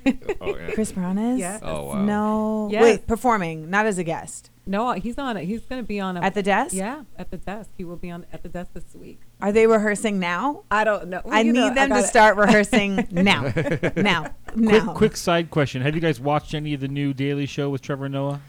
oh, 0.43 0.49
yeah. 0.59 0.73
Chris 0.75 0.93
Brown 0.93 1.17
is. 1.17 1.39
Yes. 1.39 1.61
Oh, 1.63 1.85
wow. 1.87 2.05
No. 2.05 2.69
Yes. 2.71 2.83
Wait, 2.83 3.07
performing, 3.07 3.71
not 3.71 3.87
as 3.87 3.97
a 3.97 4.05
guest. 4.05 4.51
No, 4.69 4.93
he's 4.93 5.17
on 5.19 5.37
it. 5.39 5.47
He's 5.47 5.63
gonna 5.63 5.83
be 5.83 5.99
on 5.99 6.17
a, 6.17 6.21
At 6.21 6.35
the 6.35 6.43
desk? 6.43 6.75
Yeah, 6.75 7.03
at 7.17 7.31
the 7.31 7.39
desk. 7.39 7.71
He 7.79 7.85
will 7.85 7.97
be 7.97 8.11
on 8.11 8.27
at 8.33 8.43
the 8.43 8.49
desk 8.51 8.71
this 8.75 8.85
week. 8.95 9.21
Are 9.41 9.51
they 9.51 9.67
rehearsing 9.67 10.19
now? 10.21 10.65
I 10.71 10.85
don't 10.85 11.09
know. 11.09 11.23
I 11.29 11.41
You 11.41 11.53
know, 11.55 11.69
need 11.69 11.77
them 11.77 11.89
to 11.89 11.95
gotta- 11.97 12.07
start 12.07 12.37
rehearsing 12.45 13.09
now. 13.11 13.51
now. 13.97 14.35
Quick, 14.53 14.85
Now. 14.85 14.93
quick 14.93 15.17
side 15.17 15.51
question: 15.51 15.81
Have 15.83 15.95
you 15.95 16.01
guys 16.01 16.21
watched 16.21 16.53
any 16.55 16.75
of 16.75 16.81
the 16.81 16.89
new 16.89 17.15
Daily 17.15 17.47
Show 17.47 17.71
with 17.71 17.81
Trevor 17.83 18.09
Noah? 18.09 18.41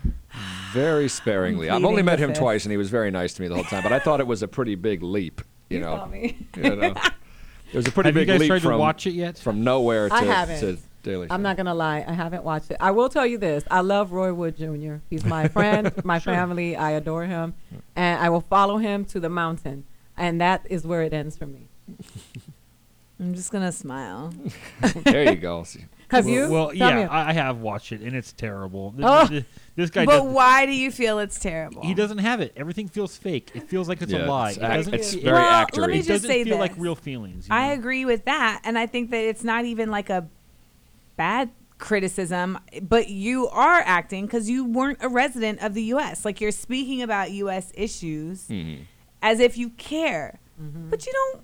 very 0.74 1.08
sparingly. 1.10 1.70
I've 1.70 1.84
only 1.84 2.04
met 2.04 2.20
him 2.20 2.30
fifth. 2.30 2.40
twice, 2.40 2.64
and 2.66 2.72
he 2.72 2.78
was 2.78 2.90
very 2.92 3.10
nice 3.10 3.34
to 3.34 3.42
me 3.42 3.48
the 3.48 3.56
whole 3.56 3.64
time. 3.64 3.82
But 3.82 3.92
I 3.94 3.98
thought 4.00 4.20
it 4.20 4.28
was 4.28 4.44
a 4.44 4.48
pretty 4.48 4.76
big 4.76 5.02
leap. 5.02 5.42
You, 5.70 5.80
know, 5.80 5.98
saw 5.98 6.06
me. 6.06 6.38
You 6.58 6.76
know? 6.76 6.94
it 7.74 7.76
was 7.78 7.88
a 7.88 7.92
pretty 7.92 8.10
Have 8.10 8.16
you 8.16 8.22
big 8.22 8.28
guys 8.28 8.40
leap 8.42 8.50
tried 8.50 8.60
to 8.62 8.68
from 8.68 8.80
watch 8.80 9.08
it 9.08 9.12
yet? 9.14 9.38
from 9.40 9.64
nowhere 9.64 10.10
to, 10.10 10.16
I 10.16 10.24
haven't. 10.24 10.60
to 10.60 10.78
Daily 11.04 11.28
Show. 11.28 11.34
I'm 11.34 11.42
not 11.42 11.58
gonna 11.58 11.74
lie. 11.74 12.04
I 12.08 12.14
haven't 12.14 12.44
watched 12.44 12.72
it. 12.72 12.78
I 12.80 12.92
will 12.92 13.10
tell 13.10 13.26
you 13.26 13.38
this. 13.38 13.64
I 13.72 13.82
love 13.82 14.12
Roy 14.12 14.34
Wood 14.34 14.58
Jr. 14.58 14.96
He's 15.10 15.26
my 15.26 15.48
friend, 15.58 15.92
my 16.04 16.20
family. 16.20 16.76
I 16.76 16.92
adore 16.92 17.26
him, 17.26 17.54
and 17.96 18.22
I 18.22 18.30
will 18.30 18.42
follow 18.42 18.78
him 18.78 19.06
to 19.06 19.20
the 19.20 19.30
mountain. 19.30 19.86
And 20.18 20.42
that 20.42 20.66
is 20.70 20.86
where 20.86 21.02
it 21.04 21.14
ends 21.14 21.38
for 21.38 21.46
me. 21.46 21.68
I'm 23.22 23.34
just 23.36 23.52
gonna 23.52 23.72
smile. 23.74 24.34
there 25.04 25.30
you 25.32 25.36
go. 25.36 25.66
Have 26.10 26.26
well, 26.26 26.34
you? 26.34 26.50
Well, 26.50 26.68
Tell 26.70 26.78
yeah. 27.00 27.08
I, 27.10 27.30
I 27.30 27.34
have 27.34 27.58
watched 27.60 27.92
it, 27.92 28.02
and 28.02 28.16
it's 28.16 28.32
terrible. 28.32 28.92
Th- 28.94 29.04
Oh. 29.06 29.28
th- 29.28 29.44
this 29.76 29.90
guy, 29.90 30.06
But 30.06 30.26
why 30.26 30.66
do 30.66 30.72
you 30.72 30.90
feel 30.90 31.20
it's 31.20 31.38
terrible? 31.38 31.82
he 31.84 31.94
doesn't 31.94 32.18
have 32.20 32.40
it. 32.42 32.54
Everything 32.56 32.88
feels 32.88 33.16
fake. 33.18 33.52
It 33.54 33.70
feels 33.70 33.88
like 33.90 34.02
it's 34.02 34.12
Yeah, 34.12 34.26
a 34.26 34.28
lie. 34.28 34.50
it's 34.50 34.58
It 34.58 34.64
act- 34.64 34.74
doesn't 34.76 34.94
it's 34.96 35.14
feel- 35.14 35.24
very 35.24 35.36
well, 35.36 35.66
actory. 35.66 35.78
let 35.80 35.90
me 35.90 35.96
It 35.96 35.98
just 36.00 36.10
doesn't 36.10 36.30
say 36.30 36.44
feel 36.46 36.54
this. 36.58 36.60
like 36.60 36.74
real 36.78 36.96
feelings. 36.96 37.48
you 37.50 37.54
I 37.56 37.68
know? 37.68 37.74
agree 37.74 38.06
with 38.06 38.26
that, 38.26 38.62
and 38.64 38.78
I 38.80 38.86
think 38.88 39.12
that 39.12 39.24
it's 39.24 39.44
not 39.44 39.66
even 39.66 39.92
like 39.92 40.10
a 40.10 40.28
bad 41.20 41.50
criticism, 41.80 42.58
but 42.82 43.10
you 43.10 43.48
are 43.50 43.82
acting 43.86 44.26
because 44.26 44.50
you 44.50 44.64
weren't 44.64 45.00
a 45.02 45.10
resident 45.10 45.62
of 45.62 45.74
the 45.74 45.84
U.S. 45.96 46.24
Like 46.24 46.40
you're 46.40 46.52
speaking 46.52 47.02
about 47.02 47.32
U.S. 47.32 47.72
issues 47.76 48.48
Mhm. 48.48 48.80
as 49.22 49.40
if 49.42 49.58
you 49.58 49.70
care, 49.72 50.40
but 50.90 51.06
you 51.06 51.12
don't 51.14 51.44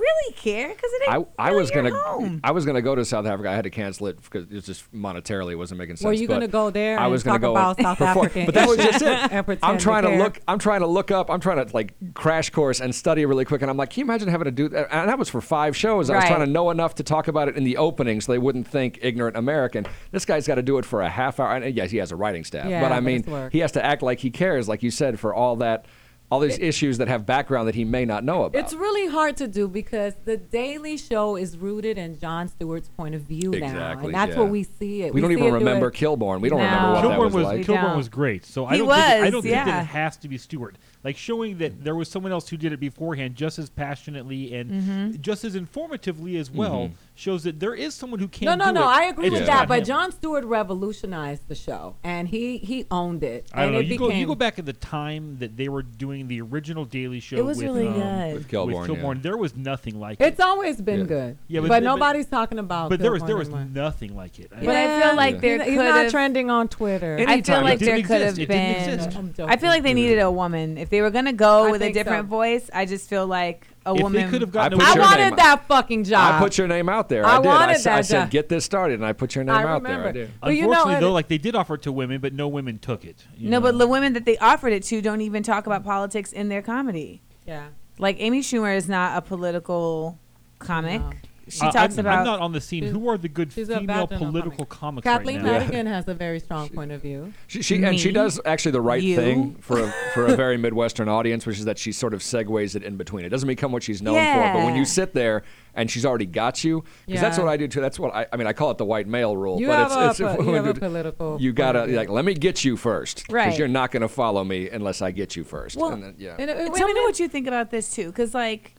really 0.00 0.34
care 0.34 0.68
because 0.68 0.90
it 0.92 1.08
I, 1.08 1.16
ain't. 1.18 1.28
I 1.38 1.48
really 1.48 1.60
was 1.60 1.70
your 1.70 1.82
gonna 1.82 2.02
home. 2.02 2.40
I 2.42 2.50
was 2.52 2.64
gonna 2.66 2.82
go 2.82 2.94
to 2.94 3.04
South 3.04 3.26
Africa. 3.26 3.50
I 3.50 3.54
had 3.54 3.64
to 3.64 3.70
cancel 3.70 4.06
it 4.08 4.20
because 4.22 4.50
it 4.50 4.60
just 4.64 4.90
monetarily 4.92 5.56
wasn't 5.56 5.78
making 5.78 5.96
sense. 5.96 6.04
Were 6.06 6.12
you 6.12 6.26
but 6.26 6.34
gonna 6.34 6.48
go 6.48 6.70
there 6.70 6.98
I 6.98 7.04
and 7.04 7.12
was 7.12 7.22
gonna 7.22 7.34
talk 7.38 7.42
go 7.42 7.50
about 7.52 7.80
South 7.80 7.98
perform- 7.98 8.26
African 8.26 8.46
But 8.46 8.54
that 8.54 8.68
was 8.68 8.76
just 8.78 9.02
it. 9.02 9.58
I'm 9.62 9.78
trying 9.78 10.02
to 10.04 10.08
care? 10.10 10.18
look. 10.18 10.40
I'm 10.48 10.58
trying 10.58 10.80
to 10.80 10.86
look 10.86 11.10
up. 11.10 11.30
I'm 11.30 11.40
trying 11.40 11.64
to 11.64 11.72
like 11.74 11.94
crash 12.14 12.50
course 12.50 12.80
and 12.80 12.94
study 12.94 13.24
really 13.26 13.44
quick. 13.44 13.62
And 13.62 13.70
I'm 13.70 13.76
like, 13.76 13.90
can 13.90 14.00
you 14.00 14.04
imagine 14.06 14.28
having 14.28 14.46
to 14.46 14.50
do 14.50 14.68
that? 14.70 14.88
And 14.92 15.08
that 15.08 15.18
was 15.18 15.28
for 15.28 15.40
five 15.40 15.76
shows. 15.76 16.10
I 16.10 16.16
was 16.16 16.24
trying 16.24 16.40
to 16.40 16.46
know 16.50 16.70
enough 16.70 16.94
to 16.96 17.02
talk 17.02 17.28
about 17.28 17.48
it 17.48 17.56
in 17.56 17.64
the 17.64 17.76
opening, 17.76 18.20
so 18.20 18.32
they 18.32 18.38
wouldn't 18.38 18.66
think 18.66 18.98
ignorant 19.02 19.36
American. 19.36 19.86
This 20.10 20.24
guy's 20.24 20.46
got 20.46 20.56
to 20.56 20.62
do 20.62 20.78
it 20.78 20.84
for 20.84 21.02
a 21.02 21.08
half 21.08 21.38
hour. 21.40 21.54
And 21.54 21.64
uh, 21.64 21.68
yes, 21.68 21.90
he 21.90 21.98
has 21.98 22.12
a 22.12 22.16
writing 22.16 22.44
staff, 22.44 22.68
Yeah, 22.68 22.80
but 22.80 22.92
I 22.92 23.00
mean, 23.00 23.24
he 23.52 23.58
has 23.60 23.72
to 23.72 23.84
act 23.84 24.02
like 24.02 24.20
he 24.20 24.30
cares, 24.30 24.68
like 24.68 24.82
you 24.82 24.90
said, 24.90 25.18
for 25.20 25.34
all 25.34 25.56
that. 25.56 25.86
All 26.30 26.38
these 26.38 26.58
issues 26.60 26.98
that 26.98 27.08
have 27.08 27.26
background 27.26 27.66
that 27.66 27.74
he 27.74 27.84
may 27.84 28.04
not 28.04 28.22
know 28.22 28.44
about. 28.44 28.56
It's 28.58 28.72
really 28.72 29.08
hard 29.08 29.36
to 29.38 29.48
do 29.48 29.66
because 29.66 30.14
the 30.24 30.36
Daily 30.36 30.96
Show 30.96 31.34
is 31.34 31.58
rooted 31.58 31.98
in 31.98 32.20
Jon 32.20 32.46
Stewart's 32.46 32.88
point 32.88 33.16
of 33.16 33.22
view 33.22 33.50
now, 33.50 33.98
and 33.98 34.14
that's 34.14 34.34
yeah. 34.34 34.38
what 34.38 34.48
we 34.48 34.62
see 34.62 35.02
it. 35.02 35.12
We 35.12 35.20
don't 35.20 35.32
even 35.32 35.52
remember 35.52 35.88
it- 35.88 35.94
Kilborn. 35.94 36.40
We 36.40 36.48
don't 36.48 36.60
No. 36.60 36.64
remember 36.66 36.92
what 36.92 37.04
Kilborn 37.04 37.10
that 37.10 37.18
was, 37.20 37.34
was 37.34 37.44
like. 37.44 37.66
Kilborn 37.66 37.96
was 37.96 38.08
great. 38.08 38.44
So 38.46 38.64
I 38.64 38.72
He 38.74 38.78
don't 38.78 38.88
think 38.88 38.98
it, 39.00 39.02
I 39.02 39.20
was, 39.22 39.30
don't 39.32 39.42
think 39.42 39.54
yeah. 39.54 39.64
that 39.64 39.82
it 39.82 39.86
has 39.86 40.16
to 40.18 40.28
be 40.28 40.38
Stewart. 40.38 40.76
Like 41.02 41.16
showing 41.16 41.58
that 41.58 41.82
there 41.82 41.94
was 41.94 42.08
someone 42.10 42.30
else 42.30 42.48
who 42.50 42.56
did 42.58 42.72
it 42.72 42.80
beforehand 42.80 43.34
just 43.34 43.58
as 43.58 43.70
passionately 43.70 44.54
and 44.54 44.70
Mhm. 44.70 45.20
just 45.20 45.44
as 45.44 45.56
informatively 45.56 46.38
as 46.38 46.50
well 46.50 46.88
Mhm. 46.88 46.92
shows 47.14 47.44
that 47.44 47.58
there 47.58 47.74
is 47.74 47.94
someone 47.94 48.20
who 48.20 48.28
can 48.28 48.44
No, 48.46 48.54
no, 48.54 48.66
do 48.66 48.72
no. 48.72 48.82
it. 48.82 48.86
I 48.86 49.04
agree 49.06 49.26
It's 49.28 49.34
with 49.36 49.46
that, 49.46 49.66
but 49.66 49.78
him. 49.80 49.84
Jon 49.86 50.12
Stewart 50.12 50.44
revolutionized 50.44 51.48
the 51.48 51.54
show, 51.54 51.96
and 52.04 52.28
he 52.28 52.58
he 52.58 52.84
owned 52.90 53.22
it. 53.22 53.46
I 53.52 53.60
don't 53.60 53.64
and 53.68 53.72
know. 53.74 53.78
It 53.80 53.82
You 53.84 53.88
became, 53.98 54.08
go, 54.08 54.14
you 54.14 54.26
go 54.26 54.34
back 54.34 54.58
at 54.58 54.66
the 54.66 54.72
time 54.74 55.36
that 55.40 55.56
they 55.56 55.68
were 55.68 55.82
doing 55.82 56.28
the 56.28 56.40
original 56.42 56.84
Daily 56.84 57.20
Show. 57.20 57.36
It 57.36 57.44
was 57.44 57.56
with, 57.58 57.66
really 57.66 57.86
um, 57.88 57.94
good. 57.94 58.34
With 58.34 58.48
Kilborn, 58.48 58.88
yeah. 59.16 59.20
There 59.22 59.36
was 59.36 59.56
nothing 59.56 59.98
like 59.98 60.20
it. 60.20 60.24
It's 60.26 60.40
always 60.40 60.80
been 60.82 61.00
Yeah. 61.00 61.04
good. 61.06 61.38
Yeah, 61.48 61.60
but, 61.60 61.68
but- 61.68 61.74
but- 61.76 61.82
nobody's 61.82 62.26
talking 62.26 62.58
about. 62.58 62.90
But 62.90 63.00
there 63.00 63.10
was 63.12 63.22
Kilborn 63.22 63.26
there 63.26 63.36
was 63.36 63.48
anymore. 63.48 63.68
nothing 63.74 64.14
like 64.16 64.38
it. 64.38 64.50
But 64.50 64.68
I 64.68 65.00
feel 65.00 65.16
like 65.16 65.34
Yeah. 65.36 65.40
there 65.40 65.50
He's- 65.56 65.64
could 65.64 65.72
he's 65.72 65.78
not 65.94 66.10
trending 66.10 66.50
on 66.50 66.68
Twitter. 66.68 67.16
I 67.26 67.40
feel 67.40 67.62
like 67.62 67.78
there 67.78 67.96
could 67.96 68.00
exist. 68.00 68.24
have 68.24 68.38
It 68.38 68.48
didn't 68.48 68.48
been. 68.86 68.94
exist. 68.94 69.18
I'm 69.40 69.48
I 69.48 69.56
feel 69.56 69.70
like 69.70 69.82
they 69.82 69.94
needed 69.94 70.18
a 70.18 70.30
woman. 70.30 70.76
If 70.78 70.89
they 70.90 71.00
were 71.00 71.10
gonna 71.10 71.32
go 71.32 71.66
I 71.66 71.70
with 71.70 71.80
a 71.80 71.84
think 71.86 71.94
different 71.94 72.24
so. 72.26 72.28
voice, 72.30 72.68
I 72.74 72.84
just 72.84 73.08
feel 73.08 73.26
like 73.26 73.66
a 73.86 73.90
If 73.92 73.96
they 73.96 74.02
woman. 74.02 74.30
could 74.30 74.40
have 74.42 74.50
I 74.50 74.52
gotten 74.52 74.78
put 74.78 74.88
I 74.88 74.94
your 74.94 75.02
wanted 75.04 75.24
name- 75.24 75.36
that 75.36 75.64
fucking 75.66 76.04
job. 76.04 76.34
I 76.34 76.38
put 76.38 76.58
your 76.58 76.66
name 76.68 76.88
out 76.88 77.08
there. 77.08 77.24
I 77.24 77.36
I, 77.36 77.38
did. 77.40 77.46
I, 77.46 77.54
wanted 77.54 77.72
s- 77.76 77.86
I 77.86 77.96
that 77.96 78.06
said, 78.06 78.20
job. 78.24 78.30
get 78.30 78.48
this 78.50 78.64
started, 78.64 78.94
and 78.96 79.06
I 79.06 79.12
put 79.14 79.34
your 79.34 79.44
name 79.44 79.54
I 79.56 79.64
out 79.64 79.82
there. 79.82 79.92
I 79.92 79.96
remember. 79.96 80.12
did. 80.12 80.30
But 80.42 80.50
you 80.50 80.62
know, 80.62 80.68
Unfortunately, 80.68 80.94
and 80.96 81.02
though, 81.04 81.12
like 81.12 81.28
they 81.28 81.38
did 81.38 81.54
offer 81.54 81.74
it 81.76 81.82
to 81.82 81.92
women, 81.92 82.20
but 82.20 82.34
no 82.34 82.46
women 82.48 82.78
took 82.78 83.04
it. 83.04 83.24
you 83.36 83.48
no, 83.48 83.60
but 83.60 83.78
the 83.78 83.86
women 83.88 84.12
that 84.12 84.24
they 84.26 84.36
offered 84.38 84.72
it 84.74 84.82
to 84.84 85.00
don't 85.00 85.20
even 85.22 85.42
talk 85.42 85.66
about 85.66 85.82
politics 85.84 86.32
in 86.32 86.48
their 86.50 86.60
comedy. 86.62 87.22
Yeah. 87.46 87.68
Like 87.98 88.16
Amy 88.18 88.40
Schumer 88.42 88.76
is 88.76 88.88
not 88.88 89.16
a 89.16 89.22
political 89.22 90.18
comic. 90.58 91.00
No. 91.00 91.12
She 91.50 91.60
Uh, 91.66 91.70
talks 91.72 91.94
I'm, 91.94 92.00
about. 92.00 92.18
I'm 92.20 92.24
not 92.24 92.40
on 92.40 92.52
the 92.52 92.60
scene. 92.60 92.84
Who 92.84 93.08
are 93.08 93.18
the 93.18 93.28
good 93.28 93.52
female 93.52 94.06
political 94.06 94.64
comic. 94.66 95.04
comics 95.04 95.04
Kathleen 95.04 95.36
right 95.42 95.44
now? 95.52 95.58
Madigan 95.58 95.86
has 95.86 96.08
a 96.08 96.14
very 96.14 96.40
strong 96.40 96.68
point 96.68 96.92
of 96.92 97.02
view. 97.02 97.32
She, 97.46 97.62
she 97.62 97.82
and 97.82 97.98
she 97.98 98.12
does 98.12 98.40
actually 98.44 98.72
the 98.72 98.80
right 98.80 99.02
you. 99.02 99.16
thing 99.16 99.54
for 99.60 99.80
a, 99.80 99.92
for 100.14 100.26
a 100.26 100.36
very 100.36 100.56
Midwestern 100.56 101.08
audience, 101.08 101.44
which 101.46 101.58
is 101.58 101.64
that 101.64 101.78
she 101.78 101.92
sort 101.92 102.14
of 102.14 102.20
segues 102.20 102.74
it 102.76 102.82
in 102.82 102.96
between. 102.96 103.24
It 103.24 103.28
doesn't 103.30 103.46
become 103.48 103.72
what 103.72 103.82
she's 103.82 104.00
known 104.00 104.14
for, 104.16 104.58
but 104.58 104.64
when 104.64 104.76
you 104.76 104.84
sit 104.84 105.12
there 105.14 105.42
and 105.74 105.88
she's 105.90 106.04
already 106.04 106.26
got 106.26 106.64
you, 106.64 106.82
because 107.06 107.20
that's 107.20 107.38
what 107.38 107.46
I 107.48 107.56
do 107.56 107.68
too. 107.68 107.80
That's 107.80 107.98
what 107.98 108.14
I, 108.14 108.26
I 108.32 108.36
mean. 108.36 108.46
I 108.46 108.52
call 108.52 108.70
it 108.70 108.78
the 108.78 108.84
white 108.84 109.06
male 109.06 109.36
rule, 109.36 109.60
You 109.60 109.68
but 109.68 109.90
have 109.90 110.10
it's, 110.10 110.20
a 110.20 110.26
it's 110.26 110.36
po- 110.36 110.42
you 110.48 110.52
have 110.54 110.64
a 110.64 110.68
you 110.68 110.74
political 110.80 111.40
You 111.40 111.52
gotta 111.52 111.84
of 111.84 111.90
like 111.90 112.08
let 112.08 112.24
me 112.24 112.34
get 112.34 112.64
you 112.64 112.76
first, 112.76 113.24
Right. 113.30 113.56
you're 113.58 113.68
not 113.68 113.90
gonna 113.92 114.08
follow 114.08 114.42
me 114.44 114.68
unless 114.68 115.00
I 115.02 115.10
get 115.12 115.36
you 115.36 115.44
first. 115.44 115.76
Well, 115.76 115.92
And 115.92 116.02
then, 116.02 116.14
yeah. 116.18 116.36
And, 116.38 116.50
uh, 116.50 116.70
Tell 116.74 116.88
me 116.88 116.94
what 117.02 117.18
you 117.20 117.28
think 117.28 117.46
about 117.46 117.70
this 117.70 117.94
too, 117.94 118.06
because 118.06 118.34
like 118.34 118.74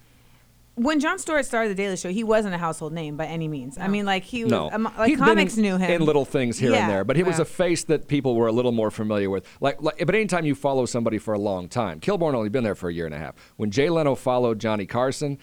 when 0.83 0.99
Jon 0.99 1.19
Stewart 1.19 1.45
started 1.45 1.69
the 1.69 1.75
Daily 1.75 1.95
Show, 1.97 2.09
he 2.09 2.23
wasn't 2.23 2.55
a 2.55 2.57
household 2.57 2.93
name 2.93 3.17
by 3.17 3.25
any 3.25 3.47
means. 3.47 3.77
I 3.77 3.87
mean, 3.87 4.05
like 4.05 4.23
he 4.23 4.43
was, 4.43 4.51
No, 4.51 4.69
um, 4.71 4.83
like 4.83 5.09
He'd 5.09 5.17
been 5.17 5.25
comics 5.25 5.57
knew 5.57 5.77
him 5.77 5.91
in 5.91 6.05
little 6.05 6.25
things 6.25 6.57
here 6.57 6.71
Yeah. 6.71 6.81
and 6.83 6.89
there, 6.91 7.03
but 7.03 7.15
he 7.15 7.23
was 7.23 7.39
a 7.39 7.45
face 7.45 7.83
that 7.85 8.07
people 8.07 8.35
were 8.35 8.47
a 8.47 8.51
little 8.51 8.71
more 8.71 8.89
familiar 8.91 9.29
with. 9.29 9.45
Like, 9.61 9.81
like, 9.81 10.03
but 10.05 10.15
anytime 10.15 10.45
you 10.45 10.55
follow 10.55 10.85
somebody 10.85 11.17
for 11.17 11.33
a 11.33 11.39
long 11.39 11.69
time, 11.69 11.99
Kilborn 11.99 12.33
only 12.33 12.49
been 12.49 12.63
there 12.63 12.75
for 12.75 12.89
a 12.89 12.93
year 12.93 13.05
and 13.05 13.13
a 13.15 13.19
half. 13.19 13.35
When 13.57 13.69
Jay 13.71 13.89
Leno 13.89 14.15
followed 14.15 14.59
Johnny 14.59 14.85
Carson, 14.85 15.33
it 15.33 15.39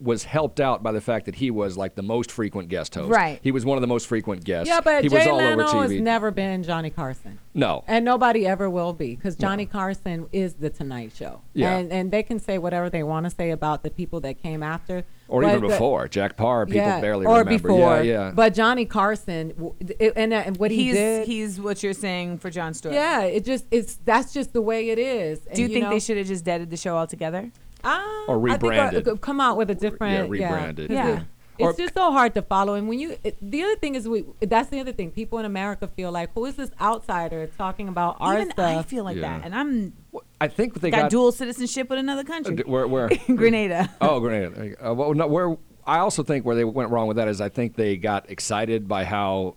was 0.00 0.24
helped 0.24 0.58
out 0.58 0.82
by 0.82 0.90
the 0.90 1.00
fact 1.00 1.26
that 1.26 1.36
he 1.36 1.48
was 1.48 1.76
like 1.76 1.94
the 1.94 2.02
most 2.02 2.32
frequent 2.32 2.68
guest 2.68 2.94
host. 2.96 3.08
Right. 3.08 3.38
He 3.42 3.52
was 3.52 3.64
one 3.64 3.78
of 3.78 3.82
the 3.82 3.86
most 3.86 4.08
frequent 4.08 4.42
guests. 4.42 4.68
Yeah, 4.68 4.80
but 4.80 5.02
he 5.04 5.08
was 5.08 5.22
Jay 5.22 5.30
all 5.30 5.36
Leno 5.36 5.62
over 5.68 5.82
has 5.82 5.92
TV. 5.92 6.00
never 6.02 6.32
been 6.32 6.64
Johnny 6.64 6.90
Carson. 6.90 7.38
no. 7.54 7.84
And 7.86 8.04
nobody 8.04 8.46
ever 8.48 8.68
will 8.68 8.92
be 8.92 9.14
because 9.14 9.36
Johnny 9.36 9.64
Carson 9.64 10.26
is 10.32 10.54
the 10.54 10.70
Tonight 10.70 11.12
Show. 11.14 11.40
Yeah. 11.54 11.76
And, 11.76 11.92
and 11.92 12.10
they 12.10 12.24
can 12.24 12.40
say 12.40 12.58
whatever 12.58 12.90
they 12.90 13.04
want 13.04 13.26
to 13.26 13.30
say 13.30 13.52
about 13.52 13.84
the 13.84 13.90
people 13.90 14.18
that 14.22 14.42
came 14.42 14.60
after. 14.62 15.04
Or 15.28 15.42
but 15.42 15.50
even 15.50 15.62
the- 15.62 15.68
before. 15.68 16.08
Jack 16.08 16.36
Paar, 16.36 16.66
people 16.66 16.78
yeah, 16.82 17.00
barely 17.00 17.24
or 17.26 17.38
remember. 17.38 17.68
before. 17.68 17.96
Yeah, 17.98 18.02
yeah. 18.02 18.32
But 18.34 18.54
Johnny 18.54 18.86
Carson, 18.86 19.52
and, 20.16 20.32
uh, 20.32 20.36
and 20.36 20.56
what 20.56 20.70
he 20.72 20.84
he's 20.86 20.94
did. 20.94 21.26
he's 21.28 21.60
what 21.60 21.82
you're 21.84 21.92
saying 21.92 22.38
for 22.38 22.50
Jon 22.50 22.74
Stewart. 22.74 22.94
yeah, 22.94 23.22
it 23.22 23.44
just 23.44 23.66
it's 23.70 23.98
that's 24.04 24.32
just 24.32 24.52
the 24.52 24.62
way 24.62 24.90
it 24.90 24.98
is. 24.98 25.40
Do 25.40 25.60
you, 25.60 25.64
And, 25.66 25.72
think 25.74 25.84
know, 25.84 25.90
they 25.90 25.98
should 26.00 26.16
have 26.16 26.26
just 26.28 26.44
deaded 26.44 26.70
the 26.70 26.76
show 26.76 26.96
altogether? 26.96 27.50
Ah, 27.84 28.24
Or 28.28 28.36
I 28.48 28.52
think, 28.56 28.64
uh, 28.64 28.68
rebranded. 28.68 29.08
uh, 29.08 29.16
come 29.16 29.40
out 29.40 29.56
with 29.56 29.70
a 29.70 29.74
different. 29.74 30.14
Yeah, 30.14 30.44
rebranded. 30.48 30.90
Yeah. 30.90 31.08
it- 31.20 31.22
Or- 31.58 31.70
it's 31.70 31.78
just 31.78 31.94
so 31.94 32.12
hard 32.12 32.34
to 32.34 32.42
follow. 32.42 32.74
And 32.74 32.86
when 32.86 32.98
you, 32.98 33.16
it, 33.24 33.38
the 33.40 33.62
other 33.62 33.76
thing 33.76 33.94
is, 33.94 34.06
we 34.06 34.24
that's 34.42 34.68
the 34.68 34.78
other 34.80 34.92
thing. 34.92 35.10
People 35.10 35.38
in 35.38 35.46
America 35.46 35.88
feel 35.88 36.12
like, 36.12 36.30
who 36.34 36.44
is 36.44 36.56
this 36.56 36.70
outsider 36.80 37.46
talking 37.56 37.88
about 37.88 38.16
our 38.20 38.34
Even 38.34 38.50
stuff? 38.50 38.76
I 38.78 38.82
feel 38.82 39.04
like 39.04 39.16
Yeah. 39.16 39.38
that, 39.38 39.44
and 39.46 39.54
I'm 39.54 39.94
I 40.38 40.48
think 40.48 40.80
they 40.82 40.90
got, 40.90 41.02
got, 41.02 41.10
dual 41.10 41.32
citizenship 41.32 41.88
with 41.88 41.98
another 41.98 42.20
Uh, 42.20 42.24
country. 42.24 42.56
d- 42.56 42.62
where, 42.66 42.86
where? 42.86 43.08
Grenada. 43.34 43.88
Oh, 44.02 44.20
Grenada. 44.20 44.50
There 44.54 44.64
you 44.66 44.76
go. 44.76 44.90
Uh, 44.90 44.94
well, 44.94 45.14
no, 45.14 45.26
where 45.28 45.56
I 45.86 45.98
also 46.00 46.22
think 46.22 46.44
where 46.44 46.56
they 46.56 46.64
went 46.64 46.90
wrong 46.90 47.06
with 47.08 47.16
that 47.16 47.26
is 47.28 47.40
I 47.40 47.48
think 47.48 47.74
they 47.76 47.96
got 47.96 48.28
excited 48.28 48.86
by 48.86 49.04
how 49.04 49.56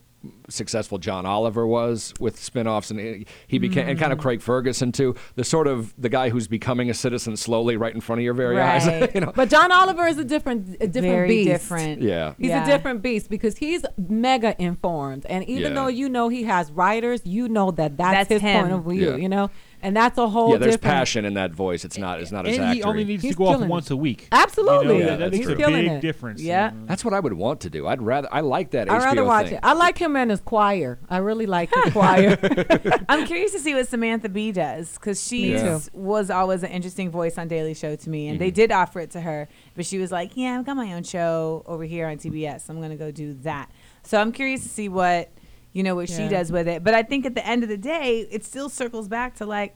successful 0.50 0.98
John 0.98 1.26
Oliver 1.26 1.66
was 1.66 2.14
with 2.20 2.38
spin-offs 2.38 2.92
and 2.92 3.00
he- 3.00 3.26
he 3.48 3.58
became 3.58 3.88
and 3.88 3.98
kind 3.98 4.12
of 4.12 4.20
mm. 4.20 4.22
Craig 4.22 4.42
Ferguson 4.42 4.92
too 4.92 5.16
the 5.36 5.44
sort 5.46 5.66
of 5.68 5.94
the 5.98 6.10
guy 6.10 6.30
who's 6.30 6.48
becoming 6.48 6.90
a 6.90 6.94
citizen 6.94 7.38
slowly 7.38 7.78
right 7.78 7.96
in 7.96 8.02
front 8.02 8.20
of 8.20 8.24
your 8.26 8.34
very 8.34 8.60
eyes 8.60 8.86
you 9.16 9.22
know 9.22 9.32
But 9.34 9.50
John 9.50 9.72
Oliver 9.72 10.08
is 10.08 10.18
a 10.18 10.26
different, 10.26 10.76
a 10.82 10.88
different 10.88 10.94
Very 11.16 11.28
beast. 11.30 11.50
different. 11.50 12.02
yeah 12.02 12.34
He's 12.38 12.50
Yeah. 12.50 12.64
a 12.64 12.68
different 12.68 13.02
beast 13.02 13.30
because 13.30 13.58
he's 13.58 13.86
mega 13.98 14.56
informed, 14.62 15.26
and 15.28 15.44
even 15.48 15.74
Yeah. 15.74 15.82
though 15.84 15.88
you 15.88 16.10
know 16.10 16.28
he 16.30 16.44
has 16.44 16.72
writers, 16.72 17.22
you 17.26 17.48
know 17.48 17.72
that 17.72 17.96
that's, 17.98 18.28
That's 18.28 18.30
his 18.30 18.42
him. 18.42 18.62
point 18.62 18.74
of 18.74 18.84
view. 18.86 19.12
Yeah. 19.12 19.16
You 19.16 19.30
know, 19.30 19.50
and 19.82 19.96
that's 19.96 20.18
a 20.18 20.28
whole 20.28 20.52
yeah 20.52 20.58
there's 20.58 20.76
different. 20.76 20.94
passion 20.94 21.26
in 21.26 21.34
that 21.36 21.52
voice 21.52 21.86
it's 21.86 21.98
not 21.98 22.20
it's 22.20 22.32
not 22.32 22.46
as 22.48 22.56
and 22.58 22.66
accurate 22.66 22.78
he 22.78 22.84
only 22.84 23.04
needs 23.06 23.24
He's 23.24 23.34
to 23.34 23.38
go 23.38 23.46
off 23.46 23.54
killing 23.56 23.68
it. 23.70 23.72
once 23.72 23.92
a 23.92 23.96
week. 23.96 24.28
Absolutely, 24.32 24.88
You 24.88 24.94
know, 24.94 25.00
Yeah, 25.00 25.06
that 25.18 25.32
that's 25.32 25.32
makes 25.48 25.48
a 25.50 25.56
big 25.56 25.86
it. 25.88 26.02
difference. 26.02 26.42
Yeah. 26.42 26.72
that's 26.86 27.04
what 27.06 27.14
I 27.14 27.20
would 27.20 27.34
want 27.34 27.62
to 27.62 27.70
do 27.70 27.88
I'd 27.88 28.02
rather 28.02 28.28
I 28.32 28.42
like 28.42 28.72
that 28.72 28.90
I'd 28.90 29.02
rather 29.04 29.24
watch 29.24 29.48
thing 29.48 29.56
it. 29.56 29.60
I 29.64 29.74
like 29.74 29.98
him 29.98 30.16
and 30.16 30.32
his 30.32 30.42
choir. 30.42 31.00
I 31.10 31.18
really 31.18 31.46
like 31.46 31.74
his 31.74 31.94
choir. 31.94 32.38
I'm 33.10 33.26
curious 33.26 33.52
to 33.54 33.60
see 33.60 33.74
what 33.74 33.88
Samantha 33.88 34.30
Bee 34.30 34.52
does 34.52 34.94
because 34.94 35.24
she 35.26 35.54
Me 35.54 35.60
too. 35.60 35.80
was 35.94 36.30
always 36.30 36.64
an 36.64 36.72
interesting 36.72 37.10
voice 37.10 37.38
on 37.38 37.48
Daily 37.48 37.74
Show 37.74 37.96
to 37.96 38.10
me, 38.10 38.28
and 38.28 38.40
they 38.40 38.52
Mhm. 38.52 38.56
did 38.56 38.72
offer 38.72 39.00
it 39.00 39.12
to 39.12 39.22
her, 39.22 39.48
but 39.76 39.86
she 39.86 39.98
was 39.98 40.12
like, 40.12 40.32
"Yeah, 40.36 40.58
I've 40.60 40.66
got 40.66 40.76
my 40.76 40.94
own 40.94 41.04
show 41.04 41.64
over 41.66 41.84
here 41.84 42.08
on 42.08 42.18
TBS. 42.18 42.70
I'm 42.70 42.82
gonna 42.82 42.96
go 42.96 43.12
do 43.12 43.34
that." 43.44 43.70
So 44.04 44.20
I'm 44.20 44.32
curious 44.32 44.64
to 44.64 44.70
see 44.70 44.90
what 44.90 45.30
you 45.74 45.84
know 45.84 45.96
what 45.96 46.10
she 46.10 46.28
does 46.28 46.52
with 46.52 46.68
it. 46.68 46.84
But 46.84 46.94
I 46.94 47.04
think 47.04 47.26
at 47.26 47.36
the 47.36 47.46
end 47.46 47.64
of 47.64 47.70
the 47.70 47.78
day, 47.78 48.28
it 48.32 48.44
still 48.46 48.70
circles 48.70 49.08
back 49.08 49.36
to 49.36 49.46
like. 49.46 49.76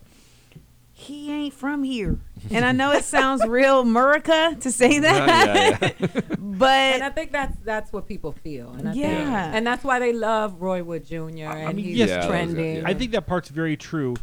He 0.96 1.32
ain't 1.32 1.56
from 1.56 1.82
here, 1.84 2.20
and 2.52 2.64
I 2.64 2.72
know 2.72 2.92
it 2.92 3.04
sounds 3.04 3.44
real 3.48 3.80
America 3.80 4.56
to 4.62 4.72
say 4.72 5.00
that, 5.00 5.28
yeah, 5.82 5.90
yeah. 6.00 6.22
but 6.38 6.70
and 6.70 7.04
I 7.04 7.10
think 7.10 7.32
that's 7.32 7.58
that's 7.66 7.92
what 7.92 8.08
people 8.08 8.32
feel. 8.32 8.70
And 8.74 8.88
I 8.90 8.92
think- 8.92 9.04
Yeah. 9.04 9.52
and 9.56 9.66
that's 9.66 9.84
why 9.84 9.98
they 9.98 10.14
love 10.14 10.62
Roy 10.62 10.84
Wood 10.84 11.04
Jr. 11.04 11.18
and 11.18 11.76
mean, 11.78 11.86
he's 11.86 11.98
yes, 11.98 12.10
Yeah, 12.10 12.28
trending. 12.28 12.76
yeah. 12.78 12.84
I 12.86 12.94
think 12.94 13.12
that 13.14 13.26
part's 13.26 13.50
very 13.50 13.76
true. 13.76 14.14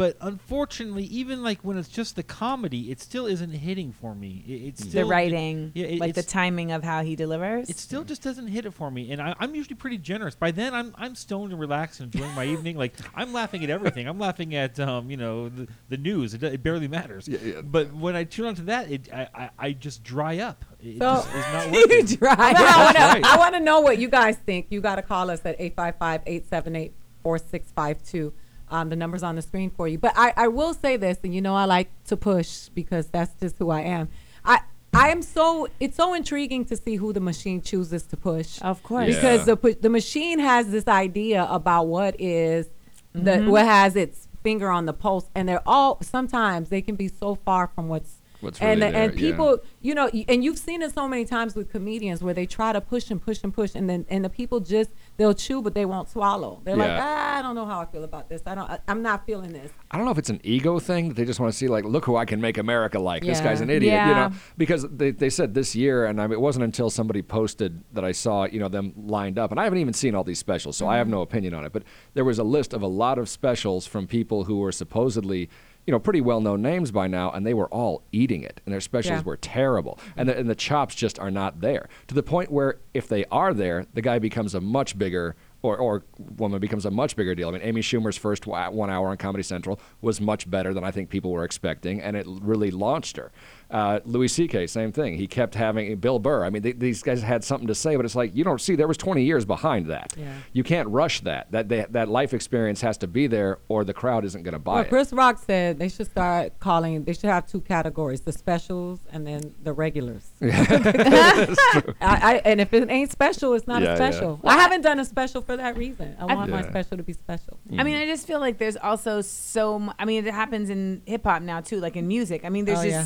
But 0.00 0.16
unfortunately, 0.22 1.04
even 1.04 1.42
like 1.42 1.60
when 1.60 1.76
it's 1.76 1.86
just 1.90 2.16
the 2.16 2.22
comedy, 2.22 2.90
it 2.90 3.02
still 3.02 3.26
isn't 3.26 3.50
hitting 3.50 3.92
for 3.92 4.14
me. 4.14 4.42
It, 4.48 4.52
it's 4.68 4.80
the 4.82 4.88
still 4.88 5.08
writing, 5.10 5.72
yeah, 5.74 5.88
it- 5.88 6.00
like 6.00 6.14
the 6.14 6.22
timing 6.22 6.72
of 6.72 6.82
how 6.82 7.02
he 7.02 7.16
delivers. 7.16 7.68
It 7.68 7.76
still 7.76 8.02
just 8.04 8.22
doesn't 8.22 8.46
hit 8.46 8.64
it 8.64 8.72
for 8.72 8.90
me, 8.90 9.12
and 9.12 9.20
I, 9.20 9.34
I'm 9.38 9.54
usually 9.54 9.76
pretty 9.76 9.98
generous. 9.98 10.34
By 10.34 10.52
then, 10.52 10.72
I'm 10.72 10.94
I'm 10.96 11.14
stoned 11.14 11.52
and 11.52 11.60
relaxed 11.60 12.00
and 12.00 12.14
enjoying 12.14 12.34
my 12.34 12.46
evening. 12.54 12.78
Like 12.78 12.94
I'm 13.14 13.34
laughing 13.34 13.62
at 13.62 13.68
everything. 13.68 14.08
I'm 14.08 14.18
laughing 14.18 14.54
at 14.54 14.80
um, 14.80 15.10
you 15.10 15.18
know 15.18 15.50
the, 15.50 15.68
the 15.90 15.98
news. 15.98 16.32
It, 16.32 16.42
it 16.44 16.62
barely 16.62 16.88
matters. 16.88 17.28
Yeah, 17.28 17.38
yeah. 17.44 17.60
But 17.60 17.92
when 17.92 18.16
I 18.16 18.24
tune 18.24 18.46
onto 18.46 18.64
that, 18.64 18.90
it 18.90 19.12
I, 19.12 19.28
I, 19.34 19.50
I 19.58 19.72
just 19.72 20.02
dry 20.02 20.38
up. 20.38 20.64
It 20.82 20.96
So- 20.98 21.16
just 21.16 21.28
is 21.34 21.44
not 21.52 21.70
working. 21.72 22.06
dry. 22.06 22.34
I 22.38 22.84
want 22.84 22.96
to 22.96 23.02
right. 23.02 23.22
I 23.24 23.36
want 23.36 23.54
to 23.54 23.60
know 23.60 23.80
what 23.80 23.98
you 23.98 24.08
guys 24.08 24.38
think. 24.46 24.68
You 24.70 24.80
got 24.80 24.96
to 24.96 25.02
call 25.02 25.28
us 25.28 25.42
at 25.44 25.58
855-878-4652. 25.58 28.32
Um, 28.70 28.88
the 28.88 28.96
number's 28.96 29.22
on 29.22 29.34
the 29.36 29.42
screen 29.42 29.70
for 29.70 29.88
you. 29.88 29.98
But 29.98 30.12
I, 30.16 30.32
I 30.36 30.48
will 30.48 30.74
say 30.74 30.96
this, 30.96 31.18
and 31.24 31.34
you 31.34 31.40
know 31.40 31.54
I 31.54 31.64
like 31.64 31.88
to 32.06 32.16
push 32.16 32.68
because 32.68 33.06
that's 33.08 33.34
just 33.40 33.58
who 33.58 33.70
I 33.70 33.80
am. 33.82 34.08
I 34.44 34.60
I 34.94 35.10
am 35.10 35.22
so 35.22 35.68
it's 35.80 35.96
so 35.96 36.14
intriguing 36.14 36.64
to 36.66 36.76
see 36.76 36.96
who 36.96 37.12
the 37.12 37.20
machine 37.20 37.60
chooses 37.62 38.04
to 38.04 38.16
push. 38.16 38.60
Of 38.62 38.82
course. 38.82 39.06
Because 39.06 39.44
the 39.46 39.76
the 39.80 39.88
machine 39.90 40.38
has 40.38 40.70
this 40.70 40.86
idea 40.88 41.46
about 41.50 41.84
what 41.88 42.20
is 42.20 42.68
the 43.12 43.32
Mhm. 43.32 43.50
what 43.50 43.64
has 43.66 43.96
its 43.96 44.28
finger 44.42 44.70
on 44.70 44.86
the 44.86 44.92
pulse, 44.92 45.28
and 45.34 45.48
they're 45.48 45.62
all 45.66 45.98
sometimes 46.00 46.68
they 46.70 46.80
can 46.82 46.94
be 46.96 47.08
so 47.08 47.34
far 47.34 47.66
from 47.74 47.88
what's 47.88 48.19
What's 48.40 48.60
and 48.60 48.80
really 48.80 48.94
and 48.94 49.12
there, 49.12 49.20
yeah. 49.20 49.30
people, 49.30 49.58
you 49.80 49.94
know, 49.94 50.08
and 50.28 50.42
you've 50.44 50.58
seen 50.58 50.82
it 50.82 50.94
so 50.94 51.06
many 51.06 51.24
times 51.24 51.54
with 51.54 51.70
comedians 51.70 52.22
where 52.22 52.34
they 52.34 52.46
try 52.46 52.72
to 52.72 52.80
push 52.80 53.10
and 53.10 53.20
push 53.20 53.40
and 53.42 53.52
push, 53.52 53.74
and 53.74 53.88
then 53.88 54.06
and 54.08 54.24
the 54.24 54.30
people 54.30 54.60
just 54.60 54.90
they'll 55.16 55.34
chew 55.34 55.60
but 55.62 55.74
they 55.74 55.84
won't 55.84 56.08
swallow. 56.08 56.60
They're 56.64 56.76
like, 56.76 56.90
ah, 56.90 57.38
I 57.38 57.42
don't 57.42 57.54
know 57.54 57.66
how 57.66 57.80
I 57.80 57.86
feel 57.86 58.04
about 58.04 58.28
this. 58.28 58.42
I 58.46 58.54
don't. 58.54 58.70
I, 58.70 58.78
I'm 58.88 59.02
not 59.02 59.26
feeling 59.26 59.52
this. 59.52 59.70
I 59.90 59.96
don't 59.96 60.06
know 60.06 60.12
if 60.12 60.18
it's 60.18 60.30
an 60.30 60.40
ego 60.44 60.78
thing 60.78 61.08
that 61.08 61.14
they 61.14 61.24
just 61.24 61.40
want 61.40 61.52
to 61.52 61.58
see, 61.58 61.68
like, 61.68 61.84
look 61.84 62.04
who 62.04 62.16
I 62.16 62.24
can 62.24 62.40
make 62.40 62.58
America 62.58 62.98
like. 62.98 63.24
This 63.24 63.40
guy's 63.40 63.60
an 63.60 63.70
idiot, 63.70 64.06
you 64.06 64.14
know? 64.14 64.30
Because 64.56 64.86
they, 64.88 65.10
they 65.10 65.30
said 65.30 65.52
this 65.52 65.74
year, 65.74 66.06
and 66.06 66.20
I 66.20 66.26
mean, 66.28 66.34
it 66.34 66.40
wasn't 66.40 66.64
until 66.64 66.90
somebody 66.90 67.22
posted 67.22 67.82
that 67.92 68.04
I 68.04 68.12
saw, 68.12 68.44
you 68.44 68.60
know, 68.60 68.68
them 68.68 68.92
lined 68.96 69.38
up. 69.38 69.50
And 69.50 69.58
I 69.58 69.64
haven't 69.64 69.80
even 69.80 69.92
seen 69.92 70.14
all 70.14 70.22
these 70.24 70.38
specials, 70.38 70.76
so 70.76 70.86
I 70.86 70.96
have 70.96 71.06
Mm-hmm. 71.08 71.16
no 71.16 71.22
opinion 71.22 71.54
on 71.54 71.64
it. 71.64 71.72
But 71.72 71.82
there 72.14 72.24
was 72.24 72.38
a 72.38 72.44
list 72.44 72.72
of 72.72 72.82
a 72.82 72.86
lot 72.86 73.18
of 73.18 73.28
specials 73.28 73.86
from 73.86 74.06
people 74.06 74.44
who 74.44 74.58
were 74.58 74.70
supposedly, 74.70 75.50
you 75.86 75.92
know, 75.92 75.98
pretty 75.98 76.20
well 76.20 76.40
known 76.40 76.62
names 76.62 76.90
by 76.90 77.06
now, 77.06 77.30
and 77.30 77.46
they 77.46 77.54
were 77.54 77.68
all 77.68 78.02
eating 78.12 78.42
it. 78.42 78.60
And 78.64 78.72
their 78.72 78.80
specials 78.80 79.20
Yeah. 79.20 79.24
were 79.24 79.36
terrible. 79.36 79.98
And 80.16 80.28
the, 80.28 80.36
and 80.38 80.48
the 80.48 80.54
chops 80.54 80.94
just 80.94 81.18
are 81.18 81.30
not 81.30 81.60
there. 81.60 81.88
To 82.08 82.14
the 82.14 82.22
point 82.22 82.50
where 82.52 82.78
if 82.94 83.08
they 83.08 83.24
are 83.26 83.52
there, 83.54 83.86
the 83.94 84.02
guy 84.02 84.18
becomes 84.18 84.54
a 84.54 84.60
much 84.60 84.98
bigger 84.98 85.36
or, 85.62 85.76
or 85.76 86.04
woman 86.38 86.58
becomes 86.58 86.86
a 86.86 86.90
much 86.90 87.16
bigger 87.16 87.34
deal. 87.34 87.48
I 87.48 87.52
mean, 87.52 87.60
Amy 87.62 87.82
Schumer's 87.82 88.16
first 88.16 88.46
one 88.46 88.88
hour 88.88 89.08
on 89.08 89.16
Comedy 89.18 89.42
Central 89.42 89.78
was 90.00 90.18
much 90.20 90.50
better 90.50 90.72
than 90.72 90.84
I 90.84 90.90
think 90.90 91.10
people 91.10 91.30
were 91.32 91.44
expecting, 91.44 92.00
and 92.00 92.16
it 92.16 92.24
really 92.26 92.70
launched 92.70 93.18
her. 93.18 93.30
Uh, 93.70 94.00
Louis 94.04 94.28
C.K., 94.28 94.66
same 94.66 94.90
thing. 94.90 95.16
He 95.16 95.26
kept 95.28 95.54
having 95.54 95.94
Bill 95.98 96.18
Burr. 96.18 96.44
I 96.44 96.50
mean, 96.50 96.62
they, 96.62 96.72
these 96.72 97.02
guys 97.02 97.22
had 97.22 97.44
something 97.44 97.68
to 97.68 97.74
say, 97.74 97.94
but 97.96 98.04
it's 98.04 98.16
like 98.16 98.34
you 98.34 98.42
don't 98.42 98.60
see 98.60 98.74
there 98.74 98.88
was 98.88 98.96
20 98.96 99.22
years 99.22 99.44
behind 99.44 99.86
that. 99.86 100.12
Yeah. 100.18 100.32
You 100.52 100.64
can't 100.64 100.88
rush 100.88 101.20
that. 101.20 101.52
That 101.52 101.68
they, 101.68 101.86
that 101.90 102.08
life 102.08 102.34
experience 102.34 102.80
has 102.80 102.98
to 102.98 103.06
be 103.06 103.26
there, 103.28 103.58
or 103.68 103.84
the 103.84 103.94
crowd 103.94 104.24
isn't 104.24 104.42
going 104.42 104.54
to 104.54 104.58
buy 104.58 104.74
Well, 104.74 104.82
it. 104.82 104.88
Chris 104.88 105.12
Rock 105.12 105.38
said 105.38 105.78
they 105.78 105.88
should 105.88 106.06
start 106.06 106.58
calling. 106.58 107.04
They 107.04 107.12
should 107.12 107.30
have 107.30 107.46
two 107.46 107.60
categories: 107.60 108.22
the 108.22 108.32
specials 108.32 108.98
and 109.12 109.26
then 109.26 109.54
the 109.62 109.72
regulars. 109.72 110.28
That's 110.40 111.56
true. 111.72 111.94
I, 112.00 112.34
I, 112.34 112.34
and 112.44 112.60
if 112.60 112.72
it 112.72 112.90
ain't 112.90 113.10
special, 113.10 113.54
it's 113.54 113.66
not 113.66 113.82
Yeah, 113.82 113.88
a 113.88 113.90
yeah. 113.90 114.10
special. 114.10 114.40
I 114.44 114.54
haven't 114.58 114.82
done 114.82 114.98
a 114.98 115.04
special 115.04 115.42
for 115.42 115.56
that 115.56 115.76
reason. 115.76 116.16
I 116.18 116.24
want 116.34 116.50
my 116.50 116.62
special 116.62 116.96
to 116.96 117.02
be 117.02 117.12
special. 117.12 117.58
I 117.78 117.82
mean, 117.84 117.96
I 117.96 118.06
just 118.06 118.26
feel 118.26 118.40
like 118.40 118.58
there's 118.58 118.76
also 118.76 119.20
so. 119.20 119.78
mu- 119.78 119.92
I 119.98 120.04
mean, 120.04 120.26
it 120.26 120.34
happens 120.34 120.70
in 120.70 121.02
hip 121.06 121.24
hop 121.24 121.42
now 121.42 121.60
too, 121.60 121.80
like 121.80 121.96
in 121.96 122.08
music. 122.08 122.44
I 122.44 122.48
mean, 122.48 122.64
there's 122.64 122.80
Oh, 122.80 122.84
just 122.84 122.92
yeah. 122.94 123.04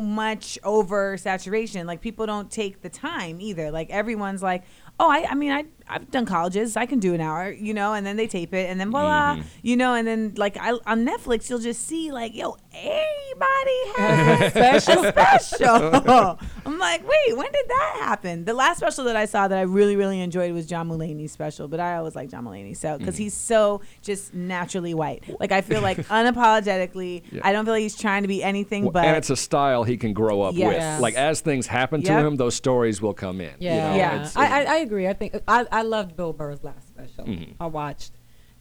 Much 0.00 0.58
oversaturation. 0.62 1.86
Like 1.86 2.00
people 2.00 2.26
don't 2.26 2.50
take 2.50 2.82
the 2.82 2.88
time 2.88 3.40
either. 3.40 3.70
Like 3.70 3.90
everyone's 3.90 4.42
like, 4.42 4.64
oh, 5.00 5.10
I, 5.10 5.26
I 5.30 5.34
mean, 5.34 5.52
I, 5.52 5.64
I've 5.90 6.10
done 6.10 6.26
colleges, 6.26 6.76
I 6.76 6.86
can 6.86 6.98
do 6.98 7.14
an 7.14 7.20
hour, 7.20 7.50
you 7.50 7.72
know, 7.74 7.94
and 7.94 8.06
then 8.06 8.16
they 8.16 8.26
tape 8.26 8.52
it, 8.54 8.68
and 8.70 8.80
then 8.80 8.90
voila, 8.90 9.34
Mm-hmm. 9.36 9.42
you 9.62 9.76
know, 9.76 9.94
and 9.94 10.06
then 10.06 10.34
like 10.36 10.56
I, 10.58 10.72
on 10.86 11.06
Netflix, 11.06 11.48
you'll 11.50 11.58
just 11.58 11.86
see 11.86 12.10
like, 12.12 12.34
yo, 12.34 12.56
everybody 12.72 13.80
has 13.96 14.40
a 14.56 14.80
special. 14.80 15.04
special. 15.04 16.38
I'm 16.66 16.78
like, 16.78 17.02
wait, 17.08 17.36
when 17.36 17.50
did 17.50 17.66
that 17.68 17.96
happen? 18.00 18.44
The 18.44 18.54
last 18.54 18.78
special 18.78 19.04
that 19.04 19.16
I 19.16 19.24
saw 19.24 19.48
that 19.48 19.56
I 19.58 19.62
really, 19.62 19.96
really 19.96 20.20
enjoyed 20.20 20.52
was 20.52 20.66
John 20.66 20.88
Mulaney's 20.88 21.32
special, 21.32 21.68
but 21.68 21.80
I 21.80 21.96
always 21.96 22.14
like 22.14 22.30
John 22.30 22.44
Mulaney, 22.44 22.76
so 22.76 22.98
because 22.98 23.14
Mhm. 23.16 23.18
he's 23.18 23.34
so 23.34 23.80
just 24.02 24.34
naturally 24.34 24.94
white. 24.94 25.24
Like 25.40 25.52
I 25.52 25.60
feel 25.62 25.80
like 25.80 25.98
unapologetically, 26.08 27.22
Yeah. 27.30 27.40
I 27.44 27.52
don't 27.52 27.64
feel 27.64 27.74
like 27.74 27.82
he's 27.82 27.96
trying 27.96 28.22
to 28.22 28.28
be 28.28 28.42
anything 28.42 28.84
Well, 28.84 28.92
but. 28.92 29.04
and 29.04 29.16
it's 29.16 29.30
a 29.30 29.36
style 29.36 29.84
he 29.84 29.96
can 29.96 30.12
grow 30.12 30.42
up 30.42 30.54
Yes. 30.54 30.96
with. 30.96 31.02
Like 31.02 31.14
as 31.14 31.40
things 31.40 31.66
happen 31.66 32.02
to 32.02 32.12
him, 32.12 32.36
those 32.36 32.54
stories 32.54 33.00
will 33.00 33.14
come 33.14 33.40
in. 33.40 33.52
you 33.58 33.68
Yeah, 33.68 33.90
know? 33.90 33.96
yeah. 33.96 34.14
It's- 34.16 34.36
I, 34.36 34.46
I, 34.46 34.64
I 34.64 34.76
agree. 34.78 35.08
I 35.08 35.12
think 35.12 35.36
I, 35.46 35.66
I 35.70 35.77
loved 35.82 36.16
Bill 36.16 36.32
Burr's 36.32 36.62
last 36.64 36.88
special. 36.88 37.24
Mhm. 37.24 37.54
I 37.60 37.66
watched, 37.66 38.12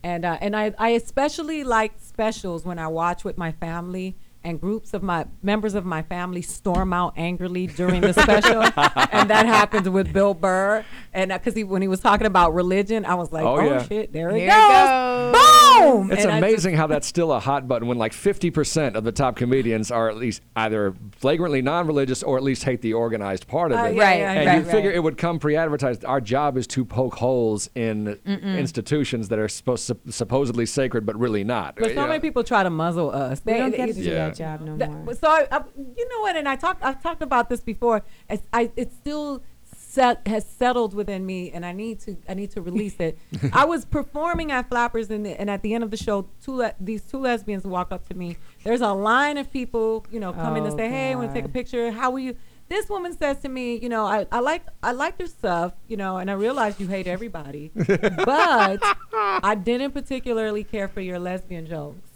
and 0.03 0.25
uh, 0.25 0.37
and 0.41 0.55
I, 0.55 0.73
I 0.77 0.89
especially 0.89 1.63
like 1.63 1.93
specials 1.99 2.65
when 2.65 2.79
I 2.79 2.87
watch 2.87 3.23
with 3.23 3.37
my 3.37 3.51
family 3.51 4.15
and 4.47 4.61
groups 4.61 4.93
of 4.93 5.03
my 5.03 5.25
members 5.43 5.75
of 5.75 5.85
my 5.85 6.01
family 6.01 6.41
storm 6.41 6.93
out 6.93 7.13
angrily 7.17 7.67
during 7.67 8.01
the 8.01 8.13
special, 8.13 8.61
and 9.11 9.29
that 9.29 9.45
happens 9.45 9.89
with 9.89 10.11
Bill 10.13 10.33
Burr. 10.33 10.83
And 11.13 11.31
because 11.31 11.53
he 11.53 11.63
when 11.63 11.81
he 11.81 11.87
was 11.87 11.99
talking 11.99 12.25
about 12.27 12.53
religion, 12.53 13.03
I 13.05 13.15
was 13.15 13.31
like, 13.31 13.43
Oh, 13.45 13.57
oh, 13.57 13.63
yeah. 13.63 13.83
shit, 13.83 14.13
there 14.13 14.29
Here 14.31 14.39
it 14.39 14.43
it 14.43 14.49
goes, 14.49 15.33
boom! 15.33 16.11
It's 16.11 16.23
And 16.23 16.31
I 16.31 16.39
just- 16.39 16.47
amazing 16.53 16.75
how 16.75 16.87
that's 16.87 17.07
still 17.07 17.31
a 17.31 17.39
hot 17.39 17.67
button 17.67 17.87
when 17.87 17.97
like 17.97 18.11
50% 18.13 18.95
of 18.95 19.03
the 19.03 19.11
top 19.11 19.35
comedians 19.35 19.91
are 19.91 20.09
at 20.09 20.17
least 20.17 20.41
either 20.55 20.93
flagrantly 21.17 21.61
non-religious 21.61 22.23
or 22.23 22.37
at 22.37 22.43
least 22.43 22.63
hate 22.63 22.81
the 22.81 22.93
organized 22.93 23.47
part 23.47 23.71
of 23.71 23.79
Uh, 23.79 23.83
it. 23.83 23.95
yeah, 23.95 24.03
Right, 24.03 24.19
yeah, 24.19 24.31
and 24.33 24.47
right, 24.47 24.57
you 24.59 24.63
figure 24.63 24.89
right. 24.89 24.95
it 24.97 24.99
would 25.03 25.17
come 25.17 25.39
pre-advertised. 25.39 26.05
Our 26.05 26.21
job 26.21 26.57
is 26.57 26.67
to 26.67 26.85
poke 26.85 27.15
holes 27.15 27.69
in 27.75 28.17
Mm-mm. 28.25 28.57
institutions 28.57 29.27
that 29.29 29.39
are 29.39 29.47
supposed 29.49 29.91
supposedly 30.09 30.65
sacred 30.65 31.05
but 31.05 31.17
really 31.19 31.43
not. 31.43 31.75
But 31.75 31.89
You 31.89 31.95
so 31.95 32.01
know? 32.01 32.07
many 32.07 32.19
people 32.19 32.43
try 32.43 32.63
to 32.63 32.69
muzzle 32.69 33.11
us. 33.11 33.41
We 33.45 33.53
don't 33.53 33.71
get 33.75 33.87
to 33.87 33.93
do 33.93 34.03
do 34.03 34.09
Yeah. 34.11 34.27
Job 34.37 34.61
no 34.61 34.77
That- 34.77 34.91
more. 34.91 35.13
So 35.15 35.27
I, 35.27 35.47
I, 35.51 35.63
you 35.97 36.07
know 36.09 36.21
what? 36.21 36.35
And 36.35 36.47
I 36.47 36.55
talked. 36.55 36.83
I've 36.83 37.01
talked 37.01 37.21
about 37.21 37.49
this 37.49 37.61
before. 37.61 38.03
It's, 38.29 38.43
I, 38.53 38.71
it's 38.75 38.95
still 38.95 39.43
set 39.75 40.27
has 40.27 40.45
settled 40.45 40.93
within 40.93 41.25
me, 41.25 41.51
and 41.51 41.65
I 41.65 41.71
need 41.71 41.99
to. 42.01 42.17
I 42.29 42.33
need 42.33 42.51
to 42.51 42.61
release 42.61 42.95
it. 42.99 43.17
I 43.53 43.65
was 43.65 43.85
performing 43.85 44.51
at 44.51 44.69
Flappers, 44.69 45.09
and, 45.09 45.25
and 45.25 45.49
at 45.49 45.61
the 45.63 45.73
end 45.73 45.83
of 45.83 45.91
the 45.91 45.97
show, 45.97 46.27
two 46.43 46.55
le- 46.57 46.75
these 46.79 47.01
two 47.03 47.19
lesbians 47.19 47.63
walk 47.65 47.91
up 47.91 48.07
to 48.09 48.13
me. 48.13 48.37
There's 48.63 48.81
a 48.81 48.93
line 48.93 49.37
of 49.37 49.51
people, 49.51 50.05
you 50.11 50.19
know, 50.19 50.33
coming 50.33 50.63
to 50.63 50.71
Oh, 50.71 50.77
say, 50.77 50.89
"Hey, 50.89 51.11
I 51.11 51.15
want 51.15 51.29
to 51.29 51.33
take 51.33 51.45
a 51.45 51.49
picture. 51.49 51.91
How 51.91 52.11
are 52.13 52.19
you?" 52.19 52.35
This 52.69 52.89
woman 52.89 53.17
says 53.17 53.39
to 53.39 53.49
me, 53.49 53.77
"You 53.79 53.87
know, 53.87 54.05
I, 54.05 54.27
I 54.31 54.39
like 54.39 54.63
I 54.83 54.91
like 54.91 55.15
your 55.19 55.29
stuff, 55.29 55.71
you 55.87 55.95
know, 55.95 56.17
and 56.17 56.29
I 56.29 56.33
realize 56.33 56.79
you 56.81 56.87
hate 56.87 57.07
everybody, 57.07 57.71
but 57.75 58.79
I 59.13 59.55
didn't 59.55 59.91
particularly 59.91 60.63
care 60.65 60.87
for 60.89 61.01
your 61.01 61.17
lesbian 61.17 61.65
jokes." 61.65 62.06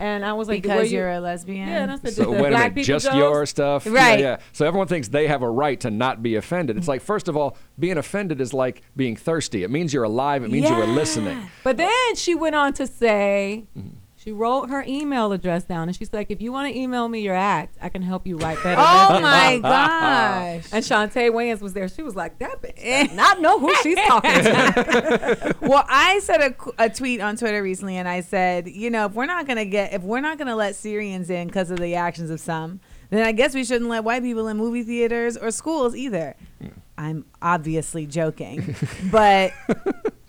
And 0.00 0.24
I 0.24 0.32
was 0.32 0.48
like, 0.48 0.62
Because 0.62 0.78
"Were 0.78 0.84
you-" 0.84 0.96
you're 0.98 1.10
a 1.10 1.20
lesbian? 1.20 1.68
Yeah, 1.68 1.82
and 1.82 1.92
I 1.92 1.96
said, 1.98 2.14
So 2.14 2.24
"The 2.24 2.30
wait 2.30 2.38
a 2.38 2.48
black 2.48 2.52
minute, 2.52 2.74
people 2.76 2.84
just 2.84 3.04
jokes?" 3.04 3.16
your 3.16 3.46
stuff, 3.46 3.86
Yeah, 3.86 3.92
Right. 3.92 4.20
Yeah, 4.20 4.36
So 4.52 4.66
everyone 4.66 4.88
thinks 4.88 5.08
they 5.08 5.26
have 5.28 5.42
a 5.42 5.50
right 5.50 5.78
to 5.80 5.90
not 5.90 6.22
be 6.22 6.36
offended. 6.36 6.78
It's 6.78 6.88
like, 6.88 7.02
first 7.02 7.28
of 7.28 7.36
all, 7.36 7.56
being 7.78 7.98
offended 7.98 8.40
is 8.40 8.54
like 8.54 8.82
being 8.96 9.14
thirsty. 9.14 9.62
It 9.62 9.70
means 9.70 9.92
you're 9.92 10.04
alive. 10.04 10.42
It 10.42 10.50
means 10.50 10.68
you 10.68 10.74
were 10.74 10.86
listening. 10.86 11.50
But 11.62 11.76
then 11.76 12.14
she 12.16 12.34
went 12.34 12.56
on 12.56 12.72
to 12.74 12.86
say, 12.86 13.66
Mm-hmm. 13.78 13.96
She 14.22 14.32
wrote 14.32 14.68
her 14.68 14.84
email 14.86 15.32
address 15.32 15.64
down, 15.64 15.88
and 15.88 15.96
she's 15.96 16.12
like, 16.12 16.30
"If 16.30 16.42
you 16.42 16.52
want 16.52 16.70
to 16.70 16.78
email 16.78 17.08
me 17.08 17.20
your 17.20 17.34
act, 17.34 17.78
I 17.80 17.88
can 17.88 18.02
help 18.02 18.26
you 18.26 18.36
write 18.36 18.62
better." 18.62 18.78
Oh 18.78 19.18
my 19.18 19.58
gosh. 19.62 20.66
And 20.72 20.84
Chaunté 20.84 21.30
Wayans 21.30 21.62
was 21.62 21.72
there. 21.72 21.88
She 21.88 22.02
was 22.02 22.14
like, 22.14 22.38
"That 22.38 22.60
bitch 22.60 23.14
not 23.14 23.40
know 23.40 23.58
who 23.58 23.74
she's 23.76 23.96
talking 24.06 24.30
to." 24.30 25.56
well, 25.62 25.86
I 25.88 26.18
said 26.18 26.42
a, 26.42 26.54
a 26.84 26.90
tweet 26.90 27.22
on 27.22 27.36
Twitter 27.36 27.62
recently, 27.62 27.96
and 27.96 28.06
I 28.06 28.20
said, 28.20 28.68
you 28.68 28.90
know, 28.90 29.06
if 29.06 29.14
we're 29.14 29.24
not 29.24 29.46
gonna 29.46 29.64
get, 29.64 29.94
if 29.94 30.02
we're 30.02 30.20
not 30.20 30.36
gonna 30.36 30.56
let 30.56 30.74
Syrians 30.74 31.30
in 31.30 31.46
because 31.46 31.70
of 31.70 31.78
the 31.78 31.94
actions 31.94 32.28
of 32.28 32.40
some, 32.40 32.80
then 33.08 33.26
I 33.26 33.32
guess 33.32 33.54
we 33.54 33.64
shouldn't 33.64 33.88
let 33.88 34.04
white 34.04 34.22
people 34.22 34.48
in 34.48 34.58
movie 34.58 34.82
theaters 34.82 35.38
or 35.38 35.50
schools 35.50 35.96
either. 35.96 36.36
Mm. 36.62 36.72
I'm 36.98 37.24
obviously 37.40 38.04
joking, 38.04 38.76
but 39.10 39.54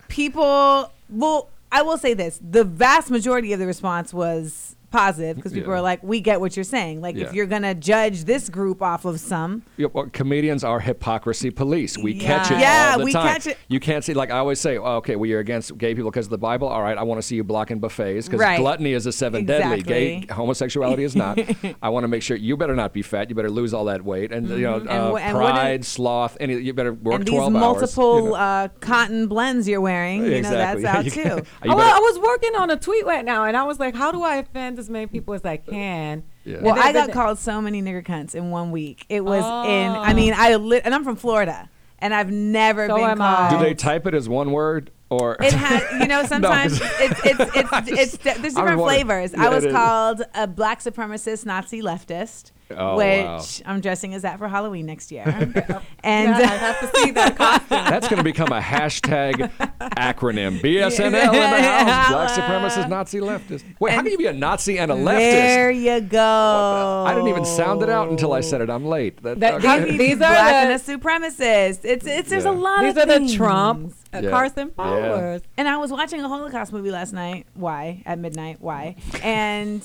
people. 0.08 0.90
Well, 1.10 1.50
I 1.72 1.82
will 1.82 1.98
say 1.98 2.14
this: 2.14 2.38
the 2.42 2.64
vast 2.64 3.10
majority 3.10 3.52
of 3.52 3.58
the 3.58 3.66
response 3.66 4.12
was 4.14 4.71
positive 4.92 5.36
because 5.36 5.52
people 5.52 5.72
Yeah. 5.72 5.78
are 5.78 5.82
like, 5.82 6.02
"We 6.02 6.20
get 6.20 6.40
what 6.40 6.56
you're 6.56 6.64
saying. 6.64 7.00
Like, 7.00 7.16
Yeah. 7.16 7.24
if 7.26 7.32
you're 7.34 7.46
gonna 7.46 7.74
judge 7.74 8.24
this 8.24 8.48
group 8.48 8.82
off 8.82 9.04
of 9.04 9.18
some, 9.18 9.62
Yeah, 9.76 9.88
well, 9.92 10.06
comedians 10.12 10.62
are 10.62 10.78
hypocrisy 10.80 11.50
police. 11.50 11.96
We 11.98 12.12
Yeah. 12.12 12.26
catch 12.26 12.50
it 12.50 12.58
Yeah, 12.60 12.90
all 12.92 12.98
the 13.00 13.04
we 13.06 13.12
time. 13.12 13.26
catch 13.26 13.46
it. 13.46 13.58
You 13.68 13.80
can't 13.80 14.04
see, 14.04 14.14
like 14.14 14.30
I 14.30 14.38
always 14.38 14.60
say, 14.60 14.76
oh, 14.78 14.96
okay, 14.96 15.16
well, 15.16 15.26
you're 15.26 15.40
against 15.40 15.76
gay 15.78 15.94
people 15.94 16.10
because 16.10 16.26
of 16.26 16.30
the 16.30 16.38
Bible. 16.38 16.68
All 16.68 16.82
right, 16.82 16.96
I 16.96 17.02
want 17.02 17.20
to 17.20 17.26
see 17.26 17.36
you 17.36 17.44
blocking 17.44 17.78
buffets 17.80 18.26
because 18.28 18.40
Right. 18.40 18.58
gluttony 18.58 18.92
is 18.92 19.06
a 19.06 19.12
seven 19.12 19.44
deadly. 19.46 19.82
Gay 19.82 20.14
Exactly. 20.16 20.34
homosexuality 20.36 21.04
is 21.04 21.16
not. 21.16 21.38
I 21.82 21.88
want 21.88 22.04
to 22.04 22.08
make 22.08 22.22
sure 22.22 22.36
you 22.36 22.56
better 22.56 22.74
not 22.76 22.92
be 22.92 23.02
fat. 23.02 23.30
You 23.30 23.34
better 23.34 23.50
lose 23.50 23.72
all 23.74 23.86
that 23.86 24.04
weight, 24.04 24.30
and 24.32 24.48
you 24.48 24.58
know, 24.60 24.74
Mhm. 24.80 24.80
And 24.82 24.88
uh, 24.90 25.14
and 25.16 25.36
pride, 25.36 25.80
is- 25.80 25.88
sloth. 25.88 26.36
Any, 26.40 26.54
you 26.58 26.72
better 26.74 26.92
work 26.92 27.14
and 27.16 27.24
these 27.24 27.34
twelve 27.34 27.52
multiple 27.52 28.12
hours. 28.14 28.24
you 28.24 28.28
know. 28.30 28.34
uh, 28.36 28.68
cotton 28.80 29.26
blends 29.26 29.68
you're 29.68 29.80
wearing, 29.80 30.24
you 30.24 30.32
Exactly. 30.32 30.82
know, 30.82 30.90
that's 30.90 30.96
out 30.98 31.04
You 31.04 31.10
too. 31.10 31.22
can't- 31.22 31.46
I, 31.62 31.66
You 31.66 31.70
wa- 31.72 31.76
better- 31.78 31.96
I 31.96 31.98
was 31.98 32.18
working 32.20 32.50
on 32.58 32.70
a 32.70 32.76
tweet 32.76 33.06
right 33.06 33.24
now, 33.24 33.44
and 33.44 33.56
I 33.56 33.64
was 33.64 33.78
like, 33.78 33.94
"How 33.94 34.12
do 34.12 34.22
I 34.22 34.36
offend 34.36 34.78
as 34.82 34.90
many 34.90 35.06
people 35.06 35.34
as 35.34 35.44
I 35.44 35.56
can?" 35.56 36.22
Yeah. 36.44 36.58
Well, 36.60 36.74
then- 36.74 36.84
I 36.84 36.92
got 36.92 37.06
but 37.08 37.14
called 37.14 37.38
so 37.38 37.60
many 37.60 37.80
nigger 37.82 38.04
cunts 38.04 38.34
in 38.34 38.50
one 38.50 38.70
week. 38.70 39.06
It 39.08 39.24
was 39.24 39.42
in. 39.42 39.90
Oh. 39.90 40.00
I 40.00 40.12
mean, 40.14 40.34
I 40.36 40.56
li- 40.56 40.80
and 40.84 40.94
I'm 40.94 41.04
from 41.04 41.16
Florida, 41.16 41.68
and 41.98 42.12
I've 42.14 42.30
never 42.30 42.86
So 42.88 42.96
been 42.96 43.04
am 43.10 43.22
I. 43.22 43.36
called. 43.48 43.50
Do 43.60 43.64
they 43.66 43.74
type 43.74 44.06
it 44.06 44.14
as 44.14 44.28
one 44.28 44.50
word 44.52 44.90
or? 45.08 45.36
It 45.40 45.52
had, 45.52 46.00
you 46.00 46.06
know, 46.08 46.22
sometimes 46.26 46.80
No, 46.80 46.86
it's, 47.00 47.20
it's, 47.26 47.40
it's, 47.56 47.88
it's, 47.88 48.16
there's 48.24 48.36
I 48.36 48.40
was 48.42 48.54
different 48.54 48.80
flavors. 48.80 49.32
Yeah, 49.32 49.44
I 49.46 49.48
was 49.50 49.64
called 49.66 50.22
a 50.34 50.46
black 50.46 50.80
supremacist 50.80 51.46
Nazi 51.46 51.80
leftist, 51.82 52.50
Oh, 52.70 52.96
which 52.96 53.24
wow. 53.26 53.42
I'm 53.66 53.80
dressing 53.80 54.14
as 54.14 54.22
that 54.22 54.38
for 54.38 54.48
Halloween 54.48 54.86
next 54.86 55.12
year. 55.12 55.24
and 55.26 55.56
and 56.02 56.30
I 56.34 56.40
have 56.46 56.80
to 56.80 56.98
see 57.00 57.10
that 57.10 57.36
costume. 57.36 57.66
That's 57.68 58.08
going 58.08 58.18
to 58.18 58.24
become 58.24 58.50
a 58.52 58.60
hashtag 58.60 59.50
acronym. 59.80 60.60
BSNL 60.62 61.04
in 61.04 61.12
the 61.12 61.62
house. 61.62 62.10
Black 62.10 62.30
supremacist, 62.30 62.88
Nazi 62.88 63.20
leftist. 63.20 63.64
Wait, 63.78 63.92
how 63.92 64.02
can 64.02 64.12
you 64.12 64.18
be 64.18 64.26
a 64.26 64.32
Nazi 64.32 64.78
and 64.78 64.90
a 64.90 64.94
leftist? 64.94 65.18
there 65.18 65.70
you 65.70 66.00
go. 66.00 67.04
I 67.06 67.12
didn't 67.14 67.28
even 67.28 67.44
sound 67.44 67.82
it 67.82 67.88
out 67.90 68.08
until 68.08 68.32
I 68.32 68.40
said 68.40 68.60
it. 68.60 68.70
I'm 68.70 68.86
late. 68.86 69.22
That, 69.22 69.40
That- 69.40 69.54
okay. 69.54 69.66
How 69.66 69.78
can 69.78 69.88
you 69.92 69.98
These 69.98 70.14
are 70.14 70.18
black 70.18 70.66
the- 70.66 70.72
and 70.72 70.72
a 70.72 70.78
supremacist? 70.98 71.80
It's 71.84 72.06
it's 72.06 72.30
there's 72.30 72.44
Yeah. 72.44 72.50
a 72.50 72.52
lot 72.52 72.80
These 72.82 72.90
of 72.92 72.96
are 72.98 73.06
the 73.06 73.12
things. 73.18 73.34
Trumps, 73.34 73.96
uh, 74.14 74.20
Yeah. 74.22 74.30
Carson 74.30 74.68
Yeah. 74.78 74.84
Powers. 74.84 75.42
And 75.56 75.68
I 75.68 75.76
was 75.76 75.90
watching 75.90 76.20
a 76.22 76.28
Holocaust 76.28 76.72
movie 76.72 76.90
last 76.90 77.12
night. 77.12 77.46
Why? 77.54 78.02
At 78.06 78.18
midnight. 78.18 78.58
Why? 78.60 78.96
And 79.22 79.82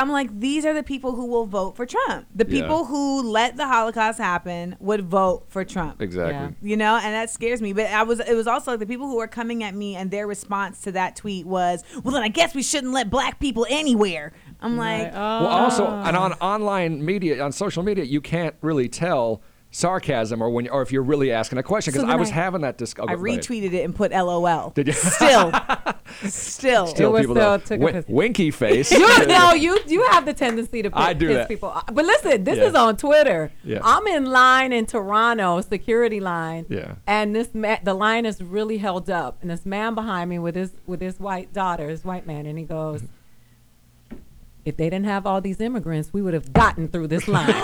I'm 0.00 0.10
like, 0.10 0.40
these 0.40 0.64
are 0.64 0.72
the 0.72 0.82
people 0.82 1.12
who 1.14 1.26
will 1.26 1.46
vote 1.46 1.76
for 1.76 1.84
Trump. 1.84 2.26
The 2.34 2.46
Yeah. 2.48 2.62
people 2.62 2.86
who 2.86 3.22
let 3.22 3.56
the 3.56 3.66
Holocaust 3.66 4.18
happen 4.18 4.76
would 4.80 5.02
vote 5.04 5.44
for 5.48 5.64
Trump. 5.64 6.00
Exactly. 6.00 6.56
You 6.62 6.76
know, 6.76 6.96
and 6.96 7.14
that 7.14 7.28
scares 7.30 7.60
me. 7.60 7.72
But 7.72 7.86
I 7.90 8.02
was 8.02 8.20
it 8.20 8.34
was 8.34 8.46
also 8.46 8.76
the 8.76 8.86
people 8.86 9.06
who 9.06 9.16
were 9.16 9.26
coming 9.28 9.62
at 9.62 9.74
me 9.74 9.96
and 9.96 10.10
their 10.10 10.26
response 10.26 10.80
to 10.82 10.92
that 10.92 11.16
tweet 11.16 11.46
was, 11.46 11.84
Well 12.02 12.14
then 12.14 12.22
I 12.22 12.28
guess 12.28 12.54
we 12.54 12.62
shouldn't 12.62 12.92
let 12.92 13.10
black 13.10 13.38
people 13.40 13.66
anywhere. 13.68 14.32
I'm 14.62 14.76
like 14.76 15.12
Well, 15.12 15.46
also, 15.46 15.86
"Oh." 15.86 16.02
and 16.06 16.16
on 16.16 16.32
online 16.34 17.04
media, 17.04 17.42
on 17.42 17.52
social 17.52 17.82
media, 17.82 18.04
you 18.04 18.20
can't 18.20 18.54
really 18.62 18.88
tell 18.88 19.42
sarcasm 19.72 20.42
or 20.42 20.50
when, 20.50 20.68
or 20.68 20.82
if 20.82 20.90
you're 20.90 21.02
really 21.02 21.30
asking 21.30 21.58
a 21.58 21.62
question. 21.62 21.92
Because 21.92 22.06
So 22.06 22.12
I 22.12 22.16
was 22.16 22.30
I- 22.30 22.34
having 22.34 22.62
that 22.62 22.76
discussion. 22.76 23.08
Oh, 23.10 23.12
I 23.12 23.16
retweeted 23.16 23.72
it 23.72 23.84
and 23.84 23.94
put 23.94 24.10
LOL. 24.10 24.70
Did 24.70 24.88
you? 24.88 24.92
Still. 24.92 25.52
Still. 26.26 26.86
Still, 26.88 27.16
people 27.16 27.34
don't. 27.36 27.64
took 27.64 27.80
a 27.80 27.84
Win- 27.84 28.04
winky 28.08 28.50
face. 28.64 28.90
you 28.90 29.26
no, 29.26 29.52
you 29.54 29.78
you 29.86 30.02
have 30.06 30.26
the 30.26 30.34
tendency 30.34 30.82
to 30.82 30.90
piss, 30.90 30.98
I 31.00 31.12
do 31.12 31.28
piss 31.28 31.36
that. 31.36 31.48
people. 31.48 31.72
But 31.92 32.04
listen, 32.04 32.42
this 32.42 32.58
Yeah. 32.58 32.64
is 32.64 32.74
on 32.74 32.96
Twitter. 32.96 33.52
Yeah. 33.62 33.78
I'm 33.84 34.06
in 34.08 34.24
line 34.26 34.72
in 34.72 34.86
Toronto, 34.86 35.60
security 35.60 36.18
line. 36.18 36.66
Yeah. 36.68 36.96
And 37.06 37.34
this 37.34 37.54
ma- 37.54 37.78
the 37.84 37.94
line 37.94 38.26
is 38.26 38.42
really 38.42 38.78
held 38.78 39.08
up, 39.08 39.38
and 39.40 39.50
this 39.50 39.64
man 39.64 39.94
behind 39.94 40.28
me 40.30 40.40
with 40.40 40.56
his 40.56 40.72
with 40.86 41.00
his 41.00 41.20
white 41.20 41.52
daughter, 41.52 41.88
his 41.88 42.04
white 42.04 42.26
man, 42.26 42.44
and 42.46 42.58
he 42.58 42.64
goes, 42.64 43.02
mm-hmm. 43.02 44.16
"If 44.64 44.76
they 44.76 44.90
didn't 44.90 45.06
have 45.06 45.26
all 45.26 45.40
these 45.40 45.60
immigrants, 45.60 46.12
we 46.12 46.22
would 46.22 46.34
have 46.34 46.52
gotten 46.52 46.88
through 46.88 47.06
this 47.06 47.28
line." 47.28 47.54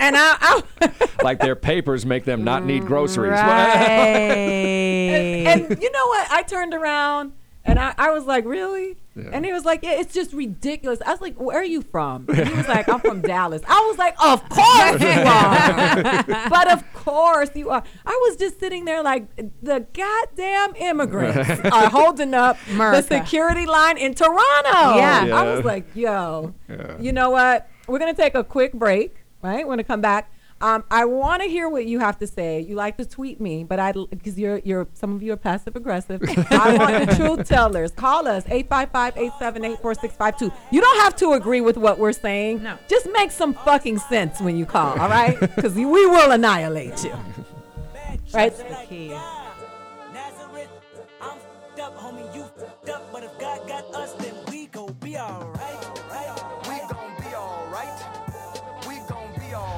And 0.00 0.16
I, 0.16 0.36
I 0.40 0.62
like 1.22 1.40
their 1.40 1.56
papers 1.56 2.06
make 2.06 2.24
them 2.24 2.44
not 2.44 2.64
need 2.64 2.86
groceries. 2.86 3.38
and, 4.40 5.46
and 5.70 5.82
you 5.82 5.90
know 5.90 6.06
what? 6.06 6.30
I 6.30 6.42
turned 6.42 6.72
around 6.74 7.32
and 7.64 7.78
I, 7.78 7.94
I 7.98 8.10
was 8.10 8.24
like, 8.24 8.44
really? 8.46 8.96
Yeah. 9.14 9.28
And 9.32 9.44
he 9.44 9.52
was 9.52 9.64
like, 9.66 9.82
yeah, 9.82 10.00
it's 10.00 10.14
just 10.14 10.32
ridiculous. 10.32 11.00
I 11.04 11.10
was 11.10 11.20
like, 11.20 11.38
where 11.38 11.58
are 11.58 11.64
you 11.64 11.82
from? 11.82 12.24
And 12.28 12.48
he 12.48 12.54
was 12.54 12.66
like, 12.66 12.88
I'm 12.88 13.00
from 13.00 13.20
Dallas. 13.20 13.60
I 13.68 13.86
was 13.88 13.98
like, 13.98 14.14
of 14.24 14.48
course 14.48 15.00
you 15.02 15.08
are. 15.08 16.48
but 16.48 16.72
of 16.72 16.92
course 16.94 17.50
you 17.54 17.68
are. 17.70 17.82
I 18.06 18.26
was 18.28 18.36
just 18.36 18.58
sitting 18.58 18.86
there 18.86 19.02
like, 19.02 19.26
the 19.62 19.86
goddamn 19.92 20.74
immigrants 20.76 21.60
are 21.70 21.90
holding 21.90 22.32
up 22.32 22.56
the 22.66 23.02
security 23.02 23.66
line 23.66 23.98
in 23.98 24.14
Toronto. 24.14 24.96
Yeah. 24.96 25.28
I 25.32 25.42
was 25.54 25.64
like, 25.64 25.84
yo, 25.94 26.54
Yeah. 26.68 26.96
you 26.98 27.12
know 27.12 27.28
what? 27.30 27.68
We're 27.88 27.98
going 27.98 28.14
to 28.14 28.20
take 28.20 28.34
a 28.36 28.44
quick 28.44 28.72
break, 28.72 29.16
right? 29.42 29.66
We're 29.66 29.76
to 29.76 29.84
come 29.84 30.00
back. 30.00 30.32
Um, 30.62 30.84
I 30.90 31.06
want 31.06 31.42
to 31.42 31.48
hear 31.48 31.70
what 31.70 31.86
you 31.86 32.00
have 32.00 32.18
to 32.18 32.26
say. 32.26 32.60
You 32.60 32.74
like 32.74 32.98
to 32.98 33.06
tweet 33.06 33.40
me, 33.40 33.64
but 33.64 33.78
I 33.78 33.92
because 33.92 34.38
you're 34.38 34.60
you're 34.62 34.86
some 34.92 35.14
of 35.14 35.22
you 35.22 35.32
are 35.32 35.36
passive 35.38 35.74
aggressive. 35.74 36.20
I 36.50 36.76
want 36.76 37.08
the 37.08 37.16
truth 37.16 37.48
tellers. 37.48 37.92
Call 37.92 38.28
us 38.28 38.44
855-878-4652. 38.44 40.52
You 40.70 40.82
don't 40.82 41.00
have 41.00 41.16
to 41.16 41.32
agree 41.32 41.62
with 41.62 41.78
what 41.78 41.98
we're 41.98 42.12
saying. 42.12 42.62
No. 42.62 42.76
Just 42.88 43.08
make 43.10 43.30
some 43.30 43.54
fucking 43.54 44.00
sense 44.00 44.38
when 44.38 44.58
you 44.58 44.66
call, 44.66 45.00
all 45.00 45.08
right? 45.08 45.40
Because 45.40 45.74
we 45.74 45.86
will 45.86 46.30
annihilate 46.30 47.04
you. 47.04 47.14
Right? 48.32 48.56
Nazareth, 48.56 48.88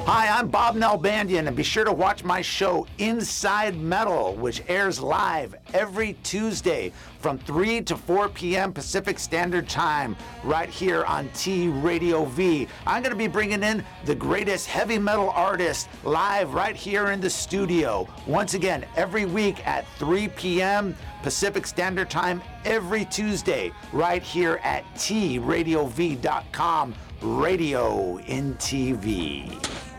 Hi, 0.05 0.37
I'm 0.37 0.49
Bob 0.49 0.75
Nalbandian, 0.75 1.47
and 1.47 1.57
be 1.57 1.63
sure 1.63 1.85
to 1.85 1.93
watch 1.93 2.25
my 2.25 2.43
show 2.43 2.89
Inside 2.99 3.77
Metal, 3.81 4.35
which 4.35 4.61
airs 4.67 4.99
live 5.01 5.55
every 5.73 6.15
Tuesday 6.25 6.93
from 7.21 7.39
3 7.39 7.83
to 7.83 7.97
4 7.97 8.29
p.m. 8.31 8.73
Pacific 8.73 9.21
Standard 9.21 9.69
Time, 9.69 10.17
right 10.43 10.69
here 10.69 11.05
on 11.05 11.29
T 11.35 11.69
Radio 11.69 12.25
V. 12.25 12.67
I'm 12.85 13.05
going 13.05 13.13
to 13.13 13.17
be 13.17 13.29
bringing 13.29 13.63
in 13.63 13.85
the 14.05 14.15
greatest 14.17 14.67
heavy 14.67 14.99
metal 14.99 15.31
artists 15.31 15.89
live 16.03 16.53
right 16.53 16.75
here 16.75 17.13
in 17.13 17.21
the 17.21 17.31
studio. 17.31 18.09
Once 18.27 18.55
again, 18.55 18.85
every 18.97 19.25
week 19.25 19.65
at 19.65 19.87
3 19.99 20.27
p.m. 20.31 20.97
Pacific 21.23 21.65
Standard 21.65 22.11
Time, 22.11 22.43
every 22.65 23.05
Tuesday, 23.05 23.71
right 23.93 24.23
here 24.23 24.59
at 24.65 24.85
TRadioV.com, 24.97 26.95
radio 27.23 28.17
in 28.27 28.55
TV. 28.57 29.92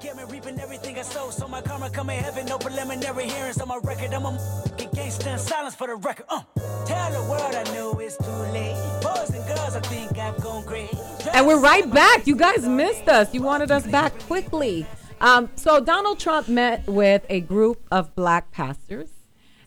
Marla 0.00 0.22
and 0.22 0.32
reaping 0.32 0.60
everything 0.60 0.98
I 0.98 1.02
sow. 1.02 1.30
So 1.30 1.48
my 1.48 1.60
karma 1.60 1.90
come 1.90 2.10
in 2.10 2.22
heaven, 2.22 2.46
no 2.46 2.58
preliminary 2.58 3.28
hearings 3.28 3.60
on 3.60 3.68
my 3.68 3.78
record. 3.82 4.12
I'm 4.12 4.24
a 4.24 4.34
f***ing 4.34 4.88
gangster 4.92 5.30
in 5.30 5.38
silence 5.38 5.74
for 5.74 5.86
the 5.86 5.96
record. 5.96 6.26
Uh, 6.28 6.42
tell 6.84 7.10
the 7.12 7.28
world 7.28 7.54
I 7.54 7.64
know 7.74 7.98
it's 7.98 8.16
too 8.16 8.30
late. 8.52 8.74
Boys 9.02 9.30
and 9.30 9.46
girls, 9.46 9.76
I 9.76 9.80
think 9.80 10.18
I've 10.18 10.40
gone 10.42 10.64
great. 10.64 10.90
And 11.32 11.46
we're 11.46 11.60
right 11.60 11.90
back. 11.92 12.26
You 12.26 12.36
guys 12.36 12.66
missed 12.66 13.08
us. 13.08 13.32
You 13.34 13.42
wanted 13.42 13.70
us 13.70 13.86
back 13.86 14.18
quickly. 14.20 14.86
Um, 15.20 15.50
so 15.56 15.80
Donald 15.80 16.20
Trump 16.20 16.48
met 16.48 16.86
with 16.86 17.24
a 17.28 17.40
group 17.40 17.82
of 17.90 18.14
black 18.14 18.52
pastors, 18.52 19.08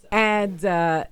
and 0.09 0.63
uh, 0.63 1.05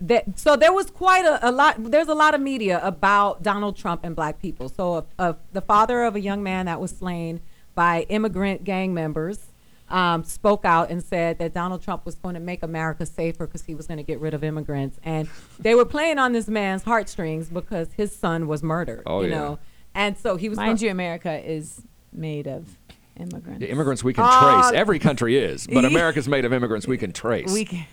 that 0.00 0.38
so 0.38 0.56
there 0.56 0.72
was 0.72 0.90
quite 0.90 1.26
a, 1.26 1.46
a 1.46 1.52
lot. 1.52 1.76
There's 1.78 2.08
a 2.08 2.14
lot 2.14 2.34
of 2.34 2.40
media 2.40 2.80
about 2.82 3.42
Donald 3.42 3.76
Trump 3.76 4.00
and 4.02 4.16
black 4.16 4.40
people. 4.40 4.70
So 4.70 4.94
uh, 4.94 5.02
uh, 5.18 5.32
the 5.52 5.60
father 5.60 6.04
of 6.04 6.16
a 6.16 6.20
young 6.20 6.42
man 6.42 6.66
that 6.66 6.80
was 6.80 6.90
slain 6.90 7.42
by 7.74 8.02
immigrant 8.08 8.64
gang 8.64 8.94
members. 8.94 9.46
Um, 9.88 10.24
spoke 10.24 10.64
out 10.64 10.88
and 10.88 11.04
said 11.04 11.38
that 11.38 11.52
Donald 11.52 11.82
Trump 11.82 12.06
was 12.06 12.14
going 12.14 12.32
to 12.32 12.40
make 12.40 12.62
America 12.62 13.04
safer 13.04 13.46
because 13.46 13.62
he 13.64 13.74
was 13.74 13.86
going 13.86 13.98
to 13.98 14.02
get 14.02 14.20
rid 14.20 14.32
of 14.32 14.42
immigrants, 14.42 14.98
and 15.02 15.28
they 15.58 15.74
were 15.74 15.84
playing 15.84 16.18
on 16.18 16.32
this 16.32 16.48
man's 16.48 16.82
heartstrings 16.82 17.50
because 17.50 17.92
his 17.92 18.16
son 18.16 18.46
was 18.48 18.62
murdered. 18.62 19.02
Oh, 19.04 19.20
you 19.20 19.28
yeah. 19.28 19.38
know, 19.38 19.58
and 19.94 20.16
so 20.16 20.36
he 20.36 20.48
was. 20.48 20.56
Mind 20.56 20.78
go- 20.78 20.86
you, 20.86 20.90
America 20.90 21.38
is 21.46 21.82
made 22.10 22.46
of 22.46 22.78
immigrants. 23.18 23.60
The 23.60 23.70
immigrants 23.70 24.02
we 24.02 24.14
can 24.14 24.24
Ah. 24.26 24.70
trace. 24.70 24.80
Every 24.80 24.98
country 24.98 25.36
is, 25.36 25.66
but 25.66 25.82
Yeah. 25.84 25.90
America's 25.90 26.26
made 26.26 26.46
of 26.46 26.54
immigrants 26.54 26.86
we 26.88 26.96
can 26.96 27.12
trace. 27.12 27.52
We 27.52 27.66
can. 27.66 27.84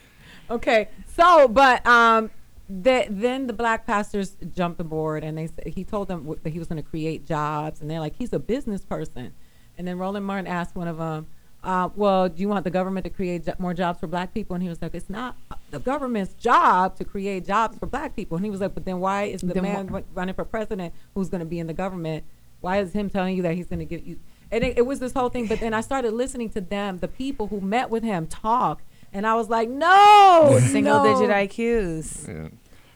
Okay, 0.50 0.88
so 1.18 1.50
but 1.50 1.86
um, 1.86 2.32
the, 2.70 3.08
then 3.10 3.48
the 3.48 3.54
black 3.54 3.86
pastors 3.86 4.38
jumped 4.56 4.80
aboard 4.80 5.26
and 5.26 5.38
they 5.38 5.48
said 5.48 5.68
he 5.68 5.84
told 5.84 6.08
them 6.08 6.34
that 6.44 6.50
he 6.54 6.60
was 6.60 6.70
going 6.70 6.82
to 6.82 6.90
create 6.90 7.26
jobs, 7.26 7.82
and 7.82 7.92
they're 7.92 8.00
like, 8.00 8.16
he's 8.16 8.32
a 8.32 8.40
business 8.40 8.86
person. 8.86 9.34
And 9.80 9.88
then 9.88 9.98
Roland 9.98 10.26
Martin 10.26 10.46
asked 10.46 10.76
one 10.76 10.88
of 10.90 10.98
them, 10.98 11.26
uh, 11.64 11.88
"Well, 11.96 12.28
do 12.30 12.40
you 12.42 12.50
want 12.50 12.66
the 12.66 12.70
government 12.70 13.06
to 13.06 13.10
create 13.10 13.46
jo- 13.46 13.54
more 13.60 13.74
jobs 13.74 14.00
for 14.00 14.08
black 14.08 14.34
people?" 14.34 14.54
And 14.54 14.62
he 14.62 14.68
was 14.70 14.82
like, 14.82 14.94
"It's 14.94 15.10
not 15.10 15.38
the 15.72 15.80
government's 15.80 16.34
job 16.34 16.98
to 16.98 17.06
create 17.06 17.46
jobs 17.48 17.78
for 17.78 17.86
black 17.88 18.16
people." 18.16 18.36
And 18.36 18.46
he 18.46 18.52
was 18.52 18.60
like, 18.60 18.74
"But 18.76 18.84
then 18.86 19.00
why 19.00 19.24
is 19.24 19.40
the 19.42 19.54
Then 19.54 19.64
man 19.64 19.88
wh- 19.88 20.16
running 20.16 20.36
for 20.36 20.44
president 20.46 20.94
who's 21.16 21.30
going 21.30 21.40
to 21.40 21.46
be 21.46 21.60
in 21.60 21.68
the 21.68 21.74
government? 21.74 22.26
Why 22.62 22.80
is 22.80 22.92
him 22.92 23.10
telling 23.10 23.36
you 23.38 23.42
that 23.44 23.56
he's 23.56 23.68
going 23.68 23.80
to 23.80 23.86
give 23.86 24.06
you?" 24.06 24.20
And 24.52 24.64
it, 24.66 24.78
it 24.80 24.86
was 24.86 25.00
this 25.00 25.14
whole 25.14 25.30
thing. 25.30 25.48
But 25.48 25.62
then 25.62 25.74
I 25.74 25.80
started 25.82 26.12
listening 26.14 26.50
to 26.52 26.62
them, 26.62 26.98
the 27.00 27.08
people 27.08 27.48
who 27.48 27.62
met 27.62 27.90
with 27.90 28.04
him, 28.04 28.28
talk, 28.28 28.82
and 29.14 29.26
I 29.26 29.36
was 29.36 29.50
like, 29.50 29.70
"No, 29.70 30.60
Single 30.62 31.04
no. 31.04 31.14
digit 31.14 31.30
IQs. 31.30 32.52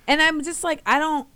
And 0.06 0.22
I'm 0.22 0.44
just 0.44 0.64
like, 0.66 0.82
I 0.86 1.00
don't. 1.00 1.28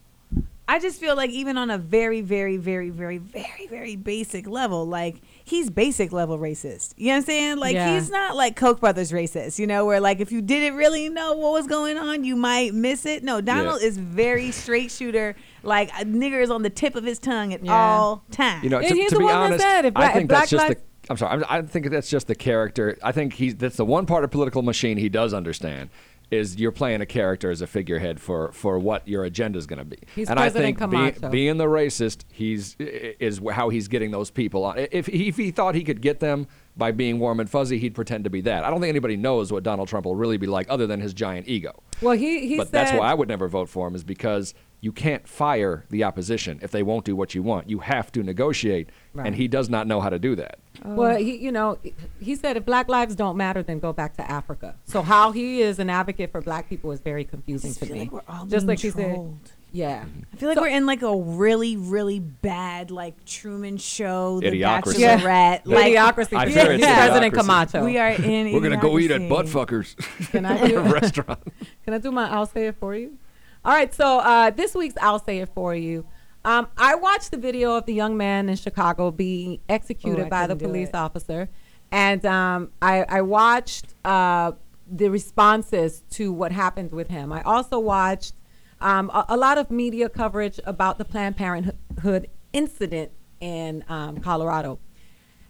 I 0.70 0.80
just 0.80 1.00
feel 1.00 1.16
like 1.16 1.30
even 1.30 1.58
on 1.58 1.70
a 1.70 1.78
very, 1.78 2.20
very, 2.20 2.58
very, 2.58 2.90
very, 2.90 3.18
very, 3.20 3.68
very 3.70 3.96
basic 3.96 4.48
level, 4.48 4.86
like 4.86 5.22
he's 5.48 5.70
basic 5.70 6.12
level 6.12 6.38
racist. 6.38 6.94
You 6.98 7.08
know 7.08 7.12
what 7.14 7.18
I'm 7.18 7.24
saying? 7.24 7.58
Like 7.58 7.74
Yeah. 7.76 7.94
he's 7.96 8.10
not 8.10 8.36
like 8.36 8.56
Koch 8.56 8.80
brothers 8.80 9.12
racist. 9.12 9.60
You 9.60 9.68
know, 9.68 9.86
where 9.86 10.00
like 10.00 10.20
if 10.20 10.32
you 10.32 10.42
didn't 10.42 10.78
really 10.78 11.10
know 11.10 11.34
what 11.34 11.54
was 11.54 11.68
going 11.68 11.98
on, 11.98 12.24
you 12.24 12.36
might 12.36 12.74
miss 12.74 13.06
it. 13.06 13.24
No, 13.24 13.42
Donald 13.42 13.82
is 13.82 13.98
very 13.98 14.52
straight 14.62 14.92
shooter. 14.92 15.36
Like 15.64 15.90
a 15.92 16.06
nigger 16.06 16.42
is 16.42 16.50
on 16.52 16.64
the 16.64 16.70
tip 16.70 16.96
of 16.96 17.04
his 17.04 17.20
tongue 17.20 17.54
at 17.54 17.64
Yeah. 17.64 17.74
all 17.74 18.24
times. 18.32 18.64
You 18.64 18.70
know, 18.70 18.82
to, 18.82 18.88
to 19.10 19.18
be 19.20 19.30
honest, 19.30 19.64
I 19.66 19.82
think 20.14 20.30
that's 20.30 20.50
just 20.50 20.68
the. 20.68 20.78
I'm 21.10 21.16
sorry. 21.16 21.32
I'm, 21.32 21.46
I 21.48 21.62
think 21.66 21.90
that's 21.90 22.10
just 22.10 22.28
the 22.28 22.36
character. 22.36 22.98
I 23.02 23.14
think 23.14 23.34
he's 23.34 23.56
that's 23.56 23.78
the 23.78 23.86
one 23.86 24.06
part 24.06 24.24
of 24.26 24.32
political 24.32 24.62
machine 24.62 24.98
he 24.98 25.08
does 25.10 25.34
understand 25.34 25.90
is 26.32 26.60
you're 26.60 26.72
playing 26.72 27.02
a 27.02 27.06
character 27.06 27.50
as 27.50 27.62
a 27.62 27.68
figurehead 27.68 28.20
for 28.20 28.52
for 28.52 28.78
what 28.80 29.08
your 29.08 29.24
agenda 29.24 29.58
is 29.58 29.66
going 29.66 29.80
to 29.80 29.86
be. 29.86 29.98
He's 30.16 30.30
and 30.30 30.40
I 30.40 30.50
President 30.50 30.80
think 30.80 30.92
being, 31.22 31.32
being 31.32 31.58
the 31.58 31.66
racist, 31.66 32.26
he's 32.32 32.76
is 32.80 33.40
how 33.52 33.70
he's 33.70 33.88
getting 33.88 34.12
those 34.12 34.32
people 34.32 34.66
on. 34.66 34.78
If 34.78 35.08
if 35.10 35.38
he 35.38 35.52
thought 35.52 35.76
he 35.76 35.84
could 35.84 36.02
get 36.02 36.20
them 36.20 36.48
by 36.78 36.92
being 36.92 37.20
warm 37.20 37.40
and 37.40 37.50
fuzzy, 37.50 37.80
he'd 37.80 37.96
pretend 37.96 38.24
to 38.26 38.30
be 38.30 38.42
that. 38.42 38.64
I 38.64 38.70
don't 38.70 38.80
think 38.80 38.90
anybody 38.90 39.18
knows 39.18 39.52
what 39.52 39.64
Donald 39.64 39.88
Trump 39.88 40.06
will 40.06 40.16
really 40.16 40.38
be 40.38 40.48
like, 40.48 40.68
other 40.70 40.86
than 40.88 41.00
his 41.02 41.14
giant 41.14 41.48
ego. 41.48 41.82
Well, 42.02 42.16
he 42.16 42.48
he 42.48 42.58
but 42.58 42.68
said 42.68 42.72
that's 42.74 42.92
why 42.94 43.08
I 43.10 43.14
would 43.14 43.28
never 43.28 43.48
vote 43.48 43.70
for 43.70 43.88
him 43.88 43.96
is 43.96 44.04
because 44.04 44.54
you 44.80 44.92
can't 44.92 45.28
fire 45.28 45.86
the 45.90 46.04
opposition 46.04 46.60
if 46.62 46.70
they 46.70 46.84
won't 46.84 47.04
do 47.04 47.16
what 47.16 47.34
you 47.34 47.42
want. 47.42 47.68
You 47.68 47.80
have 47.80 48.12
to 48.12 48.22
negotiate, 48.22 48.90
Right. 49.16 49.26
and 49.26 49.36
he 49.36 49.48
does 49.48 49.70
not 49.70 49.88
know 49.88 50.00
how 50.02 50.10
to 50.12 50.20
do 50.20 50.36
that. 50.36 50.60
Oh. 50.86 50.94
Well, 50.94 51.18
he, 51.18 51.36
you 51.38 51.52
know, 51.52 51.80
he 52.20 52.36
said 52.36 52.58
if 52.58 52.66
black 52.66 52.88
lives 52.88 53.16
don't 53.16 53.36
matter, 53.38 53.64
then 53.64 53.80
go 53.80 53.92
back 53.92 54.16
to 54.18 54.32
Africa. 54.32 54.76
So 54.86 55.02
how 55.02 55.32
he 55.32 55.62
is 55.62 55.80
an 55.80 55.90
advocate 55.90 56.32
for 56.32 56.42
black 56.42 56.70
people 56.70 56.92
is 56.92 57.00
very 57.00 57.24
confusing 57.26 57.74
to 57.74 57.86
feel 57.88 57.94
me. 57.96 58.00
like 58.02 58.12
we're 58.12 58.22
all 58.30 58.46
Just 58.46 58.68
being 58.68 58.68
like 58.68 58.80
he 58.80 58.92
said, 58.92 59.14
trolled. 59.16 59.52
Yeah. 59.78 60.06
I 60.34 60.36
feel 60.38 60.50
like 60.50 60.60
we're 60.60 60.68
in 60.68 60.86
like 60.86 61.02
a 61.04 61.16
really, 61.16 61.78
really 61.78 62.20
bad 62.20 62.90
like 62.92 63.24
Truman 63.26 63.78
Show, 63.78 64.40
The 64.40 64.48
Idiocracy. 64.52 64.96
Bachelorette, 65.00 65.62
Yeah. 65.66 65.76
like 65.76 65.94
Idiocracy. 65.94 66.38
I 66.38 66.46
Yeah, 66.46 66.64
fear 66.64 66.72
it's 66.74 66.84
he's 66.86 66.94
President 66.96 67.34
idiocracy. 67.34 67.38
Camacho. 67.38 67.86
We 67.86 67.98
are 67.98 68.10
in. 68.10 68.54
We're 68.54 68.62
gonna 68.62 68.78
go 68.78 68.98
eat 69.00 69.12
at 69.12 69.22
idiocracy. 69.22 69.30
butt 69.30 69.46
fuckers 69.46 70.30
Can 70.32 70.46
I 70.46 70.68
do 70.68 70.80
a 70.80 70.82
restaurant. 70.84 71.40
Can 71.86 71.94
I 71.94 71.98
do 72.00 72.12
my? 72.12 72.30
I'll 72.30 72.46
say 72.46 72.68
it 72.68 72.76
for 72.80 72.96
you. 72.96 73.18
All 73.64 73.74
right, 73.74 73.94
so 73.94 74.20
uh, 74.20 74.50
this 74.52 74.74
week's 74.74 74.96
I'll 75.02 75.20
say 75.20 75.40
it 75.40 75.50
for 75.54 75.76
you. 75.76 76.06
Um, 76.46 76.68
I 76.78 76.96
watched 76.96 77.32
the 77.32 77.38
video 77.38 77.76
of 77.76 77.86
the 77.86 77.94
young 77.94 78.16
man 78.18 78.48
in 78.50 78.56
Chicago 78.56 79.12
being 79.12 79.60
executed 79.68 80.22
Ooh, 80.22 80.26
I 80.26 80.30
by 80.30 80.48
the 80.48 80.54
couldn't 80.56 80.70
do 80.70 80.74
police 80.74 80.90
it. 80.90 80.96
officer, 80.96 81.50
and 81.92 82.26
um, 82.26 82.72
I, 82.82 83.04
I 83.10 83.22
watched 83.22 83.88
uh, 84.06 84.54
the 84.90 85.10
responses 85.10 86.04
to 86.12 86.32
what 86.32 86.54
happened 86.54 86.92
with 86.94 87.10
him. 87.10 87.34
I 87.34 87.42
also 87.42 87.80
watched 87.80 88.34
um, 88.82 89.10
a, 89.14 89.26
a 89.30 89.38
lot 89.38 89.58
of 89.58 89.72
media 89.72 90.10
coverage 90.10 90.60
about 90.66 90.98
the 90.98 91.06
Planned 91.06 91.38
Parenthood 91.38 92.30
incident 92.54 93.12
in 93.40 93.84
um, 93.88 94.18
Colorado. 94.18 94.80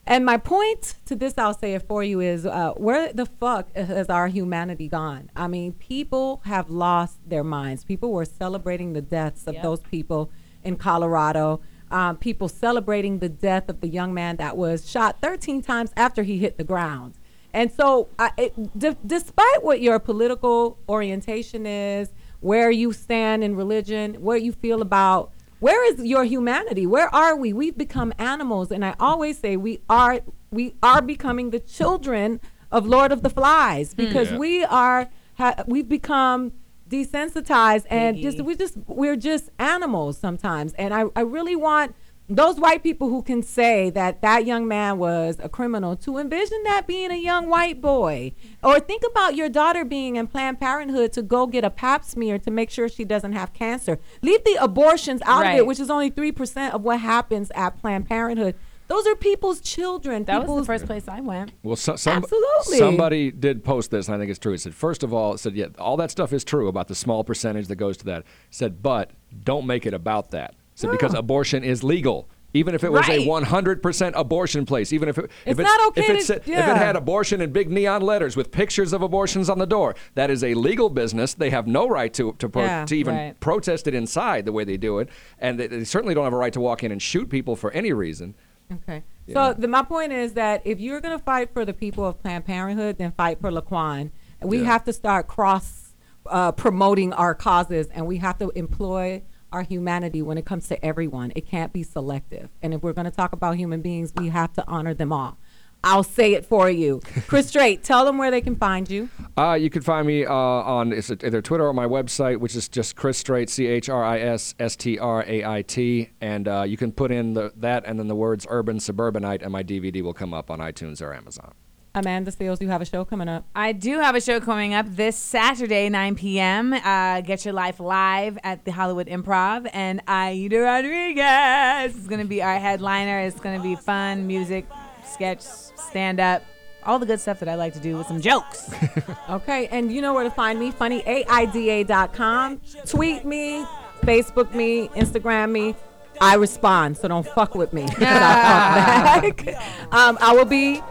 And 0.05 0.25
my 0.25 0.38
point 0.38 0.95
to 1.05 1.15
this, 1.15 1.34
I'll 1.38 1.53
say 1.53 1.73
it 1.73 1.86
for 1.86 2.01
you, 2.01 2.21
is 2.21 2.45
uh, 2.45 2.71
where 2.78 3.11
the 3.11 3.25
fuck 3.25 3.75
has 3.75 4.07
our 4.07 4.30
humanity 4.30 4.88
gone? 4.88 5.30
I 5.36 5.47
mean, 5.47 5.73
people 5.73 6.41
have 6.45 6.69
lost 6.69 7.17
their 7.28 7.43
minds. 7.43 7.84
People 7.84 8.13
were 8.13 8.23
celebrating 8.23 8.93
the 8.93 9.01
deaths 9.01 9.47
of 9.47 9.55
Yep. 9.55 9.63
those 9.63 9.80
people 9.82 10.32
in 10.63 10.78
Colorado. 10.78 11.59
Um, 11.91 12.15
people 12.17 12.47
celebrating 12.47 13.19
the 13.19 13.28
death 13.30 13.67
of 13.67 13.82
the 13.82 13.88
young 13.89 14.13
man 14.13 14.38
that 14.38 14.55
was 14.55 14.89
shot 14.89 15.19
13 15.21 15.61
times 15.61 15.91
after 15.97 16.23
he 16.23 16.38
hit 16.38 16.57
the 16.57 16.63
ground. 16.63 17.15
And 17.53 17.71
so, 17.71 18.07
I 18.19 18.32
it, 18.38 18.80
d- 18.80 18.95
despite 19.05 19.63
what 19.63 19.82
your 19.82 19.99
political 19.99 20.78
orientation 20.88 21.65
is, 21.65 22.09
where 22.39 22.71
you 22.71 22.93
stand 22.93 23.43
in 23.43 23.55
religion, 23.55 24.15
what 24.15 24.41
you 24.41 24.51
feel 24.51 24.81
about 24.81 25.31
where 25.59 25.83
is 25.91 26.03
your 26.03 26.23
humanity 26.23 26.85
where 26.85 27.13
are 27.13 27.35
we 27.35 27.51
we've 27.53 27.77
become 27.77 28.13
animals 28.17 28.71
and 28.71 28.85
i 28.85 28.93
always 28.99 29.38
say 29.39 29.57
we 29.57 29.79
are 29.89 30.19
we 30.51 30.75
are 30.83 31.01
becoming 31.01 31.49
the 31.49 31.59
children 31.59 32.39
of 32.71 32.85
lord 32.85 33.11
of 33.11 33.23
the 33.23 33.29
flies 33.29 33.93
hmm. 33.93 34.05
because 34.05 34.31
Yeah. 34.31 34.38
we 34.38 34.63
are 34.65 35.09
ha, 35.38 35.63
we've 35.67 35.89
become 35.89 36.53
desensitized 36.89 37.85
and 37.89 38.15
mm-hmm. 38.15 38.23
just 38.23 38.38
Biggie. 38.38 38.45
we 38.45 38.55
just 38.55 38.77
we're 38.88 39.15
just 39.15 39.49
animals 39.59 40.17
sometimes 40.17 40.73
and 40.73 40.93
i 40.93 41.05
i 41.15 41.21
really 41.21 41.55
want 41.55 41.95
those 42.30 42.59
white 42.59 42.84
people 42.84 43.09
who 43.09 43.21
can 43.21 43.41
say 43.41 43.89
that 43.89 44.21
that 44.21 44.45
young 44.45 44.67
man 44.67 44.97
was 44.97 45.38
a 45.41 45.47
criminal 45.47 45.95
to 45.95 46.17
envision 46.17 46.61
that 46.63 46.86
being 46.86 47.09
a 47.09 47.15
young 47.15 47.47
white 47.47 47.80
boy 47.80 48.34
or 48.61 48.80
think 48.80 49.03
about 49.09 49.36
your 49.36 49.47
daughter 49.47 49.86
being 49.86 50.17
in 50.17 50.28
planned 50.28 50.59
parenthood 50.59 51.13
to 51.13 51.21
go 51.21 51.47
get 51.47 51.63
a 51.63 51.69
pap 51.69 52.03
smear 52.03 52.38
to 52.38 52.51
make 52.51 52.69
sure 52.69 52.89
she 52.89 53.05
doesn't 53.05 53.32
have 53.32 53.53
cancer 53.53 53.97
leave 54.21 54.43
the 54.43 54.57
abortions 54.59 55.21
out 55.25 55.45
of 55.45 55.53
it 55.53 55.65
which 55.65 55.80
is 55.80 55.89
only 55.89 56.11
3% 56.11 56.71
of 56.71 56.82
what 56.82 56.99
happens 56.99 57.49
at 57.55 57.80
planned 57.80 58.07
parenthood 58.07 58.55
those 58.88 59.05
are 59.05 59.15
people's 59.15 59.59
children 59.61 60.23
That 60.25 60.47
was 60.47 60.61
the 60.61 60.65
first 60.65 60.86
place 60.86 61.09
I 61.09 61.19
went. 61.19 61.51
Well, 61.61 61.75
so, 61.75 61.97
some, 61.97 62.23
Absolutely. 62.23 62.78
somebody 62.78 63.32
did 63.32 63.61
post 63.61 63.91
this, 63.91 64.07
and 64.07 64.15
I 64.15 64.17
think 64.17 64.30
it's 64.30 64.39
true. 64.39 64.53
It 64.53 64.61
said, 64.61 64.73
first 64.73 65.03
of 65.03 65.13
all, 65.13 65.34
it 65.34 65.39
said, 65.39 65.57
yeah, 65.57 65.65
all 65.78 65.97
that 65.97 66.09
stuff 66.09 66.32
is 66.32 66.45
true 66.45 66.69
about 66.69 66.88
the 66.88 66.95
small 66.95 67.25
percentage 67.25 67.67
that 67.67 67.75
goes 67.75 67.97
to 67.97 68.05
that. 68.05 68.19
It 68.19 68.25
said, 68.49 68.82
but 68.82 69.11
don't 69.43 69.67
make 69.67 69.86
it 69.86 69.93
about 69.93 70.32
that. 70.32 70.55
So 70.78 70.91
because 70.91 71.15
abortion 71.15 71.63
is 71.63 71.84
legal. 71.84 72.30
Even 72.53 72.75
if 72.75 72.84
it 72.84 72.91
was 72.91 73.07
Right. 73.07 73.21
a 73.21 73.25
100% 73.25 74.13
abortion 74.15 74.65
place, 74.65 74.93
even 74.93 75.09
if 75.09 75.17
it, 75.17 75.25
if 75.45 75.59
It's 75.59 75.67
not 75.67 75.88
okay 75.89 76.01
if 76.03 76.09
it, 76.09 76.13
to- 76.19 76.23
said- 76.23 76.38
if 76.41 76.47
yeah. 76.47 76.71
it 76.71 76.78
had 76.78 76.95
abortion 76.95 77.41
in 77.41 77.51
big 77.51 77.69
neon 77.69 78.01
letters 78.03 78.38
with 78.38 78.51
pictures 78.51 78.93
of 78.93 79.01
abortions 79.01 79.49
on 79.49 79.57
the 79.57 79.65
door, 79.65 79.95
that 80.13 80.30
is 80.30 80.43
a 80.43 80.53
legal 80.53 80.89
business. 80.89 81.34
They 81.34 81.49
have 81.49 81.65
no 81.67 81.89
right 81.89 82.13
to 82.13 82.34
to, 82.39 82.47
pro- 82.47 82.63
Yeah, 82.63 82.86
to 82.86 82.95
even 82.95 83.15
right. 83.15 83.39
protest 83.39 83.88
it 83.88 83.95
inside 83.95 84.45
the 84.45 84.51
way 84.51 84.63
they 84.63 84.78
do 84.78 84.99
it, 84.99 85.09
and 85.39 85.59
they, 85.59 85.65
they 85.67 85.84
certainly 85.84 86.13
don't 86.13 86.23
have 86.23 86.34
a 86.34 86.38
right 86.38 86.53
to 86.53 86.61
walk 86.61 86.84
in 86.84 86.91
and 86.91 87.01
shoot 87.01 87.28
people 87.30 87.55
for 87.55 87.71
any 87.71 87.91
reason. 87.91 88.36
Okay. 88.71 89.03
So 89.34 89.53
the, 89.57 89.67
my 89.67 89.82
point 89.84 90.13
is 90.13 90.34
that 90.34 90.61
if 90.63 90.80
you're 90.80 91.01
going 91.01 91.17
to 91.17 91.23
fight 91.23 91.51
for 91.53 91.65
the 91.65 91.73
people 91.73 92.05
of 92.05 92.21
Planned 92.21 92.45
Parenthood, 92.45 92.97
then 92.97 93.11
fight 93.11 93.41
for 93.41 93.51
Laquan. 93.51 94.11
We 94.41 94.59
Yeah. 94.59 94.65
have 94.65 94.84
to 94.86 94.93
start 94.93 95.28
cross 95.28 95.93
uh, 96.28 96.51
promoting 96.53 97.13
our 97.13 97.34
causes, 97.36 97.88
and 97.88 98.05
we 98.07 98.17
have 98.17 98.38
to 98.39 98.49
employ 98.51 99.23
our 99.51 99.61
humanity 99.61 100.21
when 100.21 100.37
it 100.37 100.45
comes 100.45 100.67
to 100.69 100.85
everyone. 100.85 101.31
It 101.35 101.47
can't 101.47 101.73
be 101.73 101.83
selective. 101.83 102.49
And 102.61 102.73
if 102.73 102.81
we're 102.81 102.93
going 102.93 103.05
to 103.05 103.11
talk 103.11 103.33
about 103.33 103.55
human 103.55 103.81
beings, 103.81 104.13
we 104.15 104.29
have 104.29 104.53
to 104.53 104.63
honor 104.67 104.93
them 104.93 105.11
all. 105.11 105.37
I'll 105.83 106.03
say 106.03 106.33
it 106.33 106.45
for 106.45 106.69
you. 106.69 107.01
Chris 107.27 107.47
Strait, 107.47 107.83
tell 107.83 108.03
them 108.03 108.17
where 108.17 108.31
they 108.31 108.41
can 108.41 108.55
find 108.55 108.89
you. 108.89 109.09
Uh, 109.37 109.53
you 109.53 109.69
can 109.69 109.81
find 109.81 110.07
me 110.07 110.25
uh, 110.25 110.33
on 110.33 110.91
either 110.93 111.41
Twitter 111.41 111.67
or 111.67 111.73
my 111.73 111.85
website, 111.85 112.37
which 112.37 112.55
is 112.55 112.67
just 112.67 112.95
Chris 112.95 113.17
Strait, 113.17 113.49
C 113.49 113.67
H 113.67 113.87
R 113.87 114.03
I 114.03 114.19
S 114.19 114.55
S 114.59 114.75
T 114.75 114.97
R 114.97 115.23
A 115.27 115.45
I 115.45 115.61
T, 115.61 116.09
and 116.19 116.47
uh, 116.47 116.63
you 116.63 116.77
can 116.77 116.91
put 116.91 117.11
in 117.11 117.33
the, 117.35 117.53
that 117.55 117.83
and 117.85 117.99
then 117.99 118.07
the 118.07 118.15
words 118.15 118.45
"urban 118.49 118.79
suburbanite," 118.79 119.43
and 119.43 119.51
my 119.51 119.63
DVD 119.63 120.01
will 120.01 120.13
come 120.13 120.33
up 120.33 120.49
on 120.49 120.59
iTunes 120.59 121.01
or 121.01 121.13
Amazon. 121.13 121.53
Amanda 121.97 122.31
Seales, 122.31 122.61
you 122.61 122.69
have 122.69 122.81
a 122.81 122.85
show 122.85 123.03
coming 123.03 123.27
up. 123.27 123.45
I 123.55 123.71
do 123.71 123.99
have 123.99 124.15
a 124.15 124.21
show 124.21 124.39
coming 124.39 124.73
up 124.73 124.85
this 124.89 125.15
Saturday, 125.17 125.89
9 125.89 126.15
p.m. 126.15 126.73
Uh, 126.73 127.21
Get 127.21 127.43
Your 127.43 127.53
Life 127.53 127.79
Live 127.79 128.37
at 128.43 128.63
the 128.65 128.71
Hollywood 128.71 129.07
Improv. 129.07 129.67
And 129.73 130.01
Aida 130.07 130.59
Rodriguez 130.59 131.95
is 131.95 132.07
going 132.07 132.21
to 132.21 132.27
be 132.27 132.41
our 132.41 132.59
headliner. 132.59 133.19
It's 133.21 133.39
going 133.39 133.57
to 133.57 133.63
be 133.63 133.75
fun, 133.75 134.27
music, 134.27 134.67
sketch, 135.05 135.41
stand 135.41 136.19
up, 136.19 136.43
all 136.83 136.99
the 136.99 137.05
good 137.05 137.19
stuff 137.19 137.39
that 137.39 137.49
I 137.49 137.55
like 137.55 137.73
to 137.73 137.79
do 137.79 137.97
with 137.97 138.07
some 138.07 138.21
jokes. 138.21 138.69
Okay, 139.29 139.67
and 139.67 139.91
you 139.91 139.99
know 140.01 140.13
where 140.13 140.23
to 140.23 140.31
find 140.31 140.57
me, 140.57 140.71
funnyaida.com. 140.71 142.61
Tweet 142.85 143.25
me, 143.25 143.65
Facebook 144.01 144.53
me, 144.55 144.87
Instagram 144.89 145.51
me. 145.51 145.75
I 146.22 146.36
respond, 146.36 146.97
so 146.97 147.07
don't 147.07 147.28
fuck 147.28 147.55
with 147.55 147.74
me. 147.74 147.84
'cause 147.88 147.97
I 148.01 149.22
fuck 149.24 149.45
back. 149.45 149.93
um, 149.93 150.18
I 150.22 150.34
will 150.34 150.45
be 150.45 150.82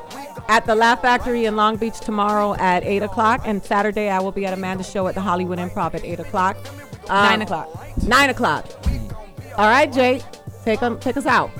at 0.48 0.64
the 0.66 0.74
Laugh 0.74 1.02
Factory 1.02 1.44
in 1.46 1.56
Long 1.56 1.76
Beach 1.76 1.98
tomorrow 2.00 2.54
at 2.54 2.84
8 2.84 3.02
o'clock, 3.02 3.42
and 3.44 3.62
Saturday 3.64 4.08
I 4.10 4.20
will 4.20 4.32
be 4.32 4.46
at 4.46 4.52
Amanda's 4.52 4.88
show 4.90 5.06
at 5.08 5.14
the 5.14 5.20
Hollywood 5.20 5.58
Improv 5.58 5.94
at 5.94 6.04
8 6.04 6.20
o'clock. 6.20 6.56
Um, 7.08 7.24
Nine 7.24 7.42
o'clock. 7.42 7.68
9 8.02 8.30
o'clock. 8.30 8.66
All 9.56 9.68
right, 9.68 9.92
Jake, 9.92 10.22
take, 10.64 10.82
'em- 10.82 10.98
take 11.00 11.16
us 11.16 11.26
out. 11.26 11.50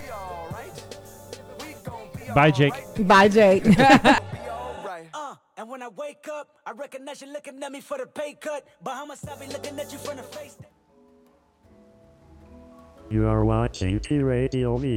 Bye, 2.35 2.51
Jake. 2.51 2.75
Bye, 3.07 3.29
Jake. 3.29 3.65
Uh, 5.15 5.35
and 5.57 5.69
when 5.71 5.83
I 5.83 5.89
wake 5.89 6.27
up, 6.31 6.49
I 6.67 6.73
recognize 6.73 7.23
you 7.23 7.33
looking 7.33 7.63
at 7.63 7.73
me 7.73 7.81
for 7.81 7.97
the 7.99 8.07
pay 8.07 8.35
cut. 8.35 8.67
Bahamas, 8.83 9.25
I 9.25 9.35
be 9.39 9.47
looking 9.51 9.79
at 9.79 9.91
you 9.91 9.99
from 9.99 10.17
the 10.19 10.23
face. 10.23 10.57
You 13.09 13.29
are 13.29 13.45
watching 13.45 14.01
T 14.01 14.19
Radio 14.19 14.77
V. 14.77 14.95